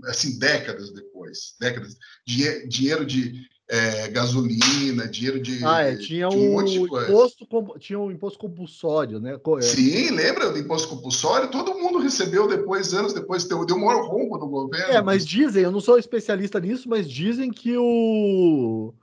assim, 0.05 0.37
décadas 0.37 0.91
depois. 0.93 1.55
Décadas. 1.59 1.95
Dinhe- 2.27 2.67
dinheiro 2.67 3.05
de 3.05 3.33
eh, 3.73 4.09
gasolina, 4.09 5.07
dinheiro 5.07 5.39
de. 5.39 5.63
Ah, 5.63 5.83
é, 5.83 5.95
tinha 5.95 6.27
de 6.27 6.35
um 6.35 6.51
monte 6.51 6.73
de 6.73 6.87
coisa. 6.89 7.07
imposto, 7.09 7.47
tinha 7.79 7.97
o 7.97 8.11
imposto 8.11 8.37
compulsório, 8.37 9.17
né? 9.17 9.39
É. 9.57 9.61
Sim, 9.61 10.11
lembra 10.11 10.51
do 10.51 10.59
imposto 10.59 10.89
compulsório? 10.89 11.49
Todo 11.49 11.73
mundo 11.75 11.97
recebeu 11.99 12.49
depois, 12.49 12.93
anos 12.93 13.13
depois, 13.13 13.45
deu, 13.45 13.65
deu 13.65 13.77
um 13.77 13.85
maior 13.85 14.05
rombo 14.05 14.37
no 14.37 14.47
governo. 14.47 14.93
É, 14.93 15.01
mas 15.01 15.25
dizem, 15.25 15.63
eu 15.63 15.71
não 15.71 15.79
sou 15.79 15.97
especialista 15.97 16.59
nisso, 16.59 16.89
mas 16.89 17.09
dizem 17.09 17.49
que 17.49 17.77
o 17.77 18.93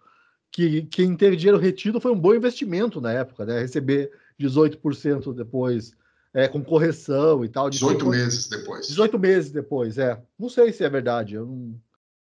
que 0.53 0.83
quem 0.83 1.17
teve 1.17 1.37
dinheiro 1.37 1.57
retido 1.59 1.99
foi 1.99 2.13
um 2.13 2.19
bom 2.21 2.35
investimento 2.35 3.01
na 3.01 3.13
época, 3.13 3.47
né? 3.47 3.61
Receber 3.61 4.11
18% 4.39 5.33
depois, 5.35 5.93
é, 6.35 6.47
com 6.47 6.63
correção 6.63 7.43
e 7.43 7.49
tal. 7.49 7.71
de 7.71 7.79
18 7.79 8.05
quanto- 8.05 8.11
meses 8.11 8.49
depois. 8.49 8.87
18 8.87 9.19
meses 9.19 9.51
depois, 9.51 9.97
é. 9.97 10.21
Não 10.39 10.51
sei 10.51 10.75
se 10.75 10.85
é 10.85 10.91
verdade. 10.91 11.37
Eu 11.37 11.47
não... 11.47 11.75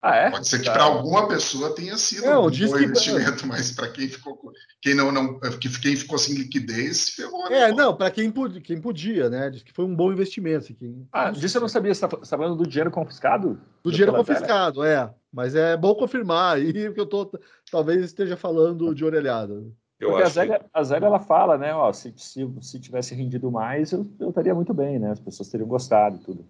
Ah, 0.08 0.16
é? 0.18 0.30
Pode 0.30 0.48
ser 0.48 0.60
que 0.60 0.66
Tá. 0.66 0.74
para 0.74 0.84
alguma 0.84 1.28
pessoa 1.28 1.74
tenha 1.74 1.98
sido 1.98 2.26
Não, 2.28 2.42
um 2.42 2.44
bom 2.44 2.52
que- 2.52 2.64
investimento, 2.64 3.48
mas 3.48 3.72
para 3.72 3.88
quem 3.90 4.08
ficou 4.08 4.40
quem 4.80 4.94
não 4.94 5.12
não 5.12 5.40
que 5.40 5.68
quem 5.82 5.96
ficou 5.96 6.16
sem 6.20 6.36
liquidez 6.36 7.10
ferrou. 7.10 7.50
né? 7.50 7.62
É, 7.70 7.74
não, 7.74 7.96
para 7.98 8.12
quem, 8.12 8.32
quem 8.64 8.80
podia, 8.80 9.32
né? 9.32 9.50
Diz 9.50 9.64
que 9.64 9.74
foi 9.74 9.84
um 9.84 9.96
bom 9.96 10.12
investimento. 10.12 10.60
assim, 10.66 10.76
Quem... 10.76 11.08
Ah, 11.12 11.32
disso 11.32 11.58
eu 11.58 11.62
não 11.62 11.68
sabia. 11.68 11.92
Você 11.92 12.06
está 12.06 12.38
falando 12.38 12.56
do 12.56 12.68
dinheiro 12.68 12.92
confiscado? 12.92 13.60
Do 13.84 13.92
dinheiro 13.92 14.14
confiscado, 14.14 14.84
é. 14.84 15.12
Mas 15.34 15.56
é 15.56 15.76
bom 15.76 15.96
confirmar 15.96 16.58
aí, 16.58 16.72
porque 16.86 17.02
eu 17.02 17.08
tô 17.08 17.32
talvez 17.72 18.06
esteja 18.06 18.38
falando 18.38 18.94
de 18.94 19.04
orelhada. 19.04 19.54
Eu 20.00 20.10
Porque 20.10 20.22
a 20.24 20.26
acho 20.28 20.36
que- 20.36 20.84
Zélia, 20.84 21.04
a 21.04 21.08
ela 21.08 21.20
fala, 21.20 21.58
né? 21.58 21.74
Ó, 21.74 21.92
se, 21.92 22.14
se, 22.16 22.48
se 22.62 22.80
tivesse 22.80 23.16
rendido 23.16 23.50
mais, 23.50 23.92
eu, 23.92 24.06
eu 24.20 24.30
estaria 24.30 24.54
muito 24.54 24.72
bem, 24.72 25.00
né? 25.00 25.10
As 25.10 25.20
pessoas 25.20 25.50
teriam 25.50 25.68
gostado 25.68 26.18
e 26.18 26.20
tudo. 26.20 26.46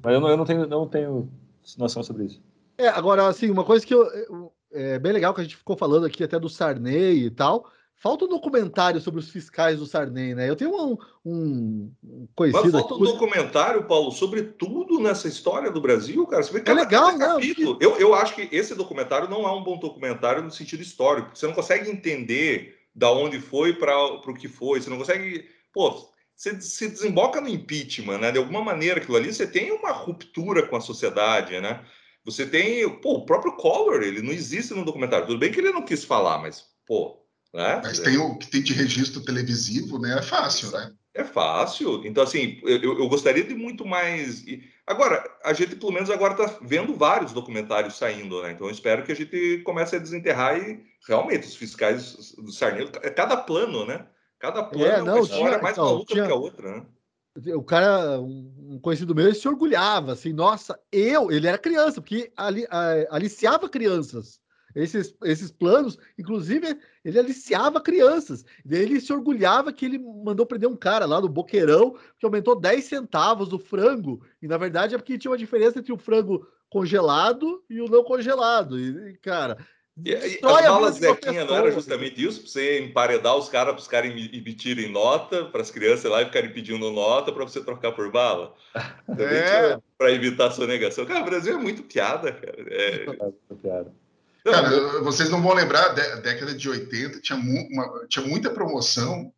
Mas 0.00 0.14
eu 0.14 0.20
não, 0.20 0.28
eu 0.28 0.36
não, 0.36 0.44
tenho, 0.44 0.66
não 0.68 0.86
tenho 0.86 1.28
noção 1.76 2.02
sobre 2.04 2.26
isso. 2.26 2.40
É, 2.82 2.88
agora, 2.88 3.26
assim, 3.28 3.50
uma 3.50 3.64
coisa 3.64 3.86
que 3.86 3.94
eu, 3.94 4.04
eu- 4.04 4.52
é 4.72 4.98
bem 4.98 5.12
legal 5.12 5.32
que 5.34 5.40
a 5.40 5.44
gente 5.44 5.56
ficou 5.56 5.76
falando 5.76 6.06
aqui 6.06 6.24
até 6.24 6.38
do 6.38 6.48
Sarney 6.48 7.26
e 7.26 7.30
tal. 7.30 7.70
Falta 7.94 8.24
um 8.24 8.28
documentário 8.28 9.00
sobre 9.00 9.20
os 9.20 9.30
fiscais 9.30 9.78
do 9.78 9.86
Sarney, 9.86 10.34
né? 10.34 10.50
Eu 10.50 10.56
tenho 10.56 10.74
um, 10.74 10.98
um 11.24 11.92
Mas 12.02 12.28
conhecido 12.34 12.72
falta 12.72 12.94
um 12.94 12.96
aqui. 12.96 13.04
documentário, 13.12 13.84
Paulo, 13.84 14.10
sobre 14.10 14.42
tudo 14.42 14.98
nessa 14.98 15.28
história 15.28 15.70
do 15.70 15.80
Brasil, 15.80 16.26
cara. 16.26 16.42
Você 16.42 16.52
vê 16.52 16.60
cada- 16.60 16.80
É 16.80 16.84
legal, 16.84 17.04
cada 17.12 17.18
né? 17.18 17.26
capítulo. 17.34 17.78
Eu, 17.80 17.96
eu 17.98 18.12
acho 18.14 18.34
que 18.34 18.48
esse 18.50 18.74
documentário 18.74 19.28
não 19.30 19.46
é 19.46 19.52
um 19.52 19.62
bom 19.62 19.78
documentário 19.78 20.42
no 20.42 20.50
sentido 20.50 20.82
histórico. 20.82 21.28
porque 21.28 21.38
Você 21.38 21.46
não 21.46 21.54
consegue 21.54 21.88
entender 21.88 22.76
da 22.92 23.12
onde 23.12 23.38
foi 23.38 23.72
para 23.74 23.96
o 24.04 24.34
que 24.34 24.48
foi. 24.48 24.80
Você 24.82 24.90
não 24.90 24.98
consegue. 24.98 25.44
Pô, 25.72 25.94
você 26.34 26.60
se 26.60 26.88
desemboca 26.88 27.40
no 27.40 27.48
impeachment, 27.48 28.18
né? 28.18 28.32
De 28.32 28.38
alguma 28.38 28.62
maneira, 28.64 28.98
aquilo 29.00 29.16
ali, 29.16 29.32
você 29.32 29.46
tem 29.46 29.70
uma 29.70 29.92
ruptura 29.92 30.66
com 30.66 30.74
a 30.74 30.80
sociedade, 30.80 31.60
né? 31.60 31.84
Você 32.24 32.46
tem, 32.46 32.88
pô, 33.00 33.14
o 33.14 33.26
próprio 33.26 33.56
Collor, 33.56 34.02
ele 34.02 34.22
não 34.22 34.32
existe 34.32 34.74
no 34.74 34.84
documentário. 34.84 35.26
Tudo 35.26 35.38
bem 35.38 35.50
que 35.50 35.60
ele 35.60 35.72
não 35.72 35.84
quis 35.84 36.04
falar, 36.04 36.38
mas, 36.38 36.64
pô, 36.86 37.22
né? 37.52 37.80
Mas 37.82 37.98
tem 37.98 38.16
o 38.16 38.38
que 38.38 38.46
tem 38.46 38.62
de 38.62 38.72
registro 38.72 39.22
televisivo, 39.22 39.98
né? 39.98 40.18
É 40.18 40.22
fácil, 40.22 40.70
né? 40.70 40.92
É 41.14 41.24
fácil. 41.24 42.06
Então, 42.06 42.24
assim, 42.24 42.58
eu, 42.64 42.98
eu 42.98 43.08
gostaria 43.08 43.44
de 43.44 43.54
muito 43.54 43.84
mais. 43.84 44.42
Agora, 44.86 45.22
a 45.44 45.52
gente, 45.52 45.76
pelo 45.76 45.92
menos, 45.92 46.08
agora 46.08 46.32
está 46.32 46.58
vendo 46.62 46.94
vários 46.94 47.32
documentários 47.32 47.98
saindo, 47.98 48.42
né? 48.42 48.52
Então, 48.52 48.66
eu 48.66 48.72
espero 48.72 49.04
que 49.04 49.12
a 49.12 49.16
gente 49.16 49.60
comece 49.64 49.94
a 49.94 49.98
desenterrar 49.98 50.56
e 50.56 50.82
realmente 51.06 51.46
os 51.46 51.54
fiscais 51.54 52.34
do 52.38 52.50
Sarney, 52.50 52.88
cada 53.14 53.36
plano, 53.36 53.84
né? 53.84 54.06
Cada 54.38 54.62
plano 54.62 54.86
é, 54.86 55.02
não, 55.02 55.08
é 55.08 55.12
uma 55.12 55.20
história 55.20 55.48
tinha, 55.50 55.62
mais 55.62 55.74
então, 55.74 55.84
maluca 55.84 56.14
tinha, 56.14 56.22
do 56.22 56.28
que 56.28 56.32
a 56.32 56.36
outra, 56.36 56.76
né? 56.76 56.86
O 57.56 57.62
cara, 57.62 58.20
um 58.20 58.78
conhecido 58.82 59.14
meu, 59.14 59.26
ele 59.26 59.34
se 59.34 59.48
orgulhava, 59.48 60.12
assim, 60.12 60.34
nossa, 60.34 60.78
eu, 60.92 61.30
ele 61.30 61.46
era 61.46 61.56
criança, 61.56 62.00
porque 62.00 62.30
ali, 62.36 62.66
aliciava 63.08 63.68
crianças. 63.70 64.42
Esses, 64.74 65.14
esses 65.24 65.50
planos, 65.50 65.98
inclusive, 66.18 66.78
ele 67.04 67.18
aliciava 67.18 67.80
crianças. 67.80 68.44
Ele 68.68 69.00
se 69.00 69.12
orgulhava 69.12 69.72
que 69.72 69.84
ele 69.84 69.98
mandou 69.98 70.46
prender 70.46 70.68
um 70.68 70.76
cara 70.76 71.04
lá 71.04 71.20
no 71.20 71.28
Boqueirão, 71.28 71.96
que 72.18 72.24
aumentou 72.24 72.58
10 72.58 72.84
centavos 72.84 73.48
do 73.48 73.58
frango. 73.58 74.24
E 74.40 74.48
na 74.48 74.56
verdade 74.56 74.94
é 74.94 74.98
porque 74.98 75.18
tinha 75.18 75.30
uma 75.30 75.38
diferença 75.38 75.78
entre 75.78 75.92
o 75.92 75.98
frango 75.98 76.46
congelado 76.70 77.62
e 77.68 77.80
o 77.80 77.88
não 77.88 78.02
congelado. 78.02 78.78
E, 78.78 79.16
cara. 79.18 79.58
E, 80.04 80.10
e 80.10 80.40
as 80.42 80.66
balas 80.66 80.94
Zequinha 80.96 81.44
não 81.44 81.54
era 81.54 81.70
justamente 81.70 82.24
isso? 82.24 82.40
Para 82.40 82.50
você 82.50 82.80
emparedar 82.80 83.36
os 83.36 83.48
caras, 83.48 83.74
para 83.74 83.80
os 83.80 83.88
caras 83.88 84.10
emitirem 84.10 84.90
nota, 84.90 85.44
para 85.44 85.60
as 85.60 85.70
crianças 85.70 86.10
lá 86.10 86.22
e 86.22 86.26
ficarem 86.26 86.52
pedindo 86.52 86.90
nota 86.90 87.30
para 87.30 87.44
você 87.44 87.62
trocar 87.62 87.92
por 87.92 88.10
bala? 88.10 88.54
É. 89.18 89.78
Para 89.98 90.10
evitar 90.10 90.46
a 90.46 90.50
sonegação. 90.50 91.04
Cara, 91.04 91.20
o 91.20 91.26
Brasil 91.26 91.54
é 91.54 91.60
muito 91.60 91.82
piada, 91.82 92.32
cara. 92.32 92.56
É, 92.68 93.04
é 93.04 93.54
piada. 93.54 93.92
Cara, 94.44 95.02
vocês 95.02 95.30
não 95.30 95.40
vão 95.40 95.54
lembrar, 95.54 95.90
a 95.90 96.16
década 96.16 96.54
de 96.54 96.68
80 96.68 97.20
tinha, 97.20 97.38
mu 97.38 97.68
uma, 97.70 98.06
tinha 98.08 98.26
muita 98.26 98.50
promoção 98.50 99.32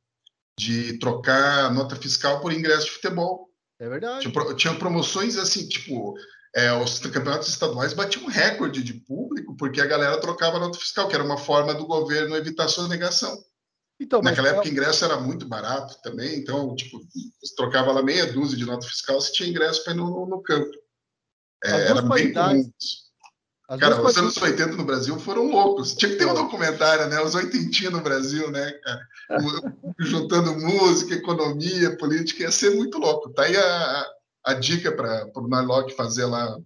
de 0.58 0.98
trocar 0.98 1.74
nota 1.74 1.96
fiscal 1.96 2.40
por 2.40 2.52
ingresso 2.52 2.86
de 2.86 2.92
futebol. 2.92 3.50
É 3.78 3.88
verdade. 3.88 4.30
Tinha, 4.30 4.54
tinha 4.54 4.74
promoções 4.74 5.36
assim, 5.36 5.68
tipo, 5.68 6.14
é, 6.54 6.72
os 6.72 6.98
campeonatos 7.00 7.48
estaduais 7.48 7.92
batiam 7.92 8.24
um 8.24 8.28
recorde 8.28 8.82
de 8.82 8.94
público 8.94 9.56
porque 9.56 9.80
a 9.80 9.86
galera 9.86 10.20
trocava 10.20 10.58
nota 10.58 10.78
fiscal, 10.78 11.08
que 11.08 11.14
era 11.14 11.24
uma 11.24 11.36
forma 11.36 11.74
do 11.74 11.86
governo 11.86 12.36
evitar 12.36 12.68
sonegação. 12.68 13.36
Então, 14.00 14.22
Naquela 14.22 14.48
época, 14.48 14.68
o 14.68 14.70
ingresso 14.70 15.04
era 15.04 15.18
muito 15.18 15.46
barato 15.46 16.00
também, 16.02 16.36
então, 16.36 16.74
tipo, 16.74 16.98
você 17.40 17.54
trocava 17.54 17.92
lá 17.92 18.02
meia 18.02 18.32
dúzia 18.32 18.56
de 18.56 18.66
nota 18.66 18.86
fiscal, 18.86 19.20
você 19.20 19.32
tinha 19.32 19.48
ingresso 19.48 19.82
para 19.84 19.92
ir 19.92 19.96
no, 19.96 20.10
no, 20.10 20.26
no 20.26 20.42
campo. 20.42 20.70
É, 21.64 21.88
era 21.88 22.02
bem 22.02 22.32
comum. 22.32 22.70
As 23.66 23.80
cara, 23.80 24.02
os 24.02 24.16
anos 24.18 24.36
80 24.36 24.76
no 24.76 24.84
Brasil 24.84 25.18
foram 25.18 25.50
loucos. 25.50 25.94
Tinha 25.94 26.10
que 26.10 26.18
ter 26.18 26.26
um 26.26 26.34
documentário, 26.34 27.08
né? 27.08 27.18
Os 27.22 27.34
oitentinhos 27.34 27.94
no 27.94 28.02
Brasil, 28.02 28.50
né, 28.50 28.72
cara? 28.72 29.00
Juntando 29.98 30.54
música, 30.60 31.14
economia, 31.14 31.96
política, 31.96 32.42
ia 32.42 32.50
ser 32.50 32.76
muito 32.76 32.98
louco. 32.98 33.32
Tá 33.32 33.44
aí 33.44 33.56
a, 33.56 34.06
a 34.44 34.54
dica 34.54 34.92
para 34.92 35.30
o 35.36 35.48
Narlock 35.48 35.94
fazer 35.94 36.26
lá. 36.26 36.58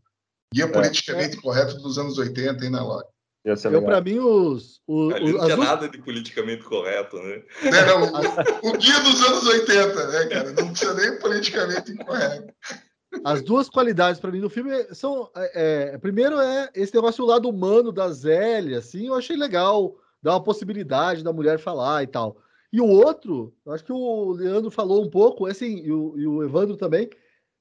Guia 0.53 0.64
é. 0.64 0.68
politicamente 0.68 1.37
é. 1.37 1.41
correto 1.41 1.76
dos 1.79 1.99
anos 1.99 2.18
80, 2.18 2.64
hein, 2.64 2.70
Narlock? 2.70 3.09
Eu, 3.45 3.83
para 3.83 4.01
mim, 4.01 4.18
os. 4.18 4.81
os 4.87 5.14
Ali 5.14 5.33
não 5.33 5.45
tinha 5.45 5.57
nada 5.57 5.89
de 5.89 5.99
politicamente 5.99 6.64
correto, 6.64 7.16
né? 7.16 7.43
É, 7.62 7.87
não, 7.87 8.03
o, 8.03 8.68
o, 8.68 8.72
guia 8.76 9.01
dos 9.01 9.22
anos 9.22 9.47
80, 9.47 10.07
né, 10.09 10.26
cara? 10.26 10.53
Não 10.53 10.68
precisa 10.68 10.95
nem 10.95 11.18
politicamente 11.18 11.93
incorreto. 11.93 12.53
As 13.24 13.41
duas 13.43 13.70
qualidades 13.70 14.20
para 14.20 14.31
mim 14.31 14.41
do 14.41 14.51
filme 14.51 14.70
são. 14.93 15.31
É, 15.35 15.93
é, 15.95 15.99
primeiro 15.99 16.39
é 16.39 16.68
esse 16.74 16.95
negócio 16.95 17.24
do 17.24 17.31
lado 17.31 17.49
humano 17.49 17.91
da 17.91 18.11
Zélia, 18.11 18.79
assim, 18.79 19.07
eu 19.07 19.14
achei 19.14 19.37
legal, 19.37 19.97
dar 20.22 20.33
uma 20.33 20.43
possibilidade 20.43 21.24
da 21.24 21.33
mulher 21.33 21.59
falar 21.59 22.03
e 22.03 22.07
tal. 22.07 22.37
E 22.70 22.83
o 22.83 22.87
outro, 22.87 23.55
eu 23.64 23.72
acho 23.72 23.85
que 23.85 23.93
o 23.93 24.33
Leandro 24.33 24.70
falou 24.70 25.03
um 25.03 25.09
pouco, 25.09 25.47
assim, 25.47 25.79
e 25.79 25.91
o, 25.91 26.18
e 26.18 26.26
o 26.26 26.43
Evandro 26.43 26.76
também. 26.76 27.09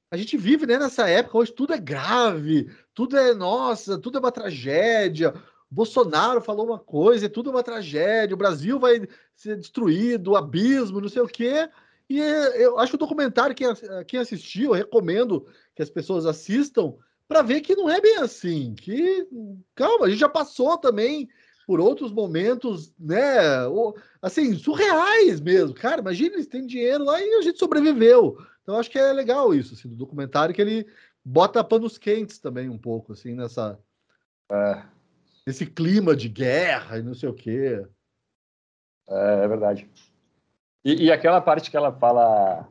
A 0.09 0.15
gente 0.15 0.37
vive 0.37 0.65
né, 0.65 0.77
nessa 0.77 1.09
época 1.09 1.37
onde 1.37 1.51
tudo 1.51 1.73
é 1.73 1.77
grave, 1.77 2.69
tudo 2.93 3.17
é, 3.17 3.33
nossa, 3.33 3.97
tudo 3.97 4.17
é 4.17 4.21
uma 4.21 4.31
tragédia. 4.31 5.33
Bolsonaro 5.69 6.41
falou 6.41 6.65
uma 6.65 6.79
coisa, 6.79 7.25
e 7.25 7.29
tudo 7.29 7.49
é 7.49 7.53
uma 7.53 7.63
tragédia, 7.63 8.33
o 8.33 8.37
Brasil 8.37 8.79
vai 8.79 9.05
ser 9.35 9.57
destruído, 9.57 10.31
o 10.31 10.35
abismo, 10.37 11.01
não 11.01 11.09
sei 11.09 11.21
o 11.21 11.27
quê. 11.27 11.69
E 12.09 12.19
eu 12.19 12.79
acho 12.79 12.91
que 12.91 12.95
o 12.95 12.99
documentário, 12.99 13.53
quem, 13.53 13.67
quem 14.07 14.19
assistiu, 14.19 14.71
eu 14.71 14.77
recomendo 14.77 15.45
que 15.75 15.83
as 15.83 15.89
pessoas 15.89 16.25
assistam 16.25 16.95
para 17.27 17.41
ver 17.41 17.59
que 17.59 17.75
não 17.75 17.89
é 17.89 17.99
bem 17.99 18.17
assim. 18.17 18.73
Que, 18.75 19.27
calma, 19.75 20.05
a 20.05 20.09
gente 20.09 20.19
já 20.19 20.29
passou 20.29 20.77
também 20.77 21.27
por 21.65 21.81
outros 21.81 22.13
momentos, 22.13 22.93
né? 22.97 23.35
Assim, 24.21 24.55
surreais 24.55 25.41
mesmo. 25.41 25.73
Cara, 25.73 25.99
imagina, 25.99 26.35
eles 26.35 26.47
têm 26.47 26.65
dinheiro 26.65 27.03
lá 27.03 27.21
e 27.21 27.33
a 27.33 27.41
gente 27.41 27.59
sobreviveu. 27.59 28.37
Então, 28.67 28.77
acho 28.77 28.91
que 28.91 28.99
é 28.99 29.13
legal 29.13 29.55
isso, 29.55 29.73
assim, 29.73 29.87
do 29.87 29.95
documentário, 29.95 30.53
que 30.53 30.61
ele 30.61 30.85
bota 31.23 31.63
panos 31.63 31.97
quentes 31.97 32.37
também 32.37 32.67
um 32.67 32.77
pouco, 32.77 33.13
assim, 33.13 33.33
nessa. 33.33 33.79
É, 34.51 34.83
nesse 35.47 35.65
clima 35.65 36.13
de 36.13 36.27
guerra 36.27 36.97
e 36.97 37.01
não 37.01 37.13
sei 37.13 37.29
o 37.29 37.33
quê. 37.33 37.81
É, 39.07 39.45
é 39.45 39.47
verdade. 39.47 39.89
E, 40.83 41.05
e, 41.05 41.11
aquela 41.13 41.39
parte 41.39 41.71
que 41.71 41.77
ela 41.77 41.93
fala, 41.93 42.67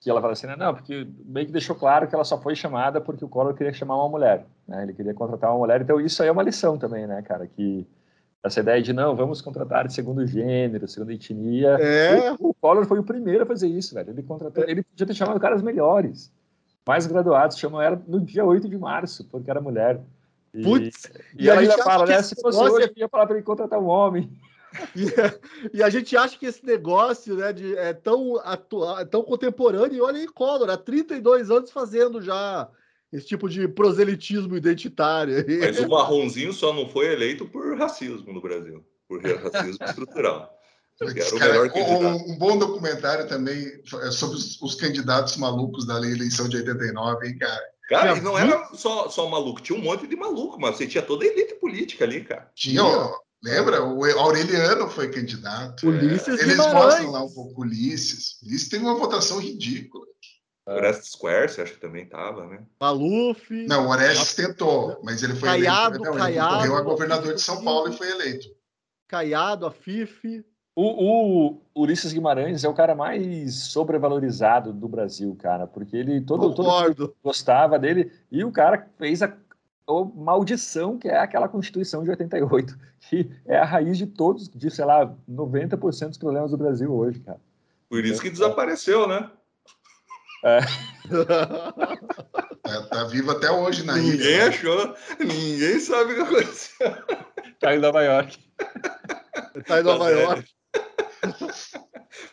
que 0.00 0.10
ela 0.10 0.20
fala 0.20 0.32
assim, 0.32 0.48
né, 0.48 0.56
não, 0.56 0.74
porque 0.74 1.06
meio 1.24 1.46
que 1.46 1.52
deixou 1.52 1.76
claro 1.76 2.08
que 2.08 2.14
ela 2.14 2.24
só 2.24 2.40
foi 2.42 2.56
chamada 2.56 3.00
porque 3.00 3.24
o 3.24 3.28
Collor 3.28 3.54
queria 3.54 3.72
chamar 3.72 3.98
uma 3.98 4.08
mulher, 4.08 4.44
né? 4.66 4.82
Ele 4.82 4.92
queria 4.92 5.14
contratar 5.14 5.50
uma 5.50 5.58
mulher, 5.60 5.80
então 5.80 6.00
isso 6.00 6.20
aí 6.22 6.28
é 6.28 6.32
uma 6.32 6.42
lição 6.42 6.76
também, 6.76 7.06
né, 7.06 7.22
cara, 7.22 7.46
que 7.46 7.86
essa 8.42 8.60
ideia 8.60 8.80
de 8.80 8.92
não, 8.92 9.14
vamos 9.14 9.42
contratar 9.42 9.86
de 9.86 9.92
segundo 9.92 10.26
gênero, 10.26 10.88
segunda 10.88 11.12
etnia. 11.12 11.76
É. 11.78 12.32
O, 12.38 12.54
Collor 12.54 12.86
foi 12.86 12.98
o 12.98 13.04
primeiro 13.04 13.42
a 13.42 13.46
fazer 13.46 13.68
isso, 13.68 13.94
velho. 13.94 14.10
Ele 14.10 14.22
contratou, 14.22 14.64
ele 14.66 14.82
podia 14.82 15.06
ter 15.06 15.14
chamado 15.14 15.38
caras 15.38 15.62
melhores, 15.62 16.32
mais 16.86 17.06
graduados, 17.06 17.58
chamou 17.58 17.82
ela 17.82 18.02
no 18.08 18.20
dia 18.20 18.44
8 18.44 18.68
de 18.68 18.78
março, 18.78 19.24
porque 19.30 19.50
era 19.50 19.60
mulher. 19.60 20.00
E, 20.54 20.62
Putz, 20.62 21.12
e, 21.38 21.44
e 21.44 21.50
ela 21.50 21.60
ainda 21.60 21.78
fala, 21.78 22.06
né? 22.06 22.22
Se 22.22 22.34
fosse 22.40 22.58
hoje, 22.58 22.86
eu 22.86 22.92
ia 22.96 23.08
falar 23.08 23.26
para 23.26 23.36
ele 23.36 23.44
contratar 23.44 23.78
um 23.78 23.86
homem. 23.86 24.30
E, 24.96 25.78
e, 25.78 25.82
a 25.82 25.90
gente 25.90 26.16
acha 26.16 26.38
que 26.38 26.46
esse 26.46 26.64
negócio 26.64 27.36
né, 27.36 27.52
de, 27.52 27.76
é 27.76 27.92
tão, 27.92 28.36
atual, 28.38 29.00
é 29.00 29.04
tão 29.04 29.22
contemporâneo, 29.22 29.96
e 29.96 30.00
olha 30.00 30.18
aí, 30.18 30.26
Collor, 30.28 30.70
há 30.70 30.76
32 30.76 31.50
anos 31.50 31.70
fazendo 31.70 32.22
já 32.22 32.68
esse 33.12 33.26
tipo 33.26 33.48
de 33.48 33.66
proselitismo 33.68 34.56
identitário. 34.56 35.44
Mas 35.60 35.78
o 35.78 35.88
Marronzinho 35.88 36.52
só 36.52 36.72
não 36.72 36.88
foi 36.88 37.12
eleito 37.12 37.46
por 37.46 37.76
racismo 37.76 38.32
no 38.32 38.40
Brasil, 38.40 38.84
por 39.08 39.22
racismo 39.22 39.84
estrutural. 39.84 40.50
Cara, 41.38 41.62
um, 41.62 42.32
um, 42.32 42.38
bom 42.38 42.58
documentário 42.58 43.26
também 43.26 43.56
é 44.02 44.10
sobre 44.10 44.36
os, 44.36 44.60
os, 44.60 44.74
candidatos 44.74 45.38
malucos 45.38 45.86
da 45.86 45.96
eleição 45.96 46.46
de 46.46 46.58
89, 46.58 47.26
hein, 47.26 47.38
cara? 47.38 47.62
Cara, 47.88 48.18
e 48.18 48.20
não 48.20 48.38
era 48.38 48.68
só, 48.74 49.08
só 49.08 49.26
maluco, 49.26 49.62
tinha 49.62 49.78
um 49.78 49.82
monte 49.82 50.06
de 50.06 50.14
maluco, 50.14 50.60
mas 50.60 50.76
você 50.76 50.86
tinha 50.86 51.02
toda 51.02 51.24
a 51.24 51.26
elite 51.26 51.54
política 51.54 52.04
ali, 52.04 52.22
cara. 52.22 52.50
Tinha, 52.54 52.82
Lembra? 53.42 53.82
O 53.82 54.04
Aureliano 54.04 54.88
foi 54.90 55.10
candidato. 55.10 55.88
Ulisses 55.88 56.38
é. 56.38 56.42
Eles 56.42 56.58
mostram 56.58 57.10
lá 57.10 57.24
um 57.24 57.32
pouco 57.32 57.62
Ulisses. 57.62 58.36
Ulisses 58.42 58.68
tem 58.68 58.80
uma 58.80 58.94
votação 58.94 59.38
ridícula. 59.38 60.04
O 60.66 60.72
Orestes 60.72 61.12
Square, 61.12 61.48
você 61.48 61.62
acha 61.62 61.74
que 61.74 61.80
também 61.80 62.04
estava, 62.04 62.46
né? 62.46 62.62
Maluf. 62.80 63.50
Não, 63.66 63.86
o 63.86 63.90
Orestes 63.90 64.34
tentou, 64.34 65.00
mas 65.02 65.22
ele 65.22 65.34
foi 65.34 65.48
Caiado, 65.48 65.96
eleito. 65.96 66.10
Não, 66.10 66.18
Caiado, 66.18 66.54
ele 66.54 66.58
correu 66.58 66.76
a 66.76 66.82
governador 66.82 67.34
de 67.34 67.40
São 67.40 67.64
Paulo 67.64 67.88
e 67.88 67.96
foi 67.96 68.10
eleito. 68.10 68.48
Caiado, 69.08 69.66
a 69.66 69.70
Fife. 69.70 70.44
O, 70.74 71.56
o, 71.74 71.82
Ulisses 71.82 72.12
Guimarães 72.12 72.62
é 72.62 72.68
o 72.68 72.74
cara 72.74 72.94
mais 72.94 73.54
sobrevalorizado 73.54 74.72
do 74.72 74.88
Brasil, 74.88 75.36
cara, 75.38 75.66
porque 75.66 75.96
ele 75.96 76.20
todo, 76.20 76.54
todo 76.54 77.14
gostava 77.22 77.78
dele 77.78 78.12
e 78.30 78.44
o 78.44 78.52
cara 78.52 78.88
fez 78.96 79.20
a 79.20 79.36
maldição 80.14 80.96
que 80.96 81.08
é 81.08 81.18
aquela 81.18 81.48
Constituição 81.48 82.04
de 82.04 82.10
88, 82.10 82.78
que 83.10 83.30
é 83.44 83.58
a 83.58 83.64
raiz 83.64 83.98
de 83.98 84.06
todos, 84.06 84.48
de, 84.48 84.70
sei 84.70 84.84
lá, 84.84 85.12
90% 85.28 86.08
dos 86.08 86.18
problemas 86.18 86.52
do 86.52 86.56
Brasil 86.56 86.92
hoje, 86.94 87.18
cara. 87.20 87.40
Por 87.88 88.04
isso 88.04 88.22
que 88.22 88.30
desapareceu, 88.30 89.08
né? 89.08 89.28
É. 90.44 90.60
tá, 92.62 92.82
tá, 92.88 93.04
vivo 93.04 93.30
até 93.30 93.50
hoje 93.50 93.84
na 93.84 93.94
Ninguém 93.94 94.10
ilha. 94.10 94.24
Ninguém 94.24 94.40
achou, 94.42 94.94
ninguém 95.18 95.80
sabe 95.80 96.12
o 96.12 96.16
que 96.16 96.22
aconteceu. 96.22 96.92
Tá 97.58 97.74
em 97.74 97.78
Nova 97.78 98.02
York. 98.02 98.38
Tá 99.66 99.80
em 99.80 99.82
Nova 99.82 100.04
tá 100.04 100.10
York. 100.10 100.48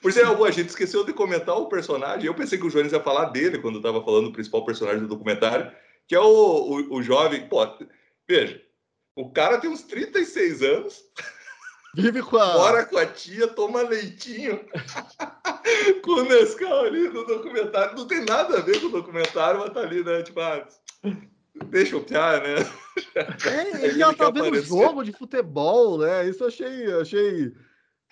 Por 0.02 0.10
exemplo, 0.10 0.46
a 0.46 0.52
gente 0.52 0.70
esqueceu 0.70 1.04
de 1.04 1.12
comentar 1.12 1.58
o 1.58 1.68
personagem. 1.68 2.26
Eu 2.26 2.36
pensei 2.36 2.58
que 2.58 2.66
o 2.66 2.70
Jones 2.70 2.94
ia 2.94 3.02
falar 3.02 3.26
dele 3.26 3.60
quando 3.60 3.78
estava 3.78 4.04
falando 4.04 4.28
do 4.28 4.34
principal 4.34 4.64
personagem 4.64 5.02
do 5.02 5.08
documentário, 5.08 5.72
que 6.08 6.16
é 6.16 6.20
o, 6.20 6.24
o, 6.24 6.96
o 6.96 7.04
jovem. 7.04 7.48
Pô, 7.50 7.68
veja, 8.28 8.62
o 9.16 9.32
cara 9.32 9.60
tem 9.60 9.70
uns 9.70 9.82
36 9.82 10.62
anos. 10.62 11.04
Vive 11.96 12.22
com 12.22 12.38
a. 12.38 12.54
Mora 12.54 12.86
com 12.86 12.98
a 12.98 13.06
tia, 13.06 13.48
toma 13.48 13.82
leitinho. 13.82 14.64
com 16.04 16.12
o 16.12 16.24
Nescau 16.24 16.86
ali 16.86 17.10
no 17.10 17.26
documentário. 17.26 17.98
Não 17.98 18.08
tem 18.08 18.26
nada 18.26 18.58
a 18.58 18.62
ver 18.62 18.80
com 18.80 18.88
o 18.88 18.92
documentário, 18.92 19.60
mas 19.60 19.74
tá 19.74 19.82
ali, 19.82 20.04
né? 20.04 20.22
Tipo, 20.24 20.40
ah, 20.42 20.68
deixa 21.66 21.96
eu 21.96 22.04
piar, 22.04 22.42
né? 22.42 22.56
É, 23.46 23.84
ele 23.86 24.00
já 24.00 24.14
tá 24.14 24.30
vendo 24.30 24.62
jogo 24.62 25.04
de 25.04 25.12
futebol, 25.12 25.98
né? 26.00 26.28
Isso 26.28 26.44
eu 26.44 26.48
achei. 26.48 26.94
Achei 27.02 27.54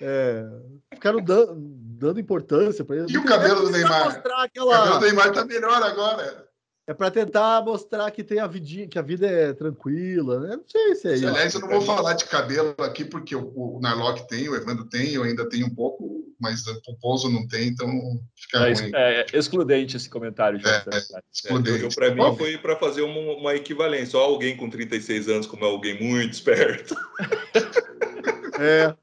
é, 0.01 0.45
ficaram 0.93 1.23
dando, 1.23 1.55
dando 1.55 2.19
importância 2.19 2.83
para 2.83 2.97
ele. 2.97 3.05
E 3.09 3.17
o 3.17 3.23
cabelo 3.23 3.61
do 3.61 3.71
Neymar? 3.71 4.21
Aquela... 4.37 4.65
O 4.65 4.77
cabelo 4.77 4.99
do 4.99 5.05
Neymar 5.05 5.31
tá 5.31 5.45
melhor 5.45 5.81
agora. 5.81 6.44
É 6.87 6.93
para 6.93 7.09
tentar 7.09 7.63
mostrar 7.63 8.11
que 8.11 8.23
tem 8.23 8.39
a 8.39 8.45
vidinha, 8.45 8.87
que 8.87 8.99
a 8.99 9.01
vida 9.01 9.25
é 9.25 9.53
tranquila, 9.53 10.39
né? 10.39 10.55
Não 10.55 10.63
sei 10.67 10.95
se 10.95 11.07
é 11.07 11.13
isso. 11.15 11.27
Aliás, 11.27 11.53
eu 11.55 11.61
não 11.61 11.69
vou 11.69 11.81
falar 11.81 12.13
de 12.13 12.25
cabelo 12.25 12.75
aqui, 12.77 13.03
porque 13.03 13.35
o, 13.35 13.51
o 13.55 13.79
Narlock 13.81 14.27
tem, 14.27 14.47
o 14.47 14.55
Evandro 14.55 14.85
tem, 14.85 15.13
eu 15.13 15.23
ainda 15.23 15.49
tenho 15.49 15.65
um 15.65 15.73
pouco, 15.73 16.23
mas 16.39 16.63
o 16.67 16.95
Pouso 17.01 17.27
não 17.27 17.47
tem, 17.47 17.69
então 17.69 17.87
fica 18.35 18.67
é, 18.67 18.73
ruim. 18.73 18.91
É, 18.93 19.25
excludente 19.33 19.97
esse 19.97 20.07
comentário. 20.07 20.59
É, 20.63 20.95
é, 20.95 21.21
excludente. 21.33 21.85
É, 21.85 21.89
para 21.89 22.13
mim 22.13 22.37
foi 22.37 22.55
para 22.59 22.75
fazer 22.75 23.01
uma, 23.01 23.33
uma 23.33 23.55
equivalência. 23.55 24.19
Ó, 24.19 24.23
alguém 24.23 24.55
com 24.55 24.69
36 24.69 25.27
anos, 25.27 25.47
como 25.47 25.65
é 25.65 25.67
alguém 25.67 25.99
muito 25.99 26.33
esperto. 26.33 26.95
É. 28.59 28.95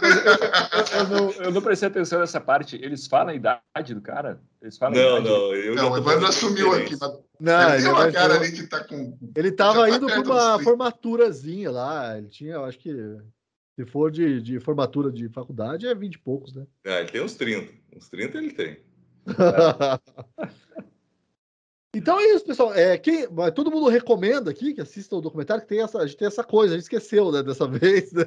Eu, 0.00 0.98
eu, 0.98 1.08
não, 1.08 1.30
eu, 1.32 1.50
não, 1.50 1.62
prestei 1.62 1.88
atenção 1.88 2.20
nessa 2.20 2.40
parte. 2.40 2.76
Eles 2.76 3.06
falam 3.06 3.28
a 3.28 3.34
idade 3.34 3.94
do 3.94 4.00
cara? 4.00 4.40
Eles 4.62 4.78
falam 4.78 4.94
não, 4.94 5.20
não. 5.20 5.54
Eu 5.54 5.74
não, 5.74 5.92
o 5.92 5.96
Evandro 5.96 6.26
assumiu 6.26 6.72
aqui. 6.72 6.96
Mas... 7.00 7.18
Não, 7.40 7.74
ele 7.74 7.82
tem 7.82 7.92
uma 7.92 8.12
cara 8.12 8.34
ali 8.34 8.52
que 8.52 8.66
tá 8.66 8.84
com. 8.84 9.18
Ele 9.36 9.52
tava 9.52 9.88
tá 9.88 9.90
indo 9.90 10.06
para 10.06 10.20
uma 10.20 10.62
formaturazinha 10.62 11.70
lá. 11.70 12.16
Ele 12.16 12.28
tinha, 12.28 12.54
eu 12.54 12.64
acho 12.64 12.78
que. 12.78 12.94
Se 13.76 13.86
for 13.86 14.10
de, 14.10 14.42
de 14.42 14.58
formatura 14.58 15.10
de 15.10 15.28
faculdade, 15.28 15.86
é 15.86 15.94
20 15.94 16.14
e 16.14 16.18
poucos, 16.18 16.52
né? 16.52 16.66
Ah, 16.84 16.98
ele 16.98 17.10
tem 17.10 17.22
uns 17.22 17.34
30. 17.34 17.72
Uns 17.96 18.08
30 18.08 18.38
ele 18.38 18.50
tem. 18.50 18.78
Então 21.98 22.20
é 22.20 22.26
isso, 22.28 22.44
pessoal. 22.44 22.72
É, 22.72 22.96
quem, 22.96 23.26
todo 23.52 23.72
mundo 23.72 23.88
recomenda 23.88 24.52
aqui 24.52 24.72
que 24.72 24.80
assista 24.80 25.16
o 25.16 25.20
documentário, 25.20 25.62
que 25.62 25.68
tem 25.68 25.82
essa, 25.82 25.98
a 25.98 26.06
gente 26.06 26.16
tem 26.16 26.28
essa 26.28 26.44
coisa, 26.44 26.74
a 26.74 26.76
gente 26.76 26.84
esqueceu, 26.84 27.32
né, 27.32 27.42
dessa 27.42 27.66
vez, 27.68 28.12
né, 28.12 28.24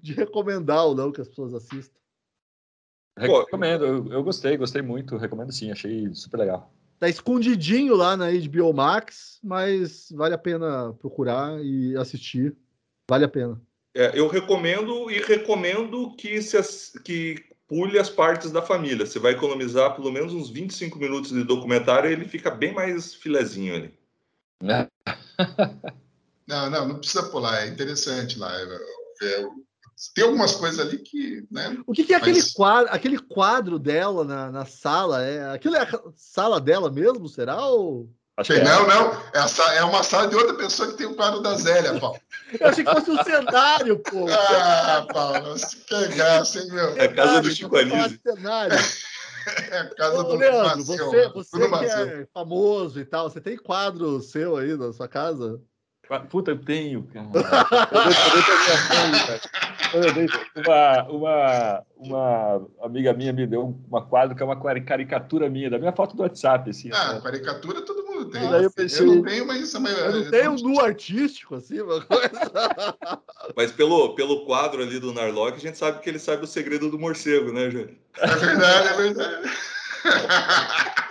de 0.00 0.14
recomendar 0.14 0.86
ou 0.86 0.94
não 0.94 1.10
que 1.10 1.20
as 1.20 1.28
pessoas 1.28 1.52
assistam. 1.52 1.98
Recomendo, 3.18 3.84
eu, 3.84 4.12
eu, 4.12 4.22
gostei, 4.22 4.56
gostei 4.56 4.80
muito, 4.80 5.16
recomendo 5.16 5.52
sim, 5.52 5.72
achei 5.72 6.08
super 6.14 6.38
legal. 6.38 6.72
Tá 7.00 7.08
escondidinho 7.08 7.96
lá 7.96 8.16
na 8.16 8.30
HBO 8.30 8.72
Max, 8.72 9.40
mas 9.42 10.12
vale 10.12 10.34
a 10.34 10.38
pena 10.38 10.94
procurar 11.00 11.60
e 11.62 11.96
assistir, 11.96 12.56
vale 13.10 13.24
a 13.24 13.28
pena. 13.28 13.60
É, 13.92 14.16
eu 14.16 14.28
recomendo 14.28 15.10
e 15.10 15.18
recomendo 15.18 16.14
que, 16.14 16.40
se, 16.40 17.02
que 17.02 17.44
pule 17.70 18.00
as 18.00 18.10
partes 18.10 18.50
da 18.50 18.60
família. 18.60 19.06
Você 19.06 19.20
vai 19.20 19.30
economizar 19.30 19.94
pelo 19.94 20.10
menos 20.10 20.34
uns 20.34 20.50
25 20.50 20.98
minutos 20.98 21.30
de 21.30 21.44
documentário 21.44 22.10
e 22.10 22.12
ele 22.12 22.24
fica 22.24 22.50
bem 22.50 22.74
mais 22.74 23.14
filezinho 23.14 23.76
ali. 23.76 23.94
É. 24.64 24.88
não, 26.48 26.68
não, 26.68 26.88
não 26.88 26.98
precisa 26.98 27.22
pular. 27.30 27.62
É 27.62 27.68
interessante 27.68 28.36
lá. 28.40 28.52
É, 28.52 28.64
é, 29.22 29.48
tem 30.12 30.24
algumas 30.24 30.56
coisas 30.56 30.80
ali 30.80 30.98
que. 30.98 31.46
Né, 31.48 31.80
o 31.86 31.92
que, 31.92 32.02
que 32.02 32.12
é 32.12 32.18
mas... 32.18 32.28
aquele, 32.28 32.52
quadro, 32.52 32.92
aquele 32.92 33.18
quadro 33.18 33.78
dela 33.78 34.24
na, 34.24 34.50
na 34.50 34.64
sala? 34.64 35.22
É, 35.22 35.54
aquilo 35.54 35.76
é 35.76 35.82
a 35.82 36.02
sala 36.16 36.60
dela 36.60 36.90
mesmo, 36.90 37.28
será? 37.28 37.64
Ou... 37.66 38.10
Acho 38.40 38.54
é. 38.54 38.64
Não, 38.64 38.86
não. 38.86 39.22
Essa 39.34 39.62
é 39.74 39.84
uma 39.84 40.02
sala 40.02 40.26
de 40.28 40.34
outra 40.34 40.54
pessoa 40.54 40.90
que 40.90 40.96
tem 40.96 41.06
o 41.06 41.14
quadro 41.14 41.40
da 41.40 41.54
Zélia, 41.56 42.00
Paulo. 42.00 42.18
Eu 42.58 42.68
achei 42.68 42.82
que 42.82 42.90
fosse 42.90 43.10
um 43.10 43.22
cenário, 43.22 43.98
pô. 43.98 44.26
Ah, 44.30 45.06
Paulo, 45.12 45.58
se 45.58 45.76
pegasse, 45.76 46.58
hein, 46.58 46.68
meu? 46.72 46.96
É 46.96 47.04
a 47.04 47.12
casa 47.12 47.42
do 47.42 47.50
Chico 47.50 47.76
Anísio. 47.76 48.18
É 49.70 49.78
a 49.78 49.94
casa 49.94 50.18
Ô, 50.18 50.22
do 50.22 50.36
Leandro, 50.36 50.84
você, 50.84 51.28
você 51.28 51.58
que 51.58 51.84
é 51.86 52.26
famoso 52.32 53.00
e 53.00 53.06
tal, 53.06 53.28
você 53.28 53.40
tem 53.40 53.56
quadro 53.56 54.20
seu 54.20 54.54
aí 54.54 54.76
na 54.76 54.92
sua 54.92 55.08
casa? 55.08 55.58
Puta, 56.28 56.50
eu 56.50 56.58
tenho, 56.58 57.04
cara. 57.04 57.28
uma, 60.56 61.02
uma, 61.08 61.82
uma 61.96 62.66
amiga 62.82 63.12
minha 63.12 63.32
me 63.32 63.46
deu 63.46 63.78
uma 63.88 64.04
quadro 64.04 64.34
que 64.34 64.42
é 64.42 64.46
uma 64.46 64.60
caricatura 64.80 65.48
minha, 65.48 65.70
da 65.70 65.78
minha 65.78 65.92
foto 65.92 66.16
do 66.16 66.22
WhatsApp. 66.22 66.68
Assim, 66.70 66.90
ah, 66.92 67.12
assim. 67.12 67.20
caricatura 67.20 67.82
todo 67.82 68.02
mundo 68.04 68.24
tem. 68.24 68.42
eu, 68.42 68.72
pensei, 68.72 69.06
eu 69.06 69.14
não 69.14 69.22
tenho, 69.22 69.46
mas 69.46 69.72
a 69.72 69.78
maioria. 69.78 70.04
Eu 70.04 70.24
não 70.24 70.30
tenho 70.30 70.50
um 70.50 70.56
nu 70.56 70.80
artístico, 70.80 71.54
assim, 71.54 71.80
uma 71.80 72.00
coisa. 72.00 72.50
Mas 73.54 73.70
pelo, 73.70 74.16
pelo 74.16 74.44
quadro 74.46 74.82
ali 74.82 74.98
do 74.98 75.12
Narlock, 75.12 75.58
a 75.58 75.60
gente 75.60 75.78
sabe 75.78 76.00
que 76.00 76.08
ele 76.08 76.18
sabe 76.18 76.42
o 76.42 76.48
segredo 76.48 76.90
do 76.90 76.98
morcego, 76.98 77.52
né, 77.52 77.70
Júlio? 77.70 77.96
É 78.18 78.26
verdade, 78.26 78.88
é 78.88 78.96
verdade. 78.96 79.50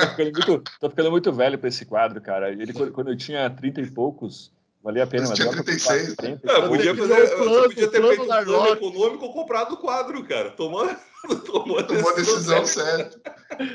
tô, 0.00 0.06
ficando 0.08 0.32
muito, 0.32 0.62
tô 0.80 0.90
ficando 0.90 1.10
muito 1.10 1.32
velho 1.32 1.58
para 1.58 1.68
esse 1.68 1.84
quadro, 1.84 2.20
cara. 2.20 2.50
Ele, 2.50 2.72
quando 2.72 3.10
eu 3.10 3.16
tinha 3.16 3.48
30 3.50 3.80
e 3.80 3.90
poucos, 3.90 4.52
valia 4.82 5.04
a 5.04 5.06
pena. 5.06 5.28
Mas 5.28 5.36
tinha 5.36 5.50
36. 5.50 6.14
30, 6.14 6.50
é, 6.50 6.68
podia, 6.68 6.94
fazer, 6.94 7.36
plano, 7.36 7.62
podia 7.64 7.90
ter 7.90 8.02
feito 8.02 8.22
um 8.22 8.26
plano 8.26 8.68
econômico 8.72 9.24
ou 9.24 9.32
comprado 9.32 9.74
o 9.74 9.76
quadro, 9.78 10.24
cara. 10.24 10.50
Tomou, 10.50 10.86
tomou, 11.44 11.82
tomou 11.82 12.10
a 12.10 12.14
decisão, 12.14 12.64
certa. 12.64 13.20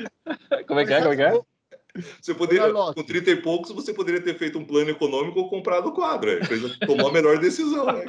Como 0.66 0.80
é 0.80 0.86
que 0.86 0.92
é? 0.92 1.00
Como 1.00 1.12
é 1.12 1.16
que 1.16 1.22
é? 1.22 1.40
Você 2.20 2.32
poderia, 2.32 2.72
com 2.72 3.02
30 3.02 3.30
e 3.30 3.36
poucos, 3.36 3.70
você 3.70 3.92
poderia 3.92 4.22
ter 4.22 4.38
feito 4.38 4.58
um 4.58 4.64
plano 4.64 4.88
econômico 4.88 5.40
ou 5.40 5.50
comprado 5.50 5.88
o 5.88 5.92
quadro. 5.92 6.30
Aí 6.30 6.86
tomou 6.86 7.08
a 7.08 7.12
melhor 7.12 7.38
decisão, 7.38 7.84
né? 7.84 8.06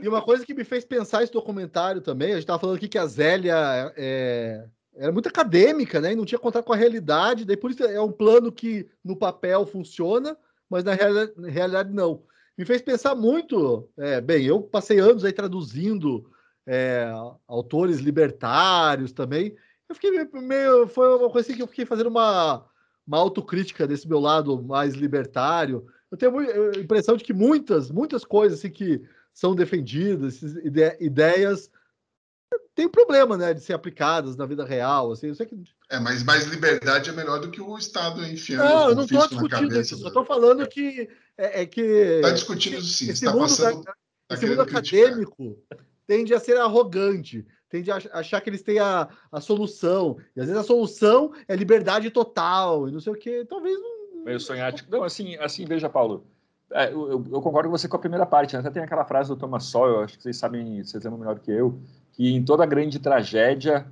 E 0.00 0.08
uma 0.08 0.22
coisa 0.22 0.46
que 0.46 0.54
me 0.54 0.62
fez 0.62 0.84
pensar 0.84 1.24
esse 1.24 1.32
documentário 1.32 2.00
também, 2.00 2.28
a 2.28 2.34
gente 2.34 2.42
estava 2.42 2.60
falando 2.60 2.76
aqui 2.76 2.86
que 2.86 2.98
a 2.98 3.06
Zélia 3.06 3.92
é, 3.96 4.64
era 4.98 5.12
muito 5.12 5.28
acadêmica, 5.28 6.00
né? 6.00 6.12
E 6.12 6.16
não 6.16 6.24
tinha 6.24 6.38
contato 6.38 6.64
com 6.64 6.72
a 6.72 6.76
realidade. 6.76 7.44
Daí 7.44 7.56
por 7.56 7.70
isso 7.70 7.84
é 7.84 8.00
um 8.00 8.12
plano 8.12 8.50
que 8.50 8.88
no 9.04 9.16
papel 9.16 9.64
funciona, 9.64 10.36
mas 10.68 10.84
na, 10.84 10.92
na 11.36 11.48
realidade 11.48 11.92
não. 11.92 12.22
Me 12.56 12.64
fez 12.64 12.82
pensar 12.82 13.14
muito. 13.14 13.88
É, 13.96 14.20
bem, 14.20 14.44
eu 14.44 14.60
passei 14.60 14.98
anos 14.98 15.24
aí 15.24 15.32
traduzindo 15.32 16.28
é, 16.66 17.08
autores 17.46 18.00
libertários 18.00 19.12
também. 19.12 19.56
Eu 19.88 19.94
fiquei 19.94 20.10
meio. 20.42 20.88
Foi 20.88 21.16
uma 21.16 21.30
coisa 21.30 21.46
assim 21.46 21.56
que 21.56 21.62
eu 21.62 21.68
fiquei 21.68 21.86
fazendo 21.86 22.08
uma, 22.08 22.66
uma 23.06 23.18
autocrítica 23.18 23.86
desse 23.86 24.08
meu 24.08 24.18
lado 24.18 24.60
mais 24.60 24.94
libertário. 24.94 25.86
Eu 26.10 26.18
tenho 26.18 26.36
a 26.38 26.78
impressão 26.78 27.16
de 27.16 27.22
que 27.22 27.32
muitas, 27.32 27.90
muitas 27.90 28.24
coisas 28.24 28.58
assim, 28.58 28.70
que 28.70 29.02
são 29.32 29.54
defendidas, 29.54 30.42
ideias 30.98 31.70
tem 32.78 32.88
problema, 32.88 33.36
né, 33.36 33.52
de 33.52 33.60
ser 33.60 33.72
aplicadas 33.72 34.36
na 34.36 34.46
vida 34.46 34.64
real, 34.64 35.10
assim, 35.10 35.26
eu 35.26 35.34
sei 35.34 35.46
que... 35.46 35.60
É, 35.90 35.98
mas 35.98 36.22
mais 36.22 36.46
liberdade 36.46 37.10
é 37.10 37.12
melhor 37.12 37.40
do 37.40 37.50
que 37.50 37.60
o 37.60 37.76
Estado 37.76 38.24
enfiando 38.24 38.68
Não, 38.68 38.88
eu 38.90 38.94
não 38.94 39.02
estou 39.02 39.26
discutindo 39.26 39.80
isso, 39.80 39.98
só 39.98 40.06
estou 40.06 40.24
falando 40.24 40.64
que 40.68 41.10
é, 41.36 41.62
é 41.62 41.66
que... 41.66 41.80
Está 41.80 42.30
discutindo 42.30 42.80
sim, 42.80 43.10
esse 43.10 43.24
tá 43.24 43.32
mundo, 43.32 43.40
passando, 43.40 43.82
tá 43.82 43.94
esse 44.30 44.46
mundo 44.46 44.62
acadêmico 44.62 45.58
tende 46.06 46.32
a 46.32 46.38
ser 46.38 46.56
arrogante, 46.56 47.44
tende 47.68 47.90
a 47.90 47.98
achar 48.12 48.40
que 48.40 48.48
eles 48.48 48.62
têm 48.62 48.78
a, 48.78 49.08
a 49.32 49.40
solução, 49.40 50.16
e 50.36 50.40
às 50.40 50.46
vezes 50.46 50.62
a 50.62 50.64
solução 50.64 51.32
é 51.48 51.56
liberdade 51.56 52.08
total, 52.10 52.88
e 52.88 52.92
não 52.92 53.00
sei 53.00 53.12
o 53.12 53.16
que, 53.16 53.44
talvez 53.44 53.76
não... 53.76 54.24
Meio 54.24 54.38
sonhático. 54.38 54.88
Não, 54.88 55.02
assim, 55.02 55.34
assim, 55.38 55.64
veja, 55.64 55.88
Paulo, 55.88 56.24
é, 56.72 56.92
eu, 56.92 57.10
eu, 57.10 57.40
concordo 57.42 57.68
com 57.68 57.76
você 57.76 57.88
com 57.88 57.96
a 57.96 58.00
primeira 58.00 58.24
parte, 58.24 58.54
né? 58.54 58.60
até 58.60 58.70
tem 58.70 58.84
aquela 58.84 59.04
frase 59.04 59.30
do 59.30 59.36
Thomas 59.36 59.64
Sowell, 59.64 60.02
acho 60.02 60.16
que 60.16 60.22
vocês 60.22 60.36
sabem, 60.36 60.84
vocês 60.84 61.02
lembram 61.02 61.18
melhor 61.18 61.40
que 61.40 61.50
eu, 61.50 61.76
que 62.18 62.34
em 62.34 62.44
toda 62.44 62.66
grande 62.66 62.98
tragédia 62.98 63.86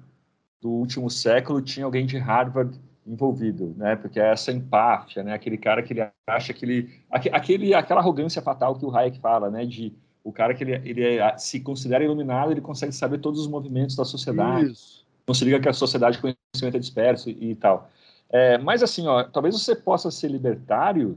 do 0.61 0.69
último 0.69 1.09
século 1.09 1.63
tinha 1.63 1.87
alguém 1.87 2.05
de 2.05 2.19
Harvard 2.19 2.77
envolvido, 3.07 3.73
né? 3.77 3.95
Porque 3.95 4.19
é 4.19 4.33
essa 4.33 4.51
empáfia, 4.51 5.23
né? 5.23 5.33
Aquele 5.33 5.57
cara 5.57 5.81
que 5.81 5.93
ele 5.93 6.11
acha 6.27 6.53
que 6.53 6.65
ele, 6.65 7.01
aquele, 7.09 7.73
aquela 7.73 8.01
arrogância 8.01 8.43
fatal 8.43 8.75
que 8.75 8.85
o 8.85 8.95
Hayek 8.95 9.21
fala, 9.21 9.49
né? 9.49 9.65
De 9.65 9.95
o 10.25 10.33
cara 10.33 10.55
que 10.55 10.65
ele, 10.65 10.73
ele 10.73 11.05
é, 11.05 11.39
se 11.39 11.61
considera 11.61 12.03
iluminado, 12.03 12.51
ele 12.51 12.61
consegue 12.61 12.93
saber 12.93 13.19
todos 13.19 13.41
os 13.41 13.47
movimentos 13.47 13.95
da 13.95 14.05
sociedade. 14.05 14.73
Isso. 14.73 15.07
Não 15.25 15.33
se 15.33 15.45
liga 15.45 15.61
que 15.61 15.69
a 15.69 15.73
sociedade 15.73 16.17
de 16.17 16.23
conhecimento 16.23 16.77
é 16.77 16.81
disperso 16.81 17.31
e, 17.31 17.53
e 17.53 17.55
tal. 17.55 17.89
É, 18.29 18.59
mas 18.59 18.83
assim, 18.83 19.07
ó, 19.07 19.23
talvez 19.23 19.55
você 19.55 19.77
possa 19.77 20.11
ser 20.11 20.33
libertário 20.33 21.17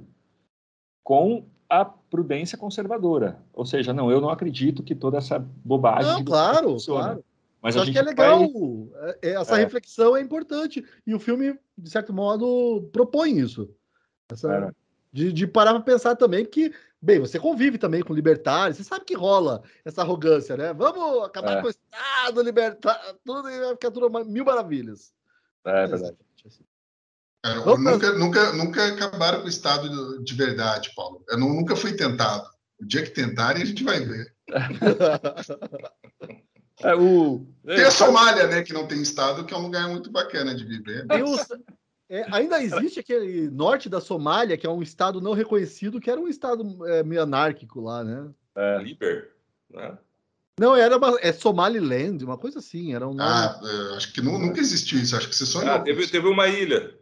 com 1.03 1.43
a 1.70 1.86
prudência 1.86 2.57
conservadora. 2.57 3.39
Ou 3.53 3.65
seja, 3.65 3.93
não, 3.93 4.11
eu 4.11 4.20
não 4.20 4.30
acredito 4.30 4.82
que 4.82 4.95
toda 4.95 5.20
essa 5.20 5.38
bobagem. 5.63 6.11
Não, 6.11 6.26
claro, 6.26 6.78
claro. 6.84 7.24
Mas 7.61 7.78
acho 7.78 7.91
que 7.91 7.99
é 7.99 8.01
legal. 8.01 8.39
Vai... 8.39 9.15
É, 9.22 9.34
essa 9.34 9.55
é. 9.55 9.63
reflexão 9.63 10.15
é 10.15 10.22
importante. 10.22 10.84
E 11.05 11.13
o 11.13 11.20
filme, 11.20 11.57
de 11.78 11.89
certo 11.89 12.11
modo, 12.11 12.89
propõe 12.91 13.39
isso. 13.39 13.70
Essa... 14.32 14.74
De, 15.11 15.34
de, 15.34 15.47
parar 15.47 15.74
para 15.74 15.82
pensar 15.82 16.15
também 16.15 16.45
que, 16.45 16.72
bem, 17.01 17.20
você 17.20 17.39
convive 17.39 17.80
também 17.80 18.03
com 18.03 18.13
libertários, 18.13 18.78
você 18.78 18.84
sabe 18.84 19.05
que 19.05 19.15
rola 19.15 19.63
essa 19.84 20.01
arrogância, 20.01 20.55
né? 20.55 20.72
Vamos 20.72 21.26
acabar 21.26 21.57
é. 21.57 21.61
com 21.61 21.67
o 21.67 21.72
Estado 21.72 22.43
libertário, 22.43 23.15
tudo 23.26 23.49
e 23.49 23.59
vai 23.59 23.70
ficar 23.72 23.89
tudo 23.89 24.26
mil 24.26 24.45
maravilhas. 24.45 25.11
É, 25.65 25.84
é 25.84 25.88
verdade. 25.88 26.17
Assim. 26.45 26.63
É, 27.45 27.55
nunca, 27.77 28.11
nunca, 28.13 28.53
nunca 28.53 28.85
acabaram 28.87 29.39
com 29.39 29.45
o 29.45 29.49
Estado 29.49 30.23
de 30.23 30.33
verdade, 30.33 30.91
Paulo. 30.95 31.23
Eu 31.29 31.37
não, 31.39 31.53
nunca 31.53 31.75
fui 31.75 31.93
tentado. 31.93 32.45
O 32.81 32.85
dia 32.85 33.03
que 33.03 33.11
tentarem, 33.11 33.63
a 33.63 33.65
gente 33.65 33.83
vai 33.83 33.99
ver. 34.01 34.33
É, 36.81 36.95
o... 36.95 37.45
Tem 37.65 37.83
a 37.83 37.91
Somália, 37.91 38.47
né? 38.47 38.63
Que 38.63 38.71
não 38.71 38.87
tem 38.87 39.01
estado, 39.01 39.43
que 39.43 39.53
é 39.53 39.57
um 39.57 39.63
lugar 39.63 39.89
muito 39.89 40.09
bacana 40.09 40.55
de 40.55 40.63
viver. 40.63 41.05
Os- 41.25 41.45
é, 42.09 42.25
ainda 42.31 42.63
existe 42.63 43.01
aquele 43.01 43.49
norte 43.49 43.89
da 43.89 43.99
Somália, 43.99 44.57
que 44.57 44.65
é 44.65 44.69
um 44.69 44.81
estado 44.81 45.19
não 45.19 45.33
reconhecido, 45.33 45.99
que 45.99 46.09
era 46.09 46.19
um 46.21 46.27
estado 46.29 46.87
é, 46.87 47.03
meio 47.03 47.21
anárquico 47.21 47.81
lá, 47.81 48.01
né? 48.03 48.29
Liber, 48.81 49.31
né? 49.69 49.97
Não, 50.57 50.73
era 50.75 50.97
uma, 50.97 51.17
é 51.19 51.33
Somaliland, 51.33 52.23
uma 52.23 52.37
coisa 52.37 52.59
assim. 52.59 52.93
Era 52.95 53.05
um 53.07 53.13
nome. 53.13 53.29
Ah, 53.29 53.59
é, 53.61 53.97
acho 53.97 54.13
que 54.13 54.21
nu- 54.21 54.39
nunca 54.39 54.59
existiu 54.61 54.99
isso. 54.99 55.15
Acho 55.17 55.27
que 55.27 55.35
você 55.35 55.45
sonhou. 55.45 55.69
Ah, 55.73 55.79
teve, 55.79 56.07
teve 56.07 56.27
uma 56.29 56.47
ilha. 56.47 56.97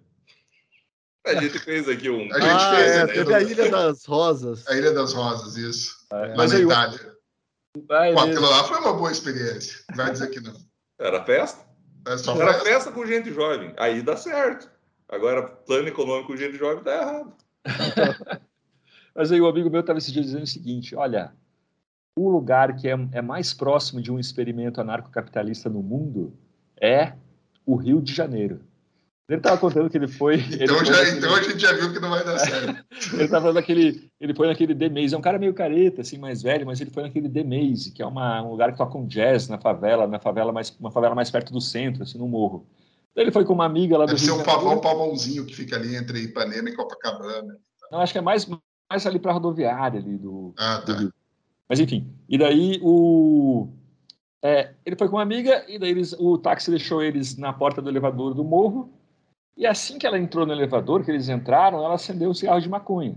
A 1.27 1.41
gente 1.41 1.59
fez 1.59 1.87
aqui 1.89 2.09
um. 2.09 2.21
A 2.33 2.39
gente 2.39 2.51
Ah, 2.51 2.75
fez, 2.75 2.91
é, 2.91 3.05
né? 3.05 3.13
teve 3.13 3.33
a 3.33 3.41
Ilha 3.41 3.69
das 3.69 4.05
Rosas. 4.05 4.67
A 4.67 4.75
Ilha 4.75 4.93
das 4.93 5.13
Rosas, 5.13 5.55
isso. 5.57 5.95
Lá 6.11 6.33
Mas 6.35 6.51
na 6.53 6.59
Itália. 6.59 7.17
Ah, 7.91 8.07
é 8.07 8.13
Pô, 8.13 8.19
aquilo 8.21 8.49
lá 8.49 8.63
foi 8.63 8.77
uma 8.79 8.93
boa 8.93 9.11
experiência. 9.11 9.79
Vai 9.95 10.11
dizer 10.11 10.29
que 10.29 10.39
não. 10.39 10.53
Era 10.99 11.23
festa? 11.23 11.65
É 12.07 12.17
só 12.17 12.35
Era 12.35 12.53
festa. 12.53 12.69
festa 12.69 12.91
com 12.91 13.05
gente 13.05 13.31
jovem. 13.33 13.73
Aí 13.77 14.01
dá 14.01 14.15
certo. 14.17 14.69
Agora, 15.09 15.43
plano 15.43 15.87
econômico 15.87 16.27
com 16.27 16.37
gente 16.37 16.57
jovem 16.57 16.83
dá 16.83 17.01
errado. 17.01 17.33
Mas 19.15 19.31
aí 19.31 19.39
o 19.41 19.47
amigo 19.47 19.69
meu 19.69 19.81
estava 19.81 19.99
esse 19.99 20.11
dia 20.11 20.21
dizendo 20.21 20.43
o 20.43 20.47
seguinte: 20.47 20.95
olha, 20.95 21.33
o 22.17 22.29
lugar 22.29 22.75
que 22.75 22.87
é, 22.87 22.97
é 23.11 23.21
mais 23.21 23.53
próximo 23.53 24.01
de 24.01 24.11
um 24.11 24.19
experimento 24.19 24.81
anarcocapitalista 24.81 25.69
no 25.69 25.81
mundo 25.81 26.33
é 26.79 27.13
o 27.65 27.75
Rio 27.75 28.01
de 28.01 28.13
Janeiro. 28.13 28.61
Ele 29.29 29.39
estava 29.39 29.57
contando 29.57 29.89
que 29.89 29.97
ele 29.97 30.07
foi. 30.07 30.35
ele 30.35 30.63
Então, 30.63 30.77
foi 30.77 30.85
já, 30.85 30.91
naquele- 30.93 31.17
então 31.17 31.35
a 31.35 31.41
gente 31.41 31.59
já 31.59 31.73
viu 31.73 31.91
que 31.91 31.99
não 31.99 32.09
vai 32.09 32.23
dar 32.23 32.39
certo. 32.39 32.85
Ele 33.13 33.23
estava 33.23 33.41
falando 33.41 33.55
daquele. 33.55 34.09
Ele 34.21 34.33
foi 34.33 34.47
naquele 34.47 34.73
The 34.73 34.87
Maze. 34.89 35.13
É 35.13 35.17
um 35.17 35.21
cara 35.21 35.37
meio 35.37 35.53
careta, 35.53 35.99
assim, 36.01 36.17
mais 36.17 36.41
velho, 36.41 36.65
mas 36.65 36.79
ele 36.79 36.91
foi 36.91 37.03
naquele 37.03 37.27
The 37.29 37.43
Maze, 37.43 37.91
que 37.91 38.01
é 38.01 38.05
uma, 38.05 38.41
um 38.41 38.51
lugar 38.51 38.71
que 38.71 38.77
toca 38.77 38.97
um 38.97 39.05
jazz 39.05 39.49
na 39.49 39.57
favela, 39.57 40.07
na 40.07 40.17
favela 40.17 40.53
mais, 40.53 40.69
uma 40.79 40.91
favela 40.91 41.13
mais 41.13 41.29
perto 41.29 41.51
do 41.51 41.59
centro, 41.59 42.03
assim, 42.03 42.17
no 42.17 42.25
morro. 42.27 42.65
Daí 43.13 43.25
ele 43.25 43.31
foi 43.31 43.43
com 43.43 43.51
uma 43.53 43.65
amiga 43.65 43.97
lá 43.97 44.05
do 44.05 44.09
Deve 44.13 44.21
ser 44.21 44.31
um 44.31 44.43
pavão 44.43 44.79
pavãozinho 44.79 45.45
que 45.45 45.53
fica 45.55 45.75
ali 45.75 45.95
entre 45.97 46.19
Ipanema 46.21 46.69
e 46.69 46.75
Copacabana. 46.75 47.57
Não, 47.91 47.99
acho 47.99 48.13
que 48.13 48.19
é 48.19 48.21
mais, 48.21 48.47
mais 48.89 49.05
ali 49.05 49.19
para 49.19 49.31
a 49.31 49.33
rodoviária 49.33 49.99
ali 49.99 50.17
do, 50.17 50.53
Ah, 50.57 50.77
do 50.77 50.85
tá. 50.93 50.99
Rio. 50.99 51.13
Mas 51.67 51.79
enfim, 51.81 52.07
e 52.29 52.37
daí 52.37 52.79
o 52.81 53.67
é, 54.41 54.71
ele 54.85 54.95
foi 54.95 55.09
com 55.09 55.17
uma 55.17 55.21
amiga 55.21 55.65
e 55.67 55.77
daí 55.77 55.89
eles, 55.89 56.13
o 56.17 56.37
táxi 56.37 56.69
deixou 56.71 57.03
eles 57.03 57.35
na 57.35 57.51
porta 57.51 57.81
do 57.81 57.89
elevador 57.89 58.33
do 58.33 58.43
morro 58.43 58.93
e 59.57 59.65
assim 59.65 59.97
que 59.97 60.05
ela 60.05 60.19
entrou 60.19 60.45
no 60.45 60.53
elevador, 60.53 61.03
que 61.03 61.09
eles 61.09 61.27
entraram, 61.27 61.83
ela 61.83 61.95
acendeu 61.95 62.29
um 62.29 62.33
cigarro 62.33 62.61
de 62.61 62.69
maconha. 62.69 63.15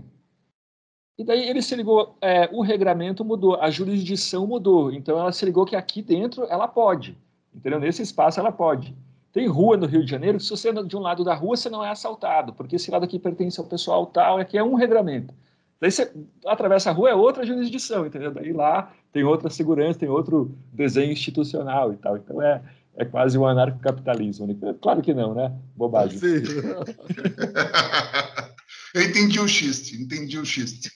E 1.17 1.23
daí 1.23 1.47
ele 1.47 1.61
se 1.61 1.75
ligou, 1.75 2.17
é, 2.19 2.49
o 2.51 2.61
regramento 2.61 3.23
mudou, 3.23 3.55
a 3.61 3.69
jurisdição 3.69 4.47
mudou, 4.47 4.91
então 4.91 5.19
ela 5.19 5.31
se 5.31 5.45
ligou 5.45 5.65
que 5.65 5.75
aqui 5.75 6.01
dentro 6.01 6.45
ela 6.45 6.67
pode, 6.67 7.15
entendeu? 7.53 7.79
Nesse 7.79 8.01
espaço 8.01 8.39
ela 8.39 8.51
pode. 8.51 8.95
Tem 9.31 9.47
rua 9.47 9.77
no 9.77 9.85
Rio 9.85 10.03
de 10.03 10.09
Janeiro 10.09 10.39
que 10.39 10.43
se 10.43 10.49
você 10.49 10.69
anda 10.69 10.83
de 10.83 10.97
um 10.97 10.99
lado 10.99 11.23
da 11.23 11.35
rua 11.35 11.55
você 11.55 11.69
não 11.69 11.85
é 11.85 11.91
assaltado, 11.91 12.53
porque 12.53 12.75
esse 12.75 12.89
lado 12.89 13.05
aqui 13.05 13.19
pertence 13.19 13.59
ao 13.59 13.67
pessoal 13.67 14.07
tal, 14.07 14.39
aqui 14.39 14.57
é 14.57 14.63
um 14.63 14.73
regramento. 14.73 15.31
Daí 15.79 15.91
você 15.91 16.11
atravessa 16.45 16.89
a 16.89 16.93
rua, 16.93 17.09
é 17.11 17.15
outra 17.15 17.45
jurisdição, 17.45 18.05
entendeu? 18.05 18.31
Daí 18.31 18.51
lá 18.51 18.91
tem 19.11 19.23
outra 19.23 19.49
segurança, 19.49 19.99
tem 19.99 20.09
outro 20.09 20.51
desenho 20.73 21.11
institucional 21.11 21.93
e 21.93 21.97
tal. 21.97 22.17
Então 22.17 22.41
é, 22.41 22.61
é 22.97 23.05
quase 23.05 23.37
um 23.37 23.45
anarcocapitalismo. 23.45 24.47
Né? 24.47 24.75
Claro 24.81 25.01
que 25.01 25.13
não, 25.13 25.33
né? 25.33 25.55
Bobagem. 25.75 26.19
Sim. 26.19 26.43
Eu 28.93 29.03
entendi 29.03 29.39
o 29.39 29.47
xiste, 29.47 29.95
entendi 29.95 30.37
o 30.37 30.45
xiste. 30.45 30.91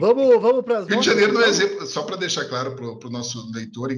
Vamos, 0.00 0.42
vamos 0.42 0.64
para 0.64 0.78
as 0.78 0.88
Rio 0.88 0.98
de 0.98 1.06
Janeiro 1.06 1.32
não 1.32 1.42
é 1.42 1.48
exemplo, 1.48 1.86
só 1.86 2.02
para 2.02 2.16
deixar 2.16 2.44
claro 2.46 2.74
para 2.74 3.08
o 3.08 3.10
nosso 3.10 3.52
leitor, 3.52 3.90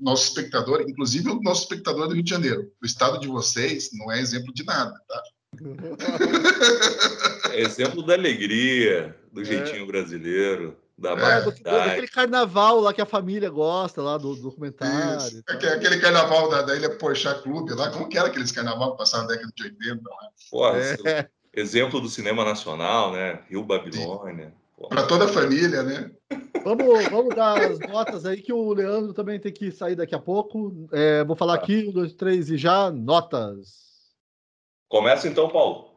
nosso 0.00 0.28
espectador, 0.28 0.82
inclusive 0.88 1.28
o 1.28 1.42
nosso 1.42 1.64
espectador 1.64 2.08
do 2.08 2.14
Rio 2.14 2.22
de 2.22 2.30
Janeiro. 2.30 2.72
O 2.82 2.86
estado 2.86 3.20
de 3.20 3.28
vocês 3.28 3.90
não 3.92 4.10
é 4.10 4.20
exemplo 4.20 4.54
de 4.54 4.64
nada, 4.64 4.98
tá? 5.06 5.22
É 7.52 7.60
exemplo 7.60 8.02
da 8.02 8.14
alegria, 8.14 9.14
do 9.30 9.44
jeitinho 9.44 9.86
brasileiro, 9.86 10.74
da 11.02 11.10
É, 11.12 11.40
do, 11.42 11.50
daquele 11.62 12.08
carnaval 12.08 12.80
lá 12.80 12.94
que 12.94 13.00
a 13.02 13.06
família 13.06 13.50
gosta, 13.50 14.00
lá 14.00 14.16
do 14.16 14.34
documentário. 14.36 15.18
Isso. 15.18 15.42
tal. 15.42 15.56
Aque- 15.56 15.66
Aquele 15.66 15.98
carnaval 16.00 16.48
da, 16.48 16.62
da 16.62 16.76
Ilha 16.76 16.96
Porchat 16.96 17.42
Clube 17.42 17.74
lá, 17.74 17.90
como 17.90 18.08
que 18.08 18.16
era 18.16 18.28
aqueles 18.28 18.52
carnaval 18.52 18.92
que 18.92 18.98
passaram 18.98 19.24
na 19.24 19.30
década 19.30 19.52
de 19.54 19.62
80? 19.64 20.02
Lá? 20.08 20.28
Pô, 20.50 20.68
É. 20.68 21.28
Exemplo 21.54 22.00
do 22.00 22.08
cinema 22.08 22.44
nacional, 22.46 23.12
né? 23.12 23.40
Rio 23.50 23.62
Babilônia. 23.62 24.54
Para 24.88 25.06
toda 25.06 25.26
a 25.26 25.28
família, 25.28 25.82
né? 25.82 26.10
Vamos, 26.64 27.04
vamos 27.08 27.34
dar 27.34 27.60
as 27.60 27.78
notas 27.78 28.24
aí, 28.24 28.40
que 28.40 28.52
o 28.52 28.72
Leandro 28.72 29.12
também 29.12 29.38
tem 29.38 29.52
que 29.52 29.70
sair 29.70 29.94
daqui 29.94 30.14
a 30.14 30.18
pouco. 30.18 30.88
É, 30.92 31.22
vou 31.24 31.36
falar 31.36 31.54
aqui, 31.54 31.88
um, 31.88 31.92
dois, 31.92 32.14
três 32.14 32.48
e 32.50 32.56
já, 32.56 32.90
notas. 32.90 33.82
Começa 34.88 35.28
então, 35.28 35.48
Paulo. 35.50 35.90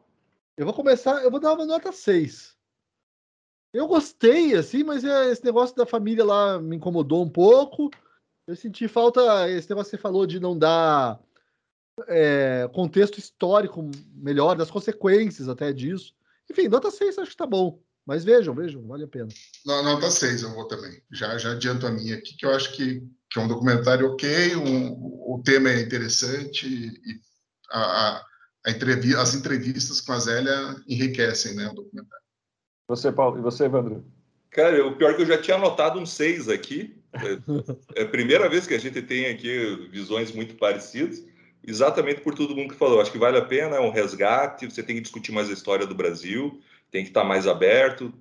Eu 0.57 0.65
vou 0.65 0.73
começar, 0.73 1.23
eu 1.23 1.31
vou 1.31 1.39
dar 1.39 1.53
uma 1.53 1.65
nota 1.65 1.91
6. 1.91 2.54
Eu 3.75 3.87
gostei, 3.87 4.55
assim, 4.55 4.85
mas 4.85 5.03
é, 5.03 5.29
esse 5.29 5.43
negócio 5.43 5.75
da 5.75 5.85
família 5.85 6.23
lá 6.23 6.57
me 6.61 6.77
incomodou 6.77 7.21
um 7.21 7.29
pouco. 7.29 7.91
Eu 8.47 8.55
senti 8.55 8.87
falta, 8.87 9.49
esse 9.49 9.69
negócio 9.69 9.91
que 9.91 9.97
você 9.97 10.01
falou 10.01 10.25
de 10.25 10.39
não 10.39 10.57
dar 10.57 11.19
é, 12.07 12.69
contexto 12.73 13.17
histórico 13.17 13.91
melhor, 14.13 14.55
das 14.55 14.71
consequências 14.71 15.49
até 15.49 15.73
disso. 15.73 16.13
Enfim, 16.49 16.69
nota 16.69 16.89
6 16.89 17.19
acho 17.19 17.31
que 17.31 17.37
tá 17.37 17.45
bom. 17.45 17.81
Mas 18.05 18.23
vejam, 18.23 18.55
vejam, 18.55 18.81
vale 18.87 19.03
a 19.03 19.07
pena. 19.09 19.27
Não, 19.65 19.83
nota 19.83 20.09
6 20.09 20.43
eu 20.43 20.53
vou 20.53 20.69
também. 20.69 21.01
Já, 21.11 21.37
já 21.37 21.51
adianto 21.51 21.85
a 21.85 21.91
minha 21.91 22.15
aqui, 22.15 22.37
que 22.37 22.45
eu 22.45 22.51
acho 22.51 22.71
que, 22.77 23.01
que 23.29 23.39
é 23.39 23.41
um 23.41 23.47
documentário 23.47 24.09
ok, 24.09 24.55
um, 24.55 24.93
o 25.33 25.41
tema 25.43 25.69
é 25.69 25.81
interessante 25.81 26.65
e 26.65 27.19
a, 27.71 27.81
a, 27.81 28.25
a 28.67 28.71
entrevi 28.71 29.17
as 29.17 29.33
entrevistas 29.35 29.99
com 29.99 30.13
a 30.13 30.19
Zélia 30.19 30.81
enriquecem 30.87 31.55
né, 31.55 31.67
o 31.67 31.73
documentário. 31.73 32.24
Você, 32.87 33.11
Paulo, 33.11 33.39
e 33.39 33.41
você, 33.41 33.65
Evandro? 33.65 34.05
Cara, 34.51 34.85
o 34.85 34.95
pior 34.95 35.11
é 35.11 35.13
que 35.15 35.21
eu 35.23 35.25
já 35.25 35.41
tinha 35.41 35.57
anotado 35.57 35.99
um 35.99 36.05
seis 36.05 36.47
aqui. 36.47 36.95
É, 37.13 38.01
é 38.01 38.03
a 38.03 38.07
primeira 38.07 38.47
vez 38.47 38.67
que 38.67 38.73
a 38.73 38.79
gente 38.79 39.01
tem 39.01 39.25
aqui 39.25 39.89
visões 39.91 40.31
muito 40.31 40.55
parecidas, 40.55 41.25
exatamente 41.65 42.21
por 42.21 42.35
todo 42.35 42.55
mundo 42.55 42.69
que 42.69 42.79
falou. 42.79 43.01
Acho 43.01 43.11
que 43.11 43.17
vale 43.17 43.37
a 43.37 43.45
pena, 43.45 43.77
é 43.77 43.79
um 43.79 43.89
resgate, 43.89 44.65
você 44.69 44.83
tem 44.83 44.95
que 44.95 45.01
discutir 45.01 45.31
mais 45.31 45.49
a 45.49 45.53
história 45.53 45.85
do 45.85 45.95
Brasil, 45.95 46.61
tem 46.91 47.03
que 47.03 47.09
estar 47.09 47.23
mais 47.23 47.47
aberto. 47.47 48.13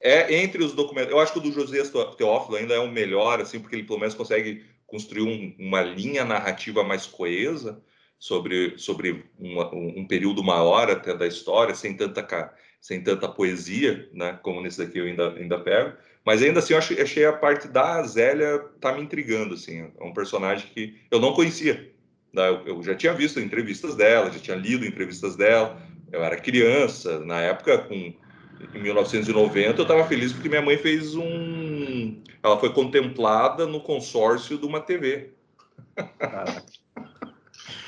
É 0.00 0.34
entre 0.42 0.62
os 0.62 0.72
documentos. 0.72 1.10
Eu 1.10 1.18
acho 1.18 1.32
que 1.32 1.38
o 1.38 1.42
do 1.42 1.52
José 1.52 1.82
Teófilo 2.16 2.56
ainda 2.56 2.74
é 2.74 2.78
o 2.78 2.90
melhor, 2.90 3.40
assim, 3.40 3.58
porque 3.58 3.76
ele 3.76 3.84
pelo 3.84 3.98
menos 3.98 4.14
consegue 4.14 4.64
construir 4.86 5.22
um, 5.22 5.54
uma 5.58 5.82
linha 5.82 6.24
narrativa 6.24 6.84
mais 6.84 7.06
coesa 7.06 7.82
sobre, 8.18 8.78
sobre 8.78 9.24
uma, 9.38 9.74
um, 9.74 10.06
período 10.06 10.42
maior 10.42 10.90
até 10.90 11.14
da 11.14 11.26
história, 11.26 11.74
sem 11.74 11.96
tanta, 11.96 12.54
sem 12.80 13.02
tanta 13.02 13.28
poesia, 13.28 14.08
né? 14.12 14.38
Como 14.42 14.60
nesse 14.60 14.78
daqui 14.78 14.98
eu 14.98 15.06
ainda, 15.06 15.32
ainda 15.32 15.58
pego. 15.58 15.96
Mas 16.24 16.42
ainda 16.42 16.58
assim, 16.58 16.72
eu 16.72 16.78
achei, 16.78 17.00
achei 17.00 17.24
a 17.24 17.32
parte 17.32 17.68
da 17.68 18.02
Zélia 18.02 18.58
tá 18.80 18.92
me 18.92 19.02
intrigando, 19.02 19.54
assim. 19.54 19.90
É 19.98 20.04
um 20.04 20.12
personagem 20.12 20.68
que 20.74 21.00
eu 21.10 21.20
não 21.20 21.32
conhecia. 21.32 21.92
né? 22.32 22.48
Eu, 22.48 22.66
eu 22.66 22.82
já 22.82 22.94
tinha 22.94 23.12
visto 23.14 23.40
entrevistas 23.40 23.94
dela, 23.94 24.30
já 24.30 24.38
tinha 24.40 24.56
lido 24.56 24.84
entrevistas 24.84 25.36
dela. 25.36 25.80
Eu 26.12 26.22
era 26.24 26.36
criança, 26.36 27.20
na 27.20 27.40
época, 27.40 27.78
com, 27.78 27.94
em 27.94 28.82
1990, 28.82 29.78
eu 29.78 29.82
estava 29.82 30.04
feliz 30.06 30.32
porque 30.32 30.48
minha 30.48 30.62
mãe 30.62 30.76
fez 30.76 31.14
um... 31.14 32.20
Ela 32.42 32.58
foi 32.58 32.72
contemplada 32.72 33.66
no 33.66 33.80
consórcio 33.80 34.58
de 34.58 34.66
uma 34.66 34.80
TV. 34.80 35.30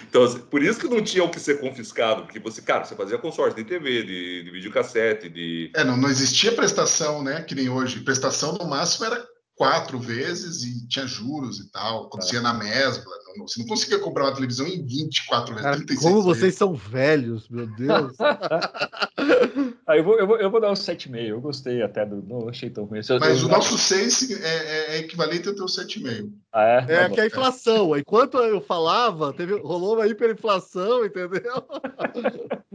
Então, 0.09 0.23
assim, 0.25 0.39
por 0.41 0.63
isso 0.63 0.81
que 0.81 0.89
não 0.89 1.03
tinha 1.03 1.23
o 1.23 1.31
que 1.31 1.39
ser 1.39 1.61
confiscado, 1.61 2.23
porque 2.23 2.39
você, 2.41 2.63
cara, 2.63 2.85
você 2.85 2.95
fazia 2.97 3.19
consórcio 3.19 3.57
de 3.63 3.69
TV, 3.69 4.03
de, 4.05 4.43
de 4.45 4.51
videocassete, 4.51 5.29
de... 5.29 5.71
É, 5.77 5.85
não, 5.85 5.97
não 5.97 6.09
existia 6.09 6.51
prestação, 6.53 7.23
né? 7.23 7.43
Que 7.43 7.55
nem 7.55 7.69
hoje. 7.69 8.01
Prestação 8.01 8.53
no 8.55 8.67
máximo 8.67 9.05
era 9.07 9.23
quatro 9.55 9.99
vezes 9.99 10.63
e 10.63 10.89
tinha 10.89 11.07
juros 11.07 11.59
e 11.59 11.71
tal. 11.71 12.07
Acontecia 12.07 12.41
na 12.41 12.55
mesbla. 12.55 13.13
Não- 13.37 13.47
Você 13.47 13.61
não 13.61 13.67
conseguia 13.67 13.99
comprar 13.99 14.25
uma 14.25 14.35
televisão 14.35 14.67
em 14.67 14.85
24 14.87 15.49
vezes. 15.55 15.63
Cara, 15.63 15.77
36 15.77 16.01
como 16.13 16.23
vezes. 16.23 16.41
vocês 16.41 16.55
são 16.55 16.75
velhos, 16.75 17.49
meu 17.51 17.67
Deus. 17.67 18.13
Ah, 19.91 19.97
eu, 19.97 20.05
vou, 20.05 20.19
eu, 20.19 20.27
vou, 20.27 20.37
eu 20.37 20.51
vou 20.51 20.61
dar 20.61 20.71
um 20.71 20.75
7,5. 20.75 21.17
Eu 21.29 21.41
gostei 21.41 21.81
até 21.83 22.05
do. 22.05 22.17
Não 22.23 22.47
achei 22.47 22.69
tão 22.69 22.85
ruim. 22.85 23.01
Eu- 23.09 23.19
Mas 23.19 23.41
eu- 23.41 23.47
o 23.47 23.51
nosso 23.51 23.79
6 23.79 24.31
é, 24.31 24.45
é- 24.45 24.97
é 24.97 24.99
equivalente 24.99 25.49
ao 25.49 25.55
teu 25.55 25.67
7,5. 25.67 26.31
Ah, 26.53 26.63
é? 26.63 26.77
É 26.77 26.99
Tá 27.05 27.09
bom. 27.09 27.15
que 27.15 27.21
a 27.23 27.27
inflação. 27.27 27.97
Enquanto 27.97 28.37
eu 28.37 28.61
falava, 28.61 29.33
teve, 29.33 29.55
rolou 29.61 29.95
uma 29.95 30.07
hiperinflação, 30.07 31.07
entendeu? 31.07 31.41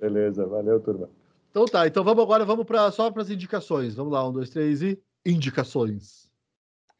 Beleza, 0.00 0.44
valeu, 0.44 0.80
turma. 0.80 1.08
Então 1.50 1.66
tá, 1.66 1.86
então 1.86 2.02
vamos 2.02 2.24
agora 2.24 2.44
vamos 2.44 2.66
pra, 2.66 2.90
só 2.90 3.08
para 3.10 3.22
as 3.22 3.30
indicações. 3.30 3.94
Vamos 3.94 4.12
lá, 4.12 4.26
um, 4.28 4.32
dois, 4.32 4.50
três 4.50 4.82
e 4.82 5.00
indicações. 5.24 6.28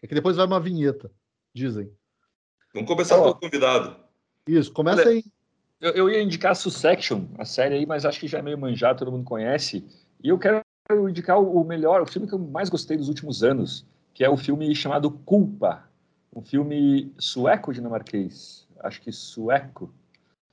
É 0.01 0.07
que 0.07 0.15
depois 0.15 0.37
vai 0.37 0.47
uma 0.47 0.61
vinheta, 0.61 1.11
dizem. 1.53 1.91
Vamos 2.73 2.89
começar 2.89 3.17
Ó. 3.19 3.23
pelo 3.23 3.35
convidado. 3.41 3.97
Isso, 4.47 4.73
começa 4.73 5.01
Olha, 5.03 5.11
aí. 5.11 5.25
Eu, 5.83 5.91
eu 5.95 6.09
ia 6.11 6.23
indicar 6.23 6.55
Succession, 6.55 7.25
a 7.37 7.45
série 7.45 7.75
aí, 7.75 7.85
mas 7.85 8.05
acho 8.07 8.21
que 8.21 8.29
já 8.29 8.39
é 8.39 8.43
meio 8.43 8.57
manjado, 8.57 9.01
todo 9.01 9.11
mundo 9.11 9.25
conhece. 9.25 9.85
E 10.23 10.29
eu 10.29 10.39
quero 10.39 10.63
indicar 11.11 11.41
o, 11.41 11.65
melhor, 11.65 12.01
o 12.01 12.07
filme 12.07 12.29
que 12.29 12.33
eu 12.33 12.39
mais 12.39 12.69
gostei 12.69 12.97
dos 12.97 13.09
últimos 13.09 13.43
anos, 13.43 13.85
que 14.15 14.23
é 14.23 14.31
o 14.31 14.37
filme 14.37 14.73
chamado 14.77 15.11
Culpa, 15.11 15.83
Um 16.35 16.41
filme 16.41 17.13
sueco 17.19 17.71
ou 17.71 17.75
dinamarquês? 17.75 18.65
Acho 18.79 19.01
que 19.01 19.11
sueco. 19.11 19.93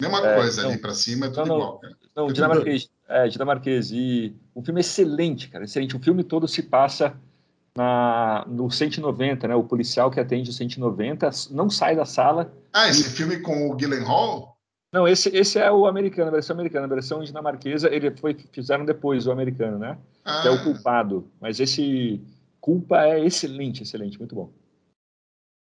Mesma 0.02 0.26
É, 0.26 0.36
coisa 0.36 0.64
não. 0.64 0.72
ali 0.72 0.80
pra 0.80 0.94
cima, 0.94 1.28
é 1.28 1.30
tudo 1.30 1.46
Não, 1.46 1.56
igual, 1.58 1.80
cara. 1.80 1.96
Não, 2.16 2.28
Eu 2.28 2.34
dinamarquês. 2.34 2.90
É, 3.08 3.28
dinamarquês. 3.28 3.92
E 3.92 4.36
um 4.56 4.64
filme 4.64 4.80
excelente, 4.82 5.48
cara. 5.50 5.64
Excelente. 5.64 5.96
O 5.96 6.00
filme 6.00 6.24
todo 6.24 6.48
se 6.48 6.64
passa 6.64 7.16
na, 7.78 8.46
no 8.48 8.70
190, 8.72 9.48
né? 9.48 9.56
O 9.56 9.64
policial 9.64 10.10
que 10.10 10.20
atende 10.20 10.50
o 10.50 10.54
190 10.54 11.30
não 11.52 11.70
sai 11.70 11.96
da 11.96 12.06
sala. 12.06 12.52
Ah, 12.74 12.90
esse 12.90 13.10
filme 13.12 13.40
com 13.42 13.70
o 13.70 13.76
Gyllenhaal? 13.76 14.58
Não, 14.92 15.08
esse, 15.08 15.30
esse 15.36 15.60
é 15.60 15.72
o 15.72 15.86
americano, 15.86 16.30
a 16.30 16.34
versão 16.34 16.56
americana. 16.56 16.86
A 16.86 16.90
versão 16.90 17.24
dinamarquesa, 17.24 17.94
ele 17.94 18.10
foi, 18.18 18.34
fizeram 18.52 18.86
depois 18.86 19.28
o 19.28 19.32
americano, 19.32 19.78
né? 19.78 19.98
Ah, 20.26 20.42
Que 20.42 20.48
é 20.48 20.52
o 20.52 20.64
culpado. 20.64 21.30
Mas 21.40 21.60
esse 21.60 22.20
culpa 22.60 23.04
é 23.04 23.24
excelente, 23.24 23.84
excelente, 23.84 24.18
muito 24.18 24.34
bom. 24.34 24.52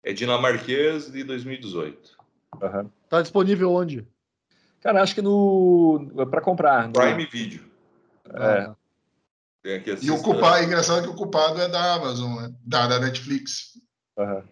É 0.04 0.14
dinamarquês 0.14 1.12
de 1.12 1.24
2018. 1.24 2.18
Aham. 2.62 2.90
Tá 3.10 3.22
disponível 3.22 3.72
onde? 3.74 4.08
Cara, 4.80 5.02
acho 5.04 5.14
que 5.14 5.22
no. 5.22 6.10
para 6.32 6.40
comprar. 6.40 6.88
no- 6.88 6.94
Prime 6.94 7.26
Video. 7.26 7.66
É, 8.34 8.72
Tem 9.62 9.76
aqui 9.76 10.06
E 10.06 10.12
o 10.12 10.22
culpado, 10.22 10.64
engraçado 10.64 11.04
que 11.04 11.10
o 11.10 11.16
culpado 11.16 11.60
é 11.62 11.68
da 11.68 11.96
Amazon, 11.96 12.42
né? 12.42 12.54
Da, 12.66 12.88
da 12.88 13.00
Netflix. 13.00 13.78
aham. 14.18 14.44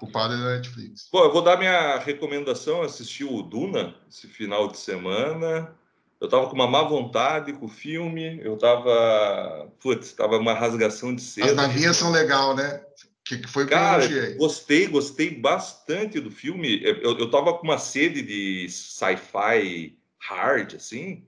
O 0.00 0.06
culpado 0.06 0.32
é 0.32 0.38
da 0.38 0.56
Netflix. 0.56 1.08
Bom, 1.12 1.24
eu 1.24 1.32
vou 1.32 1.42
dar 1.42 1.58
minha 1.58 1.98
recomendação. 1.98 2.80
Assisti 2.80 3.22
o 3.22 3.42
Duna 3.42 3.94
esse 4.08 4.26
final 4.26 4.66
de 4.68 4.78
semana. 4.78 5.76
Eu 6.18 6.26
tava 6.26 6.48
com 6.48 6.54
uma 6.54 6.66
má 6.66 6.82
vontade 6.82 7.52
com 7.52 7.66
o 7.66 7.68
filme. 7.68 8.40
Eu 8.42 8.56
tava. 8.56 9.70
Putz, 9.78 10.12
tava 10.12 10.38
uma 10.38 10.54
rasgação 10.54 11.14
de 11.14 11.20
As 11.20 11.28
seda. 11.28 11.54
navinhas 11.54 11.98
são 11.98 12.10
legal, 12.10 12.56
né? 12.56 12.82
Que, 13.24 13.38
que 13.38 13.48
foi 13.48 13.64
que 13.64 13.70
Cara, 13.70 14.04
elogiei. 14.04 14.34
gostei, 14.36 14.86
gostei 14.86 15.34
bastante 15.38 16.18
do 16.18 16.30
filme. 16.30 16.82
Eu, 16.82 17.18
eu 17.18 17.30
tava 17.30 17.52
com 17.52 17.64
uma 17.64 17.78
sede 17.78 18.22
de 18.22 18.68
sci-fi 18.70 19.98
hard, 20.18 20.74
assim, 20.74 21.24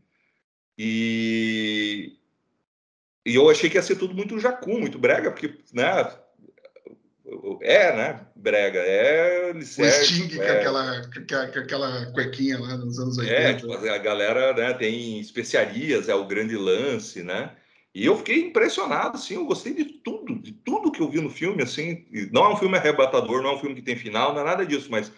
e, 0.77 2.19
e 3.25 3.35
eu 3.35 3.49
achei 3.49 3.71
que 3.71 3.77
ia 3.77 3.83
ser 3.83 3.97
tudo 3.97 4.15
muito 4.15 4.39
jacu, 4.39 4.79
muito 4.79 4.99
brega, 4.99 5.31
porque, 5.31 5.59
né, 5.73 5.85
é, 7.63 7.97
né, 7.97 8.21
brega, 8.37 8.79
é 8.81 9.51
O 9.53 9.63
Sting 9.63 10.29
com, 10.37 10.43
é, 10.43 10.59
aquela, 10.59 11.03
com, 11.13 11.19
aquela- 11.21 11.47
com 11.49 11.59
aquela 11.59 12.07
cuequinha 12.13 12.59
lá 12.59 12.77
nos 12.77 12.99
anos 12.99 13.19
80. 13.19 13.35
é, 13.41 13.55
tipo, 13.55 13.73
a 13.73 13.99
galera, 13.99 14.53
né, 14.55 14.73
tem 14.75 15.19
especiarias, 15.21 16.09
é 16.09 16.15
o 16.15 16.27
grande 16.27 16.57
lance, 16.57 17.23
né, 17.23 17.53
e 17.95 18.05
eu 18.07 18.17
fiquei 18.17 18.41
impressionado, 18.47 19.17
assim, 19.17 19.35
eu 19.35 19.45
gostei 19.47 19.75
de 19.75 19.85
tudo, 19.85 20.35
de 20.39 20.53
tudo 20.53 20.91
que 20.91 21.01
eu 21.01 21.11
vi 21.11 21.21
no 21.21 21.31
filme, 21.31 21.63
assim, 21.63 22.05
não 22.33 22.45
é 22.45 22.53
um 22.55 22.57
filme 22.57 22.77
arrebatador, 22.77 23.43
não 23.43 23.51
é 23.51 23.55
um 23.55 23.59
filme 23.61 23.75
que 23.77 23.83
tem 23.83 23.97
final, 23.97 24.33
não 24.33 24.41
é 24.41 24.45
nada 24.45 24.65
disso, 24.65 24.89
mas, 24.91 25.13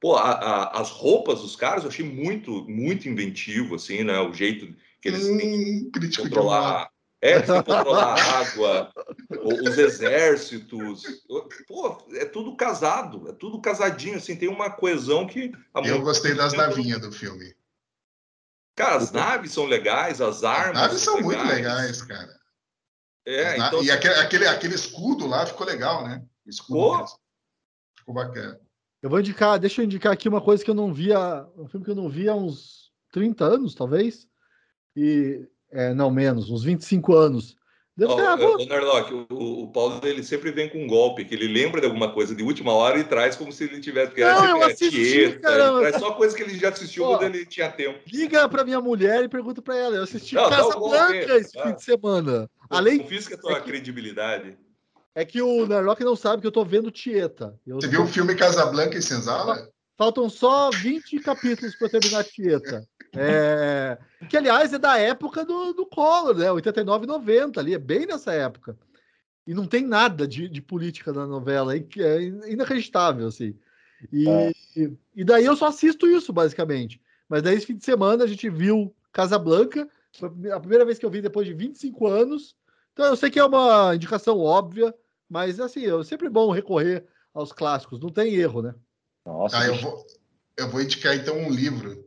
pô, 0.00 0.14
a- 0.16 0.32
a- 0.32 0.80
as 0.80 0.90
roupas 0.90 1.40
dos 1.40 1.56
caras 1.56 1.84
eu 1.84 1.88
achei 1.90 2.04
muito, 2.04 2.64
muito 2.68 3.08
inventivo, 3.08 3.74
assim, 3.76 4.04
né, 4.04 4.18
o 4.20 4.32
jeito 4.32 4.74
que 5.00 5.08
eles 5.08 5.26
têm 5.26 5.90
que 5.90 5.98
Hum, 5.98 6.00
de 6.00 6.06
moda. 6.06 6.22
controlar, 6.22 6.90
é, 7.20 7.40
que 7.40 7.46
controlar 7.46 8.14
a 8.14 8.38
água, 8.40 8.92
os 9.42 9.76
exércitos, 9.76 11.02
pô, 11.66 12.06
é 12.12 12.24
tudo 12.24 12.56
casado, 12.56 13.28
é 13.28 13.32
tudo 13.32 13.60
casadinho, 13.60 14.16
assim, 14.16 14.36
tem 14.36 14.48
uma 14.48 14.70
coesão 14.70 15.26
que... 15.26 15.52
Eu 15.84 16.02
gostei 16.02 16.34
das 16.34 16.52
navinhas 16.52 17.00
do 17.00 17.10
filme. 17.10 17.56
Cara, 18.76 18.96
as 18.96 19.10
naves 19.10 19.52
são 19.52 19.64
legais, 19.64 20.20
as 20.20 20.36
As 20.38 20.44
armas 20.44 20.82
naves 20.82 21.00
são 21.00 21.20
muito 21.20 21.42
legais, 21.44 22.00
cara. 22.02 22.38
É, 23.26 23.52
As 23.52 23.58
na- 23.58 23.66
então 23.66 23.82
e 23.82 23.90
aquele, 23.90 24.14
aquele, 24.14 24.46
aquele 24.46 24.74
escudo 24.74 25.26
lá 25.26 25.44
ficou 25.44 25.66
legal, 25.66 26.06
né? 26.06 26.24
Escudo 26.46 27.06
Ficou. 27.06 27.20
Ficou 27.98 28.14
bacana. 28.14 28.60
Eu 29.02 29.10
vou 29.10 29.20
indicar, 29.20 29.58
deixa 29.58 29.80
eu 29.80 29.84
indicar 29.84 30.12
aqui 30.12 30.28
uma 30.28 30.40
coisa 30.40 30.64
que 30.64 30.70
eu 30.70 30.74
não 30.74 30.94
via, 30.94 31.46
um 31.56 31.68
filme 31.68 31.84
que 31.84 31.90
eu 31.90 31.96
não 31.96 32.08
via 32.08 32.32
há 32.32 32.36
uns 32.36 32.92
30 33.12 33.44
anos, 33.44 33.74
talvez. 33.74 34.28
E 34.96 35.48
é, 35.70 35.92
não 35.94 36.10
menos, 36.10 36.50
uns 36.50 36.64
25 36.64 37.14
anos. 37.14 37.56
Deve 37.96 38.12
ah, 38.12 38.36
o- 38.36 38.62
o 38.62 38.66
Narlock, 38.66 39.12
o, 39.28 39.62
o 39.64 39.72
Paulo 39.72 40.00
ele 40.04 40.22
sempre 40.22 40.52
vem 40.52 40.68
com 40.68 40.78
um 40.84 40.86
golpe, 40.86 41.24
que 41.24 41.34
ele 41.34 41.48
lembra 41.48 41.80
de 41.80 41.86
alguma 41.88 42.12
coisa 42.12 42.32
de 42.32 42.44
última 42.44 42.72
hora 42.72 42.96
e 43.00 43.02
traz 43.02 43.34
como 43.34 43.50
se 43.50 43.64
ele 43.64 43.80
tivesse. 43.80 44.08
Porque 44.08 44.22
Não, 44.22 44.46
eu 44.58 44.62
é 44.62 44.66
assisti, 44.66 44.90
Tieta, 44.90 45.40
caramba. 45.40 45.80
traz 45.80 45.96
só 45.96 46.12
coisa 46.12 46.36
que 46.36 46.42
ele 46.44 46.56
já 46.56 46.68
assistiu 46.68 47.06
quando 47.06 47.34
ele 47.34 47.44
tinha 47.44 47.68
tempo. 47.68 47.98
liga 48.06 48.48
pra 48.48 48.62
minha 48.62 48.80
mulher 48.80 49.24
e 49.24 49.28
pergunta 49.28 49.60
pra 49.60 49.76
ela. 49.76 49.96
Eu 49.96 50.04
assisti 50.04 50.36
Não, 50.36 50.48
Casa 50.48 50.74
golpe, 50.74 50.96
Blanca 50.96 51.36
esse 51.38 51.58
ah. 51.58 51.66
fim 51.66 51.74
de 51.74 51.82
semana. 51.82 52.48
Além 52.70 52.98
Confisca 52.98 53.34
a 53.34 53.38
tua 53.38 53.52
é 53.54 53.60
que- 53.60 53.68
credibilidade. 53.68 54.56
é 55.12 55.24
que 55.24 55.42
o 55.42 55.66
Narlock 55.66 56.04
não 56.04 56.14
sabe 56.14 56.40
que 56.40 56.46
eu 56.46 56.52
tô 56.52 56.64
vendo 56.64 56.92
Tieta. 56.92 57.58
Eu 57.66 57.80
Você 57.80 57.88
tô- 57.88 57.90
viu 57.90 58.02
o 58.04 58.06
filme 58.06 58.36
Casablanca 58.36 58.96
e 58.96 59.02
Senzala? 59.02 59.68
Faltam 59.98 60.30
só 60.30 60.72
20 60.72 61.18
capítulos 61.18 61.74
para 61.74 61.88
terminar 61.88 62.22
Tieta. 62.22 62.88
É, 63.16 63.98
que, 64.28 64.36
aliás, 64.36 64.72
é 64.72 64.78
da 64.78 64.96
época 64.96 65.44
do, 65.44 65.72
do 65.72 65.84
Collor, 65.84 66.36
né? 66.36 66.52
89 66.52 67.04
e 67.04 67.08
90 67.08 67.60
ali, 67.60 67.74
é 67.74 67.78
bem 67.78 68.06
nessa 68.06 68.32
época. 68.32 68.78
E 69.44 69.52
não 69.52 69.66
tem 69.66 69.84
nada 69.84 70.28
de, 70.28 70.48
de 70.48 70.62
política 70.62 71.12
na 71.12 71.26
novela, 71.26 71.76
é, 71.76 71.80
é 71.98 72.22
inacreditável, 72.52 73.26
assim. 73.26 73.58
E, 74.12 74.28
É. 74.28 74.52
e 75.16 75.24
daí 75.24 75.44
eu 75.44 75.56
só 75.56 75.66
assisto 75.66 76.06
isso, 76.06 76.32
basicamente. 76.32 77.02
Mas 77.28 77.42
daí, 77.42 77.56
esse 77.56 77.66
fim 77.66 77.76
de 77.76 77.84
semana, 77.84 78.22
a 78.22 78.26
gente 78.26 78.48
viu 78.48 78.94
Casablanca, 79.12 79.88
foi 80.12 80.28
a 80.52 80.60
primeira 80.60 80.84
vez 80.84 80.98
que 80.98 81.04
eu 81.04 81.10
vi 81.10 81.20
depois 81.20 81.46
de 81.46 81.54
25 81.54 82.06
anos. 82.06 82.56
Então, 82.92 83.06
eu 83.06 83.16
sei 83.16 83.30
que 83.30 83.38
é 83.38 83.44
uma 83.44 83.94
indicação 83.96 84.38
óbvia, 84.38 84.94
mas, 85.28 85.58
assim, 85.58 85.86
é 85.86 86.04
sempre 86.04 86.28
bom 86.28 86.52
recorrer 86.52 87.04
aos 87.34 87.52
clássicos, 87.52 88.00
não 88.00 88.10
tem 88.10 88.34
erro, 88.34 88.62
né? 88.62 88.74
Nossa, 89.28 89.58
Ah, 89.58 89.66
eu 89.66 89.74
vou, 89.76 90.06
eu 90.56 90.68
vou 90.70 90.80
indicar 90.80 91.14
então 91.14 91.36
um 91.36 91.50
livro. 91.50 92.06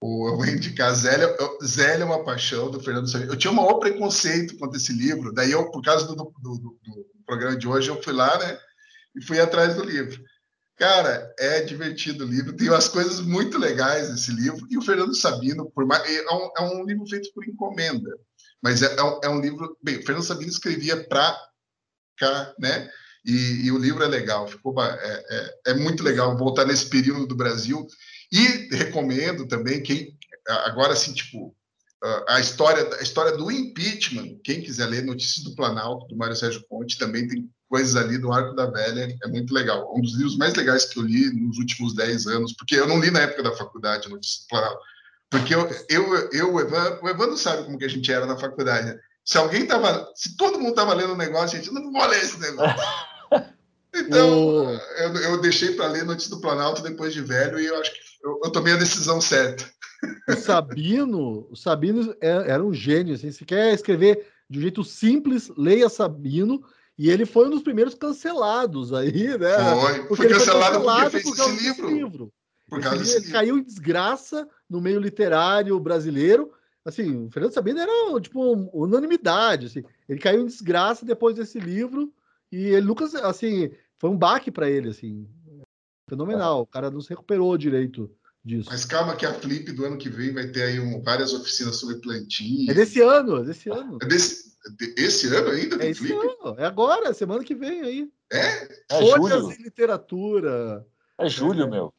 Eu 0.00 0.36
vou 0.36 0.46
indicar 0.46 0.94
Zélia, 0.94 1.34
eu- 1.40 1.58
Zélia 1.64 2.02
é 2.04 2.06
uma 2.06 2.22
paixão 2.24 2.70
do 2.70 2.78
Fernando 2.78 3.10
Sabino. 3.10 3.32
Eu 3.32 3.38
tinha 3.38 3.50
um 3.50 3.56
maior 3.56 3.78
preconceito 3.78 4.56
contra 4.58 4.76
esse 4.76 4.92
livro, 4.92 5.32
daí 5.32 5.50
eu, 5.50 5.70
por 5.70 5.82
causa 5.82 6.06
do, 6.06 6.14
do- 6.14 6.32
do- 6.40 6.78
do 6.84 7.06
programa 7.26 7.56
de 7.56 7.66
hoje, 7.66 7.88
eu 7.88 8.00
fui 8.02 8.12
lá, 8.12 8.38
né, 8.38 8.58
e 9.16 9.24
fui 9.24 9.40
atrás 9.40 9.74
do 9.74 9.82
livro. 9.82 10.22
Cara, 10.76 11.34
é 11.38 11.62
divertido 11.62 12.24
o 12.24 12.28
livro, 12.28 12.54
tem 12.54 12.68
umas 12.68 12.88
coisas 12.88 13.20
muito 13.20 13.58
legais 13.58 14.08
nesse 14.10 14.30
livro, 14.30 14.64
e 14.70 14.78
o 14.78 14.82
Fernando 14.82 15.14
Sabino, 15.16 15.68
por 15.72 15.84
mais, 15.84 16.04
é, 16.08 16.22
um, 16.30 16.50
é 16.56 16.60
um 16.62 16.84
livro 16.84 17.04
feito 17.08 17.32
por 17.34 17.44
encomenda, 17.48 18.10
mas 18.62 18.82
é, 18.82 18.94
é 18.94 19.02
um, 19.02 19.20
é 19.24 19.28
um 19.28 19.40
livro, 19.40 19.76
bem, 19.82 19.96
o 19.96 20.06
Fernando 20.06 20.24
Sabino 20.24 20.50
escrevia 20.50 21.02
para 21.08 21.36
cá, 22.16 22.54
né, 22.60 22.88
e, 23.28 23.66
e 23.66 23.72
o 23.72 23.78
livro 23.78 24.02
é 24.02 24.08
legal, 24.08 24.48
ficou, 24.48 24.74
é, 24.82 25.24
é, 25.30 25.70
é 25.72 25.74
muito 25.74 26.02
legal 26.02 26.36
voltar 26.36 26.64
nesse 26.64 26.86
período 26.86 27.26
do 27.26 27.36
Brasil, 27.36 27.86
e 28.32 28.74
recomendo 28.74 29.46
também 29.46 29.82
quem 29.82 30.16
agora 30.64 30.92
assim 30.94 31.12
tipo 31.12 31.54
a- 32.28 32.40
história 32.40 32.88
a 32.98 33.02
história 33.02 33.36
do 33.36 33.50
impeachment. 33.50 34.38
Quem 34.44 34.62
quiser 34.62 34.86
ler 34.86 35.04
Notícias 35.04 35.44
do 35.44 35.54
Planalto 35.54 36.06
do 36.06 36.16
Mário 36.16 36.36
Sérgio 36.36 36.64
Ponte 36.68 36.98
também 36.98 37.26
tem 37.26 37.50
coisas 37.68 37.96
ali 37.96 38.18
do 38.18 38.32
Arco 38.32 38.54
da 38.54 38.66
Velha. 38.66 39.16
É 39.24 39.28
muito 39.28 39.52
legal. 39.52 39.92
Um 39.96 40.00
dos 40.00 40.14
livros 40.14 40.36
mais 40.36 40.54
legais 40.54 40.84
que 40.84 40.98
eu 40.98 41.02
li 41.02 41.30
nos 41.34 41.58
últimos 41.58 41.94
10 41.94 42.26
anos, 42.26 42.52
porque 42.52 42.76
eu 42.76 42.86
não 42.86 43.00
li 43.00 43.10
na 43.10 43.20
época 43.20 43.42
da 43.42 43.56
faculdade 43.56 44.08
Notícias 44.08 44.42
do 44.44 44.48
Planalto. 44.48 44.80
Porque 45.30 45.54
eu, 45.54 45.68
eu, 45.90 46.30
eu 46.32 46.54
o, 46.54 46.60
Evandro, 46.60 47.34
o 47.34 47.36
sabe 47.36 47.64
como 47.64 47.78
que 47.78 47.84
a 47.84 47.88
gente 47.88 48.10
era 48.10 48.24
na 48.24 48.38
faculdade. 48.38 48.86
né? 48.86 48.98
Se 49.24 49.36
alguém 49.36 49.66
tava, 49.66 50.10
se 50.14 50.36
todo 50.36 50.58
mundo 50.58 50.74
tava 50.74 50.94
lendo 50.94 51.12
um 51.12 51.16
negócio, 51.16 51.58
a 51.58 51.60
gente 51.60 51.72
não 51.74 51.92
vou 51.92 52.06
ler 52.06 52.22
esse 52.22 52.38
negócio. 52.40 52.76
Então, 53.94 54.66
O- 54.66 54.70
eu, 54.98 55.16
eu 55.16 55.40
deixei 55.40 55.72
para 55.74 55.88
ler 55.88 56.04
Notícias 56.04 56.30
do 56.30 56.40
Planalto 56.40 56.82
depois 56.82 57.12
de 57.12 57.22
velho 57.22 57.58
e 57.58 57.66
eu 57.66 57.76
acho 57.80 57.92
que 57.92 57.98
eu, 58.22 58.40
eu 58.44 58.50
tomei 58.50 58.72
a 58.74 58.76
decisão 58.78 59.20
certa. 59.20 59.64
O 60.28 60.34
Sabino, 60.36 61.48
o 61.50 61.56
Sabino 61.56 62.14
é- 62.20 62.50
era 62.50 62.62
um 62.62 62.72
gênio. 62.72 63.14
Assim, 63.14 63.30
se 63.32 63.44
quer 63.44 63.72
escrever 63.74 64.26
de 64.48 64.58
um 64.58 64.62
jeito 64.62 64.84
simples, 64.84 65.50
leia 65.56 65.88
Sabino. 65.88 66.62
E 66.96 67.10
ele 67.10 67.24
foi 67.24 67.46
um 67.46 67.50
dos 67.50 67.62
primeiros 67.62 67.94
cancelados 67.94 68.92
aí, 68.92 69.38
né? 69.38 69.56
Foi, 69.80 69.94
Porque 70.06 70.16
foi 70.16 70.28
cancelado 70.28 70.80
porque 70.80 70.86
cancelado 70.90 71.10
fez 71.10 71.22
por 71.22 71.28
esse 71.30 71.36
causa 71.38 71.52
desse 71.56 71.82
livro. 71.82 72.32
Por 72.68 72.80
causa 72.80 72.96
livro, 72.96 73.04
desse 73.04 73.16
ele 73.16 73.24
livro. 73.26 73.32
caiu 73.32 73.58
em 73.58 73.62
desgraça 73.62 74.48
no 74.68 74.80
meio 74.80 75.00
literário 75.00 75.78
brasileiro. 75.80 76.52
Assim, 76.84 77.26
o 77.26 77.30
Fernando 77.30 77.52
Sabino 77.52 77.78
era 77.80 78.20
tipo 78.20 78.40
unanimidade. 78.72 79.66
Assim. 79.66 79.84
Ele 80.08 80.18
caiu 80.18 80.42
em 80.42 80.46
desgraça 80.46 81.06
depois 81.06 81.36
desse 81.36 81.58
livro 81.60 82.12
e 82.52 82.66
ele 82.68 82.86
nunca, 82.86 83.04
assim, 83.26 83.70
foi 83.98 84.10
um 84.10 84.16
baque 84.16 84.50
para 84.50 84.68
ele, 84.70 84.88
assim, 84.90 85.28
fenomenal. 86.08 86.62
O 86.62 86.66
cara 86.66 86.90
não 86.90 87.00
se 87.00 87.08
recuperou 87.10 87.56
direito 87.58 88.10
disso. 88.44 88.68
Mas 88.70 88.84
calma 88.84 89.14
que 89.16 89.26
a 89.26 89.34
Flip 89.34 89.70
do 89.72 89.84
ano 89.84 89.98
que 89.98 90.08
vem 90.08 90.32
vai 90.32 90.46
ter 90.48 90.62
aí 90.62 90.80
um- 90.80 91.02
várias 91.02 91.32
oficinas 91.34 91.76
sobre 91.76 91.96
plantinha. 91.96 92.70
É 92.70 92.74
desse 92.74 93.00
ano, 93.00 93.38
é 93.38 93.44
desse 93.44 93.68
ano. 93.68 93.98
É 94.02 94.06
desse- 94.06 94.56
de- 94.78 94.94
esse 94.96 95.26
ano 95.34 95.50
ainda 95.50 95.84
É 95.84 95.90
esse 95.90 96.00
Flip? 96.00 96.14
ano, 96.14 96.56
é 96.58 96.64
agora, 96.64 97.12
semana 97.12 97.44
que 97.44 97.54
vem 97.54 97.82
aí. 97.82 98.10
É? 98.32 98.64
É 98.90 98.98
Folhas 99.16 99.42
julho. 99.42 99.52
em 99.58 99.62
literatura. 99.62 100.86
É 101.18 101.28
julho, 101.28 101.68
meu. 101.68 101.92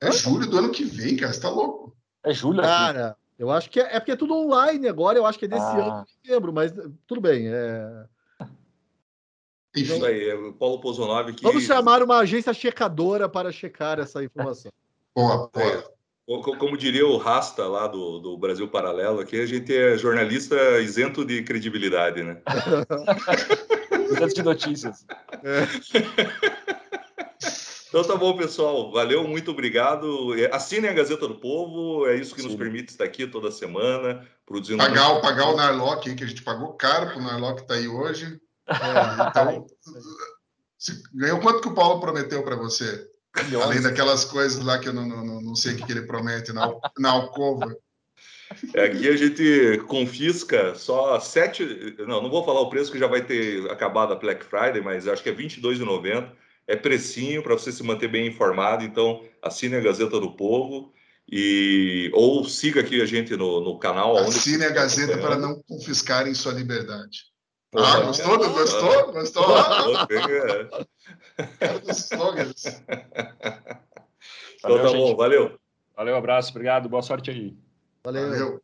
É 0.00 0.12
julho 0.12 0.46
do 0.48 0.58
ano 0.58 0.70
que 0.70 0.84
vem, 0.84 1.16
cara. 1.16 1.32
Você 1.32 1.40
tá 1.40 1.50
louco? 1.50 1.96
É 2.24 2.32
julho 2.32 2.60
aqui. 2.60 2.68
Cara, 2.68 3.16
eu 3.38 3.50
acho 3.50 3.70
que 3.70 3.80
é, 3.80 3.96
é 3.96 4.00
porque 4.00 4.12
é 4.12 4.16
tudo 4.16 4.34
online 4.34 4.86
agora, 4.88 5.18
eu 5.18 5.26
acho 5.26 5.38
que 5.38 5.46
é 5.46 5.48
desse 5.48 5.62
Ah. 5.62 5.72
ano, 5.72 6.06
não 6.24 6.34
lembro, 6.34 6.52
mas 6.52 6.72
tudo 7.06 7.20
bem. 7.20 7.48
É... 7.48 8.04
Isso 9.74 10.04
aí, 10.04 10.30
é 10.30 10.34
o 10.34 10.52
Paulo 10.52 10.80
Pozonov 10.80 11.32
que. 11.32 11.42
Vamos 11.42 11.64
chamar 11.64 12.02
uma 12.02 12.18
agência 12.18 12.52
checadora 12.52 13.28
para 13.28 13.52
checar 13.52 13.98
essa 14.00 14.22
informação. 14.24 14.72
boa, 15.14 15.50
boa. 15.52 15.64
É, 15.66 15.82
co- 16.42 16.56
como 16.56 16.76
diria 16.76 17.06
o 17.06 17.16
Rasta 17.16 17.66
lá 17.66 17.86
do, 17.86 18.18
do 18.18 18.36
Brasil 18.38 18.66
Paralelo, 18.68 19.20
aqui 19.20 19.40
a 19.40 19.46
gente 19.46 19.74
é 19.74 19.96
jornalista 19.96 20.56
isento 20.80 21.24
de 21.24 21.42
credibilidade, 21.42 22.22
né? 22.22 22.40
Tanto 24.18 24.34
de 24.34 24.42
notícias. 24.42 25.06
Então 27.88 28.02
tá 28.04 28.16
bom, 28.16 28.36
pessoal. 28.36 28.90
Valeu, 28.92 29.26
muito 29.26 29.50
obrigado. 29.50 30.38
É, 30.38 30.54
Assinem 30.54 30.90
a 30.90 30.94
Gazeta 30.94 31.26
do 31.26 31.36
Povo, 31.36 32.06
é 32.06 32.16
isso 32.16 32.34
que 32.34 32.42
nos 32.42 32.52
Sim. 32.52 32.58
permite 32.58 32.90
estar 32.90 33.04
aqui 33.04 33.26
toda 33.26 33.50
semana, 33.50 34.26
produzindo. 34.44 34.78
Pagar, 34.82 35.10
o- 35.12 35.20
pagar 35.22 35.48
o. 35.50 35.56
Narlock 35.56 36.08
aí, 36.08 36.14
que 36.14 36.24
a 36.24 36.26
gente 36.26 36.42
pagou 36.42 36.74
caro 36.74 37.10
pro 37.12 37.22
Narlock 37.22 37.66
tá 37.66 37.74
aí 37.74 37.88
hoje. 37.88 38.38
É, 38.68 39.28
então, 39.28 39.66
você 40.78 40.92
ganhou 41.14 41.40
quanto 41.40 41.60
que 41.62 41.68
o 41.68 41.74
Paulo 41.74 42.00
prometeu 42.00 42.42
para 42.42 42.56
você? 42.56 43.08
Além 43.62 43.80
daquelas 43.80 44.24
coisas 44.24 44.62
lá 44.64 44.78
que 44.78 44.88
eu 44.88 44.92
não, 44.92 45.06
não, 45.06 45.24
não- 45.24 45.40
não 45.40 45.54
sei 45.54 45.72
o 45.74 45.76
que, 45.76 45.84
que 45.86 45.92
ele 45.92 46.02
promete 46.02 46.52
na, 46.52 46.72
na 46.98 47.10
alcova. 47.10 47.74
É, 48.74 48.84
Aqui 48.86 49.08
a 49.08 49.16
gente 49.16 49.78
confisca 49.86 50.74
só 50.74 51.20
sete. 51.20 51.94
Não, 51.98 52.22
não 52.22 52.30
vou 52.30 52.44
falar 52.44 52.60
o 52.62 52.70
preço 52.70 52.90
que 52.90 52.98
já 52.98 53.06
vai 53.06 53.24
ter 53.24 53.70
acabado 53.70 54.12
a 54.12 54.16
Black 54.16 54.44
Friday, 54.44 54.80
mas 54.80 55.06
acho 55.06 55.22
que 55.22 55.28
é 55.28 55.32
R$ 55.32 55.44
22,90. 55.46 56.32
É 56.66 56.74
precinho 56.76 57.42
para 57.42 57.54
você 57.54 57.70
se 57.70 57.82
manter 57.82 58.08
bem 58.08 58.26
informado. 58.26 58.82
Então, 58.84 59.22
assine 59.42 59.76
a 59.76 59.80
Gazeta 59.80 60.18
do 60.18 60.32
Povo 60.34 60.92
e 61.30 62.10
ou 62.14 62.44
siga 62.48 62.80
aqui 62.80 63.00
a 63.00 63.06
gente 63.06 63.36
no, 63.36 63.60
no 63.60 63.78
canal. 63.78 64.16
Assine 64.16 64.64
a 64.64 64.70
Gazeta 64.70 65.18
para 65.18 65.36
não 65.38 65.62
confiscarem 65.68 66.34
sua 66.34 66.52
liberdade. 66.52 67.24
Ah, 67.76 68.00
gostou? 68.00 68.38
Gostou? 68.38 69.12
Gostou? 69.12 69.56
Ah, 69.56 70.06
É. 70.10 71.44
cara 71.58 71.78
dos 71.80 71.98
slogans. 72.10 72.64
Então 74.58 74.76
tá 74.82 74.92
bom, 74.92 75.14
valeu. 75.16 75.58
Valeu, 75.96 76.16
abraço, 76.16 76.50
obrigado, 76.50 76.88
boa 76.88 77.02
sorte 77.02 77.30
aí. 77.30 77.56
Valeu. 78.02 78.30
Valeu. 78.30 78.62